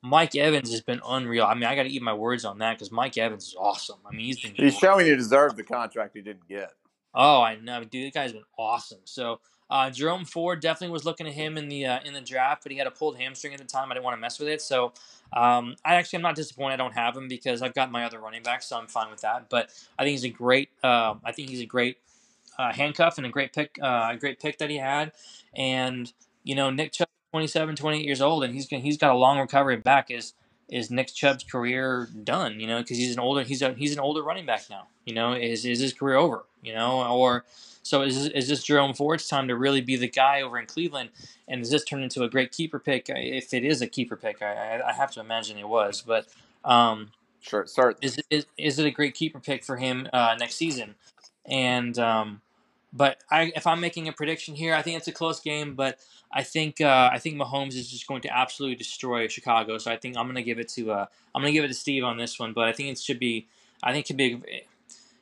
[0.02, 1.44] Mike Evans has been unreal.
[1.44, 3.98] I mean, I got to eat my words on that because Mike Evans is awesome.
[4.06, 4.54] I mean, he's been.
[4.54, 6.72] He's showing he deserved the contract he didn't get.
[7.14, 8.06] Oh, I know, dude.
[8.06, 9.00] The guy's been awesome.
[9.04, 9.40] So
[9.70, 12.72] uh, Jerome Ford definitely was looking at him in the uh, in the draft, but
[12.72, 13.90] he had a pulled hamstring at the time.
[13.90, 14.92] I didn't want to mess with it, so
[15.32, 16.74] um, I actually am not disappointed.
[16.74, 19.22] I don't have him because I've got my other running back, so I'm fine with
[19.22, 19.48] that.
[19.48, 20.68] But I think he's a great.
[20.82, 21.96] Uh, I think he's a great
[22.58, 25.12] uh, handcuff and a great pick, uh, a great pick that he had.
[25.56, 26.12] And
[26.42, 29.76] you know, Nick Chubb, 27, 28 years old, and he's he's got a long recovery
[29.76, 30.10] back.
[30.10, 30.34] Is
[30.68, 32.60] is Nick Chubb's career done?
[32.60, 34.86] You know, because he's an older he's a he's an older running back now.
[35.04, 36.44] You know, is is his career over?
[36.62, 37.44] You know, or
[37.82, 41.10] so is is this Jerome Ford's time to really be the guy over in Cleveland?
[41.46, 43.06] And does this turn into a great keeper pick?
[43.08, 46.26] If it is a keeper pick, I, I have to imagine it was, but.
[46.64, 47.10] Um,
[47.44, 47.98] Sure, start.
[48.00, 50.94] Is, is, is it a great keeper pick for him uh, next season?
[51.44, 52.40] And um,
[52.90, 55.74] but I, if I'm making a prediction here, I think it's a close game.
[55.74, 55.98] But
[56.34, 59.78] I think uh, I think Mahomes is just going to absolutely destroy Chicago.
[59.78, 61.68] So I think I'm going to give it to uh, I'm going to give it
[61.68, 62.52] to Steve on this one.
[62.52, 63.46] But I think it should be
[63.82, 64.64] I think it could be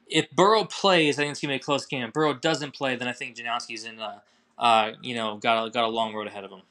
[0.08, 2.04] if Burrow plays, I think it's going to be a close game.
[2.04, 4.20] If Burrow doesn't play, then I think Janowski's in uh,
[4.58, 6.62] uh, you know got a, got a long road ahead of him.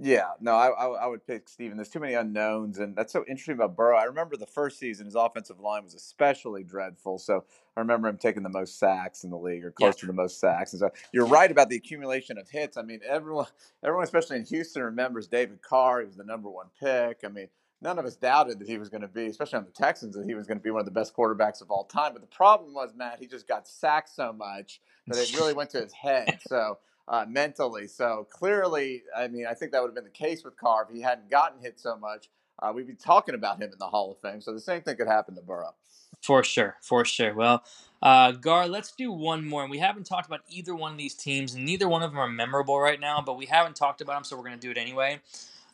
[0.00, 1.76] Yeah, no, I, I, I would pick Steven.
[1.76, 3.98] There's too many unknowns, and that's so interesting about Burrow.
[3.98, 7.18] I remember the first season, his offensive line was especially dreadful.
[7.18, 7.44] So
[7.76, 10.00] I remember him taking the most sacks in the league, or close yeah.
[10.00, 10.72] to the most sacks.
[10.72, 12.78] And so you're right about the accumulation of hits.
[12.78, 13.46] I mean, everyone,
[13.84, 16.00] everyone, especially in Houston, remembers David Carr.
[16.00, 17.20] He was the number one pick.
[17.24, 17.48] I mean,
[17.82, 20.24] none of us doubted that he was going to be, especially on the Texans, that
[20.24, 22.12] he was going to be one of the best quarterbacks of all time.
[22.14, 25.70] But the problem was, Matt, he just got sacked so much that it really went
[25.70, 26.38] to his head.
[26.46, 26.78] So
[27.08, 27.86] uh, mentally.
[27.86, 30.94] So clearly, I mean, I think that would have been the case with Carr if
[30.94, 32.28] he hadn't gotten hit so much.
[32.60, 34.40] Uh, we'd be talking about him in the Hall of Fame.
[34.40, 35.74] So the same thing could happen to Burrow.
[36.22, 37.34] For sure, for sure.
[37.34, 37.64] Well,
[38.00, 39.62] uh, Gar, let's do one more.
[39.62, 42.20] And we haven't talked about either one of these teams, and neither one of them
[42.20, 44.70] are memorable right now, but we haven't talked about them, so we're going to do
[44.70, 45.20] it anyway.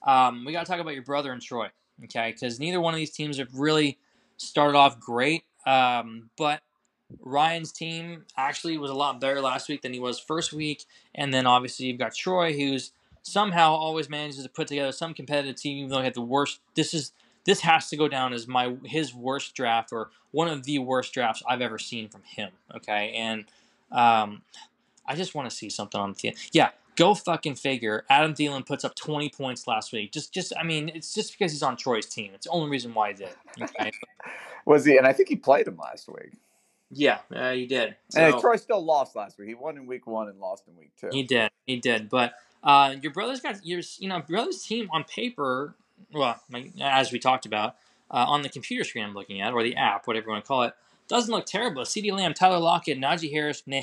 [0.03, 1.68] Um, we got to talk about your brother and Troy,
[2.05, 2.33] okay?
[2.33, 3.99] Because neither one of these teams have really
[4.39, 6.62] started off great, um, but
[7.21, 10.85] Ryan's team actually was a lot better last week than he was first week.
[11.15, 12.93] And then obviously you've got Troy, who's
[13.23, 16.61] somehow always manages to put together some competitive team, even though he had the worst.
[16.75, 17.13] This is
[17.45, 21.15] this has to go down as my his worst draft or one of the worst
[21.15, 22.51] drafts I've ever seen from him.
[22.77, 23.45] Okay, and
[23.91, 24.43] um,
[25.07, 26.37] I just want to see something on the.
[26.53, 28.05] Yeah, go fucking figure.
[28.11, 30.13] Adam Thielen puts up 20 points last week.
[30.13, 32.33] Just, just I mean, it's just because he's on Troy's team.
[32.35, 33.35] It's the only reason why he did.
[33.61, 33.93] Okay?
[34.67, 34.99] Was he?
[34.99, 36.33] And I think he played him last week.
[36.91, 37.97] Yeah, uh, he did.
[38.11, 39.49] So, and Troy still lost last week.
[39.49, 41.11] He won in week one and lost in week two.
[41.12, 41.51] He did.
[41.66, 42.09] He did.
[42.09, 42.32] But
[42.62, 45.74] uh, your brother's got your, you know, brother's team on paper.
[46.12, 46.40] Well,
[46.81, 47.77] as we talked about
[48.10, 50.48] uh, on the computer screen I'm looking at, or the app, whatever you want to
[50.48, 50.74] call it,
[51.09, 51.82] doesn't look terrible.
[51.82, 53.82] CeeDee Lamb, Tyler Lockett, Najee Harris, nah.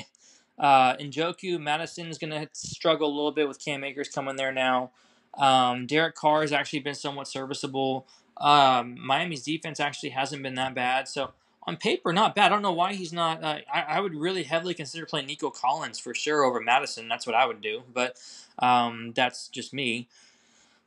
[0.58, 4.90] Uh, Njoku, is going to struggle a little bit with Cam Akers coming there now.
[5.36, 8.06] Um, Derek Carr has actually been somewhat serviceable.
[8.38, 11.08] Um, Miami's defense actually hasn't been that bad.
[11.08, 11.32] So
[11.66, 12.46] on paper, not bad.
[12.46, 13.42] I don't know why he's not.
[13.42, 17.08] Uh, I, I, would really heavily consider playing Nico Collins for sure over Madison.
[17.08, 18.16] That's what I would do, but
[18.60, 20.08] um, that's just me.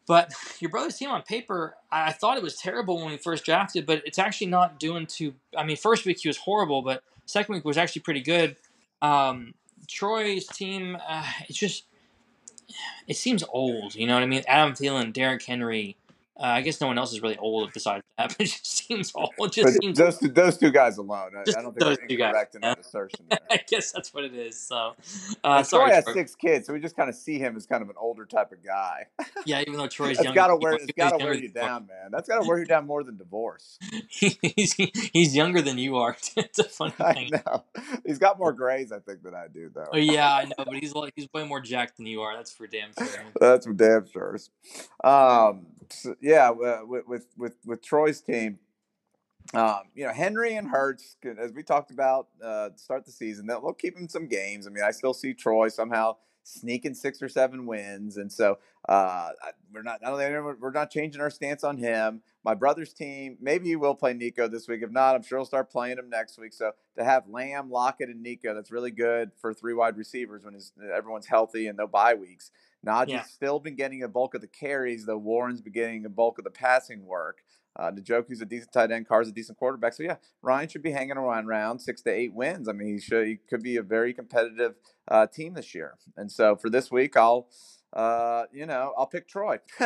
[0.07, 3.43] But your brother's team on paper, I, I thought it was terrible when we first
[3.43, 5.33] drafted, but it's actually not doing too.
[5.55, 8.55] I mean, first week he was horrible, but second week was actually pretty good.
[9.01, 9.53] Um,
[9.87, 11.83] Troy's team, uh, it's just
[13.07, 13.95] it seems old.
[13.95, 14.43] You know what I mean?
[14.47, 15.97] Adam Thielen, Derrick Henry,
[16.41, 19.11] Uh, I guess no one else is really old besides that, but it just seems
[19.13, 19.33] old.
[19.39, 21.79] It just But seems those two, those two guys alone, I, Just I don't think
[21.81, 22.75] those two guys, in yeah.
[22.79, 23.25] assertion.
[23.51, 24.57] I guess that's what it is.
[24.59, 24.93] So,
[25.43, 26.13] uh, sorry, Troy has Troy.
[26.13, 28.53] six kids, so we just kind of see him as kind of an older type
[28.53, 29.07] of guy.
[29.45, 31.49] Yeah, even though Troy's That's younger, got to you wear it's got to wear you
[31.49, 32.11] down, man.
[32.11, 33.77] That's got to wear you down more than divorce.
[34.09, 34.73] he's
[35.11, 36.15] he's younger than you are.
[36.37, 37.31] it's a funny I thing.
[37.45, 37.63] know
[38.05, 39.87] he's got more grays, I think, than I do, though.
[39.93, 42.35] Oh, yeah, I know, but he's like he's way more jacked than you are.
[42.35, 43.23] That's for damn sure.
[43.41, 44.37] That's for damn sure.
[45.03, 48.59] Um, so, yeah, uh, with, with with with Troy's team,
[49.53, 53.73] um, you know Henry and Hurts, as we talked about uh, start the season, they'll,
[53.73, 54.67] keep him some games.
[54.67, 59.29] I mean, I still see Troy somehow sneaking six or seven wins, and so uh,
[59.73, 59.99] we're not.
[60.03, 62.21] We're not changing our stance on him.
[62.43, 64.81] My brother's team, maybe he will play Nico this week.
[64.81, 66.53] If not, I'm sure he'll start playing him next week.
[66.53, 70.57] So to have Lamb, Lockett, and Nico, that's really good for three wide receivers when
[70.95, 72.51] everyone's healthy and no bye weeks.
[72.85, 73.23] Najee's Yeah.
[73.23, 76.43] still been getting a bulk of the carries, though Warren's been getting a bulk of
[76.43, 77.43] the passing work.
[77.75, 79.07] Uh, Njoku's a decent tight end.
[79.07, 79.93] Carr's a decent quarterback.
[79.93, 82.67] So yeah, Ryan should be hanging around around six to eight wins.
[82.67, 83.27] I mean, he should.
[83.27, 84.75] He could be a very competitive
[85.07, 85.95] uh, team this year.
[86.17, 87.47] And so for this week, I'll,
[87.93, 89.59] uh, you know, I'll pick Troy.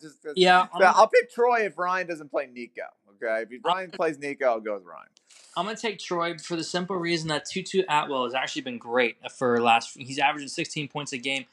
[0.00, 2.82] Just Yeah, so I'll pick Troy if Ryan doesn't play Nico.
[3.22, 5.08] Okay, if Ryan plays Nico, I'll go with Ryan.
[5.56, 9.16] I'm gonna take Troy for the simple reason that Tutu Atwell has actually been great
[9.30, 9.96] for last.
[9.96, 11.44] He's averaging 16 points a game,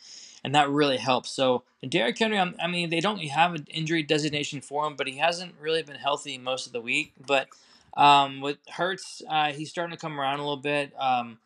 [0.44, 1.32] and that really helps.
[1.32, 5.18] So Derrick Henry, I'm- mean, they don't have an injury designation for him, but he
[5.18, 7.14] hasn't really been healthy most of the week.
[7.26, 7.48] But
[7.96, 10.94] um, with Hurts, uh, he's starting to come around a little bit.
[10.98, 11.40] Um,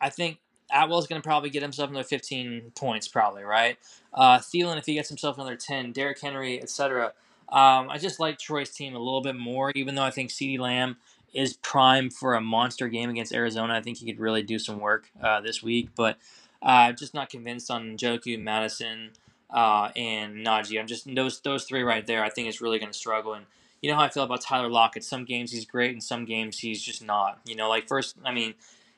[0.00, 0.38] I think
[0.72, 3.78] Atwell's going to probably get himself another 15 points, probably right.
[4.12, 7.12] Uh, Thielen, if he gets himself another 10, Derrick Henry, etc.
[7.48, 10.58] Um, I just like Troy's team a little bit more, even though I think CeeDee
[10.58, 10.96] Lamb
[11.32, 13.74] is prime for a monster game against Arizona.
[13.74, 16.16] I think he could really do some work uh, this week, but
[16.62, 19.10] uh, I'm just not convinced on Njoku, Madison,
[19.50, 20.78] uh, and Najee.
[20.78, 22.22] I'm just those those three right there.
[22.22, 23.34] I think is really going to struggle.
[23.34, 23.46] And
[23.82, 25.04] you know how I feel about Tyler Lockett.
[25.04, 27.40] Some games he's great, and some games he's just not.
[27.46, 28.54] You know, like first, I mean,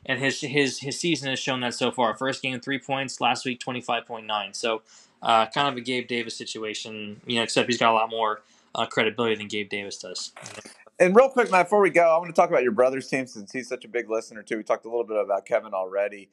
[0.07, 2.17] and his his his season has shown that so far.
[2.17, 4.55] First game three points, last week twenty five point nine.
[4.55, 4.83] So
[5.23, 7.21] uh, kind of a Gabe Davis situation.
[7.27, 8.43] You know, except he's got a lot more
[8.75, 10.33] uh, credibility than Gabe Davis does.
[10.99, 13.27] And real quick, Matt, before we go, I want to talk about your brother's team
[13.27, 14.57] since he's such a big listener too.
[14.57, 16.29] We talked a little bit about Kevin already.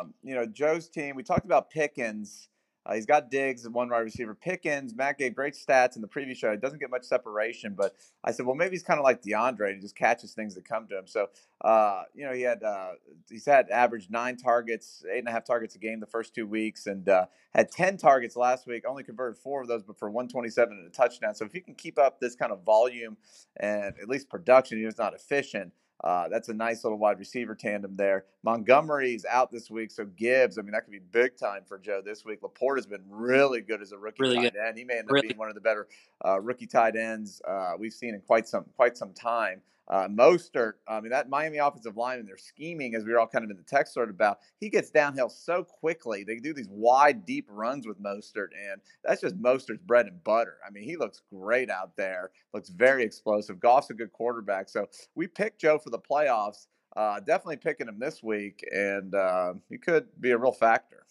[0.00, 2.48] Um, you know, Joe's team, we talked about Pickens.
[2.86, 4.34] Uh, he's got Diggs and one wide receiver.
[4.34, 6.52] Pickens, Matt gave great stats in the previous show.
[6.52, 9.74] He doesn't get much separation, but I said, well, maybe he's kind of like DeAndre.
[9.74, 11.06] He just catches things that come to him.
[11.06, 11.26] So,
[11.62, 12.90] uh, you know, he had uh,
[13.28, 16.46] he's had average nine targets, eight and a half targets a game the first two
[16.46, 18.84] weeks, and uh, had ten targets last week.
[18.88, 21.34] Only converted four of those, but for 127 and a touchdown.
[21.34, 23.16] So if you can keep up this kind of volume
[23.56, 25.72] and at least production, he's not efficient.
[26.04, 28.26] Uh, that's a nice little wide receiver tandem there.
[28.42, 30.58] Montgomery's out this week, so Gibbs.
[30.58, 32.42] I mean, that could be big time for Joe this week.
[32.42, 34.60] LaPorta has been really good as a rookie Really tight good.
[34.60, 34.78] end.
[34.78, 35.88] He may end up Really being one of the better
[36.24, 39.60] uh, rookie tight ends uh, we've seen in quite some quite some time.
[39.88, 43.26] Uh, Mostert, I mean, that Miami offensive line and their scheming, as we were all
[43.26, 46.24] kind of in the text sort about, he gets downhill so quickly.
[46.24, 50.56] They do these wide, deep runs with Mostert, and that's just Mostert's bread and butter.
[50.66, 53.60] I mean, he looks great out there, looks very explosive.
[53.60, 54.68] Goff's a good quarterback.
[54.68, 56.66] So we picked Joe for the playoffs.
[56.96, 61.04] Uh, definitely picking him this week, and uh, he could be a real factor.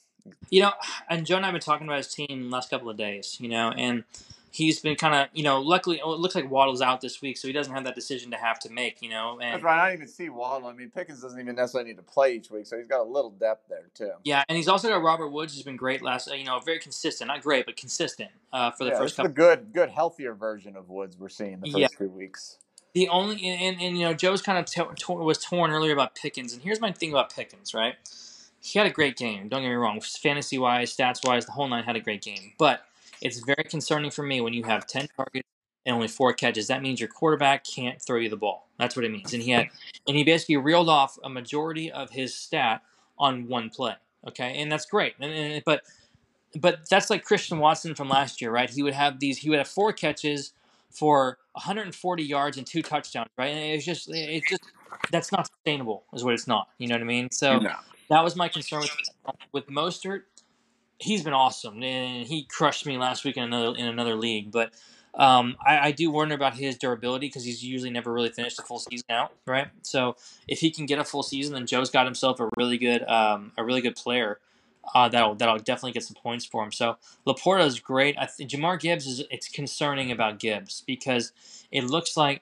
[0.49, 0.71] You know,
[1.07, 3.47] and Joe and I have been talking about his team last couple of days, you
[3.47, 4.03] know, and
[4.55, 7.37] he's been kind of, you know, luckily, oh, it looks like Waddle's out this week,
[7.37, 9.37] so he doesn't have that decision to have to make, you know.
[9.41, 9.77] And That's right.
[9.77, 10.69] I don't even see Waddle.
[10.69, 13.09] I mean, Pickens doesn't even necessarily need to play each week, so he's got a
[13.09, 14.11] little depth there too.
[14.23, 17.27] Yeah, and he's also got Robert Woods, who's been great last, you know, very consistent.
[17.27, 19.31] Not great, but consistent uh, for the yeah, first couple.
[19.31, 21.87] a good, good, healthier version of Woods we're seeing the first Yeah.
[21.97, 22.57] few weeks.
[22.93, 25.91] The only and, and, and you know Joe's kind of to, to, was torn earlier
[25.91, 27.95] about Pickens, and here's my thing about Pickens, right?
[28.61, 29.49] He had a great game.
[29.49, 32.53] Don't get me wrong, fantasy wise, stats wise, the whole nine had a great game.
[32.57, 32.85] But
[33.25, 35.47] it's very concerning for me when you have ten targets
[35.85, 36.67] and only four catches.
[36.67, 38.67] That means your quarterback can't throw you the ball.
[38.77, 39.33] That's what it means.
[39.33, 39.69] And he had
[40.07, 42.81] and he basically reeled off a majority of his stat
[43.17, 43.95] on one play.
[44.27, 45.13] Okay, and that's great.
[45.19, 45.83] And, and but
[46.59, 48.69] but that's like Christian Watson from last year, right?
[48.69, 49.37] He would have these.
[49.39, 50.53] He would have four catches
[50.89, 53.47] for 140 yards and two touchdowns, right?
[53.47, 54.63] And it's just, it's just
[55.11, 56.69] that's not sustainable, is what it's not.
[56.77, 57.29] You know what I mean?
[57.31, 57.75] So No.
[58.09, 58.91] that was my concern with
[59.51, 60.23] with Mostert.
[60.97, 64.51] He's been awesome, and he crushed me last week in another in another league.
[64.51, 64.73] But
[65.13, 68.63] um, I, I do wonder about his durability because he's usually never really finished a
[68.63, 69.67] full season out, right?
[69.81, 70.15] So
[70.47, 73.51] if he can get a full season, then Joe's got himself a really good um,
[73.57, 74.39] a really good player
[74.93, 76.71] uh, that'll that'll definitely get some points for him.
[76.71, 78.15] So Laporta is great.
[78.19, 81.31] I think Jahmyr Gibbs is it's concerning about Gibbs because
[81.71, 82.41] it looks like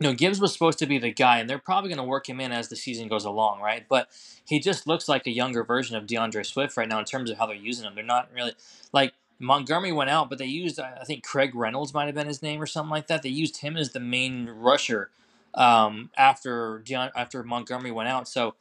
[0.00, 2.28] you know Gibbs was supposed to be the guy, and they're probably going to work
[2.28, 3.84] him in as the season goes along, right?
[3.88, 4.08] But
[4.44, 7.38] he just looks like a younger version of DeAndre Swift right now in terms of
[7.38, 7.94] how they're using him.
[7.94, 8.54] They're not really
[8.92, 12.42] like Montgomery went out, but they used I think Craig Reynolds might have been his
[12.42, 13.22] name or something like that.
[13.22, 15.10] They used him as the main rusher
[15.54, 16.82] um, after
[17.16, 18.28] after Montgomery went out.
[18.28, 18.54] So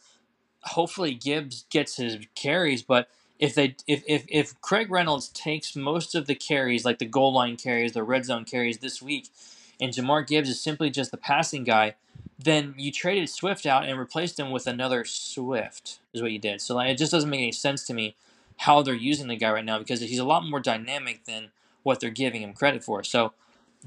[0.64, 6.16] hopefully Gibbs gets his carries, but if they if, if if Craig Reynolds takes most
[6.16, 9.30] of the carries, like the goal line carries, the red zone carries this week,
[9.80, 11.96] and Jahmyr Gibbs is simply just the passing guy,
[12.38, 16.62] then you traded Swift out and replaced him with another Swift, is what you did.
[16.62, 18.16] So like, it just doesn't make any sense to me
[18.58, 21.50] how they're using the guy right now because he's a lot more dynamic than
[21.84, 23.04] what they're giving him credit for.
[23.04, 23.34] So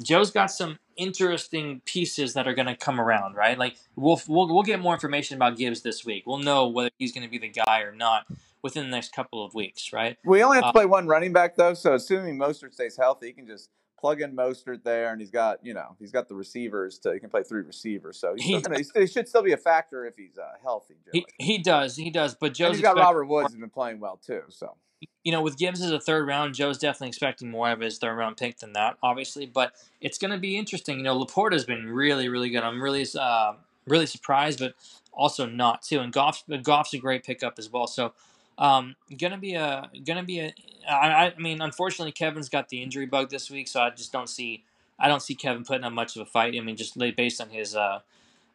[0.02, 3.58] Joe's got some interesting pieces that are going to come around, right?
[3.58, 6.24] Like we'll, we'll we'll get more information about Gibbs this week.
[6.26, 8.26] We'll know whether he's going to be the guy or not
[8.62, 10.18] within the next couple of weeks, right?
[10.24, 13.28] We only have to uh, play one running back though, so assuming Mostert stays healthy,
[13.28, 16.34] he can just plug in Mostert there, and he's got you know he's got the
[16.34, 19.52] receivers to he can play three receivers, so he's he, gonna, he should still be
[19.52, 20.94] a factor if he's uh, healthy.
[21.12, 24.00] He, he does, he does, but Joe's and he's got Robert Woods who's been playing
[24.00, 24.76] well too, so
[25.24, 28.14] you know, with Gibbs as a third round, Joe's definitely expecting more of his third
[28.14, 29.46] round pick than that, obviously.
[29.46, 30.98] But it's going to be interesting.
[30.98, 32.62] You know, Laporta's been really, really good.
[32.62, 33.54] I'm really, uh,
[33.86, 34.74] really surprised, but
[35.12, 36.00] also not too.
[36.00, 37.86] And Goff's, Goff's a great pickup as well.
[37.86, 38.12] So,
[38.58, 40.54] um, gonna be a, gonna be a.
[40.88, 44.28] I, I mean, unfortunately, Kevin's got the injury bug this week, so I just don't
[44.28, 44.64] see,
[44.98, 46.54] I don't see Kevin putting up much of a fight.
[46.56, 48.00] I mean, just based on his, uh,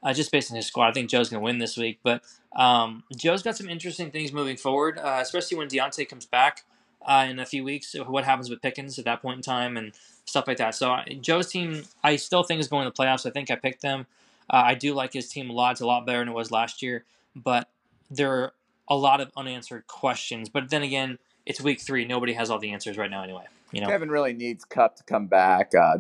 [0.02, 0.88] uh, just based on his squad.
[0.88, 2.00] I think Joe's to win this week.
[2.04, 2.24] But
[2.56, 6.64] um, Joe's got some interesting things moving forward, uh, especially when Diontae comes back
[7.06, 7.96] uh, in a few weeks.
[8.08, 9.94] What happens with Pickens at that point in time and
[10.26, 10.76] stuff like that.
[10.76, 13.26] So uh, Joe's team, I still think is going to the playoffs.
[13.26, 14.08] I think I picked them.
[14.50, 15.74] Uh, I do like his team a lot.
[15.74, 17.06] It's a lot better than it was last year.
[17.36, 17.68] But
[18.10, 18.54] there are
[18.92, 20.50] a lot of unanswered questions.
[20.50, 22.06] But then again, it's week three.
[22.06, 23.46] Nobody has all the answers right now anyway.
[23.72, 23.88] You know?
[23.88, 25.72] Kevin really needs Kupp to come back.
[25.74, 26.00] Uh,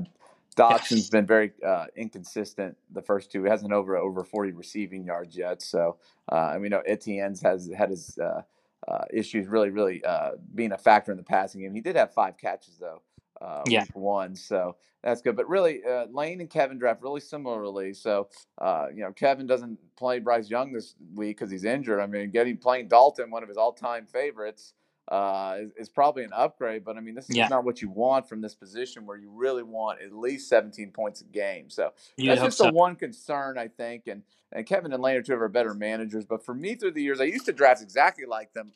[0.57, 3.45] Dotson's been very uh, inconsistent the first two.
[3.45, 5.61] He hasn't over over 40 receiving yards yet.
[5.61, 5.95] So
[6.30, 8.41] uh, I mean, Etienne's has had his uh,
[8.85, 11.73] uh, issues really, really uh, being a factor in the passing game.
[11.73, 13.01] He did have five catches though.
[13.41, 13.81] Uh, yeah.
[13.81, 15.35] week one, so that's good.
[15.35, 17.93] But really, uh, Lane and Kevin draft really similarly.
[17.93, 21.99] So, uh, you know, Kevin doesn't play Bryce Young this week because he's injured.
[21.99, 24.73] I mean, getting playing Dalton, one of his all-time favorites,
[25.07, 26.85] uh, is, is, probably an upgrade.
[26.85, 27.47] But I mean, this is yeah.
[27.47, 31.22] not what you want from this position where you really want at least 17 points
[31.22, 31.69] a game.
[31.69, 32.65] So you that's just so.
[32.65, 34.07] the one concern I think.
[34.07, 34.23] And
[34.53, 36.26] and Kevin and Lane are two of our better managers.
[36.26, 38.73] But for me, through the years, I used to draft exactly like them.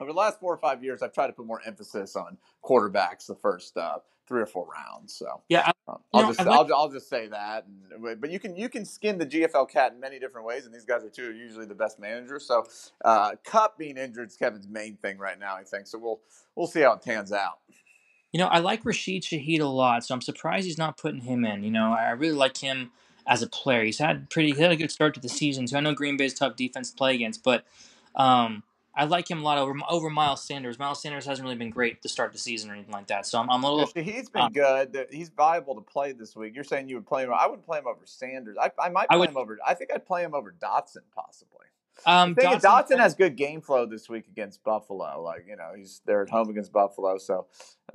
[0.00, 3.26] Over the last four or five years, I've tried to put more emphasis on quarterbacks
[3.26, 5.14] the first uh, three or four rounds.
[5.14, 7.66] So yeah, um, I'll know, just like, I'll, I'll, just say that.
[7.66, 10.74] And, but you can you can skin the GFL cat in many different ways, and
[10.74, 12.46] these guys are two usually the best managers.
[12.46, 12.64] So
[13.04, 15.86] uh, Kupp being injured is Kevin's main thing right now, I think.
[15.86, 16.20] So we'll
[16.56, 17.58] we'll see how it pans out.
[18.32, 21.44] You know, I like Rashid Shaheed a lot, so I'm surprised he's not putting him
[21.44, 21.62] in.
[21.62, 22.90] You know, I really like him
[23.26, 23.84] as a player.
[23.84, 25.68] He's had pretty he had a good start to the season.
[25.68, 27.64] So I know Green Bay's tough defense to play against, but
[28.16, 28.62] um,
[28.96, 30.78] I like him a lot over over Miles Sanders.
[30.78, 33.26] Miles Sanders hasn't really been great to start the season or anything like that.
[33.26, 33.90] So I'm, I'm a little.
[33.94, 35.06] Yeah, he's been um, good.
[35.10, 36.54] He's viable to play this week.
[36.54, 37.32] You're saying you would play him.
[37.32, 38.56] I wouldn't play him over Sanders.
[38.60, 39.58] I, I might play I would, him over.
[39.66, 41.66] I think I'd play him over Dotson possibly.
[42.06, 45.22] Um, Dotson, Dotson has good game flow this week against Buffalo.
[45.22, 47.46] Like you know, he's they're at home against Buffalo, so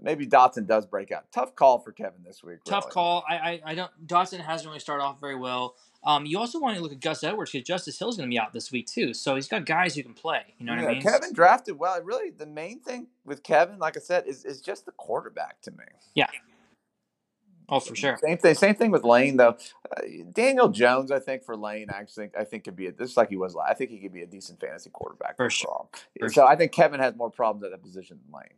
[0.02, 1.32] maybe Dotson does break out.
[1.32, 2.60] Tough call for Kevin this week.
[2.66, 2.94] Tough really.
[2.94, 3.26] call.
[3.28, 3.92] I, I I don't.
[4.08, 5.76] Dotson hasn't really started off very well.
[6.04, 8.40] Um, you also want to look at Gus Edwards because Justice Hill's going to be
[8.40, 10.42] out this week too, so he's got guys who can play.
[10.58, 11.02] You know what I mean?
[11.02, 12.02] Kevin drafted well.
[12.02, 15.72] Really, the main thing with Kevin, like I said, is is just the quarterback to
[15.72, 15.84] me.
[16.16, 16.28] Yeah.
[17.72, 18.18] Oh, for sure.
[18.24, 18.56] Same thing.
[18.56, 19.56] Same thing with Lane, though.
[19.96, 20.02] Uh,
[20.34, 23.38] Daniel Jones, I think for Lane, actually, I think could be a, just like he
[23.38, 23.56] was.
[23.56, 25.88] I think he could be a decent fantasy quarterback for sure.
[26.20, 26.46] So sure.
[26.46, 28.58] I think Kevin has more problems at that position than Lane.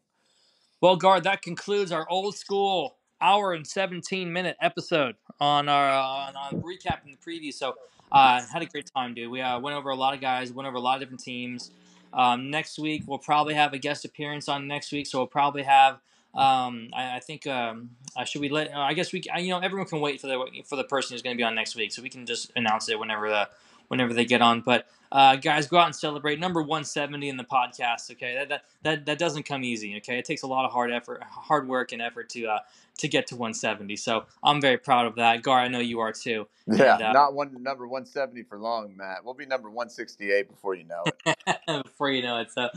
[0.80, 6.36] Well, Gar, that concludes our old school hour and 17 minute episode on our on,
[6.36, 7.54] on recapping the preview.
[7.54, 7.76] So
[8.12, 9.32] uh, had a great time, dude.
[9.32, 11.72] We uh, went over a lot of guys, went over a lot of different teams.
[12.14, 15.64] Um, next week we'll probably have a guest appearance on next week, so we'll probably
[15.64, 16.00] have.
[16.34, 18.74] Um, I, I, think um, uh, should we let?
[18.74, 19.22] Uh, I guess we.
[19.38, 21.56] You know, everyone can wait for the for the person who's going to be on
[21.56, 23.50] next week, so we can just announce it whenever the
[23.92, 24.62] whenever they get on.
[24.62, 28.10] But uh, guys, go out and celebrate number 170 in the podcast.
[28.12, 29.98] Okay, that, that that that doesn't come easy.
[29.98, 32.60] Okay, it takes a lot of hard effort, hard work, and effort to uh,
[33.00, 33.98] to get to 170.
[33.98, 35.44] So I'm very proud of that.
[35.44, 36.48] Gar, I know you are too.
[36.66, 39.26] Yeah, and, uh, not one number 170 for long, Matt.
[39.26, 41.58] We'll be number 168 before you know it.
[41.84, 42.52] before you know it.
[42.52, 42.70] So,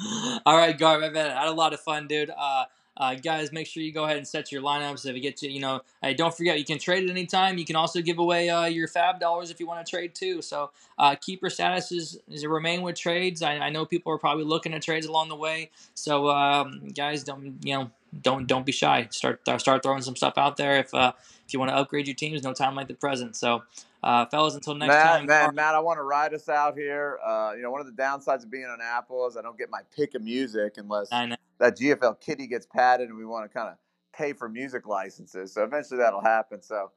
[0.44, 2.30] all right, Gar, I had a lot of fun, dude.
[2.36, 2.64] Uh,
[2.96, 5.06] uh, guys, make sure you go ahead and set your lineups.
[5.06, 7.58] If you get to, you know, hey, don't forget you can trade at any time.
[7.58, 10.42] You can also give away uh, your FAAB dollars if you want to trade too.
[10.42, 13.42] So uh, keeper status is, is remain with trades.
[13.42, 15.70] I, I, know people are probably looking at trades along the way.
[15.94, 17.90] So um, guys, don't you know,
[18.22, 19.08] don't don't be shy.
[19.10, 21.12] Start start throwing some stuff out there if uh,
[21.46, 22.42] if you want to upgrade your teams.
[22.44, 23.34] No time like the present.
[23.34, 23.64] So
[24.04, 25.26] Uh, fellas, until next Matt, time.
[25.26, 27.18] man, Matt, I want to ride us out here.
[27.26, 29.70] Uh, you know, one of the downsides of being on Apple is I don't get
[29.70, 33.70] my pick of music unless that GFL kitty gets padded and we want to kind
[33.70, 33.76] of
[34.14, 35.54] pay for music licenses.
[35.54, 36.60] So eventually that'll happen.
[36.60, 36.90] So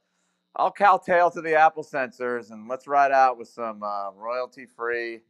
[0.58, 5.22] I'll cowtail to the Apple censors and let's ride out with some uh, royalty free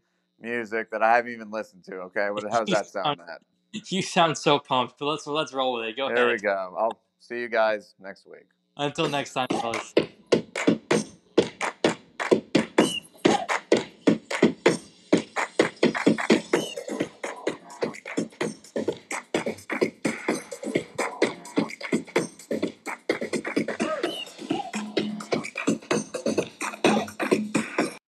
[0.41, 1.97] music that I haven't even listened to.
[1.97, 3.41] Okay, what, how does that sound, Matt?
[3.91, 5.95] You sound so pumped, but let's let's roll with it.
[5.95, 6.75] Go There we go.
[6.75, 8.47] I'll see you guys next week.
[8.77, 9.93] Until next time, fellas.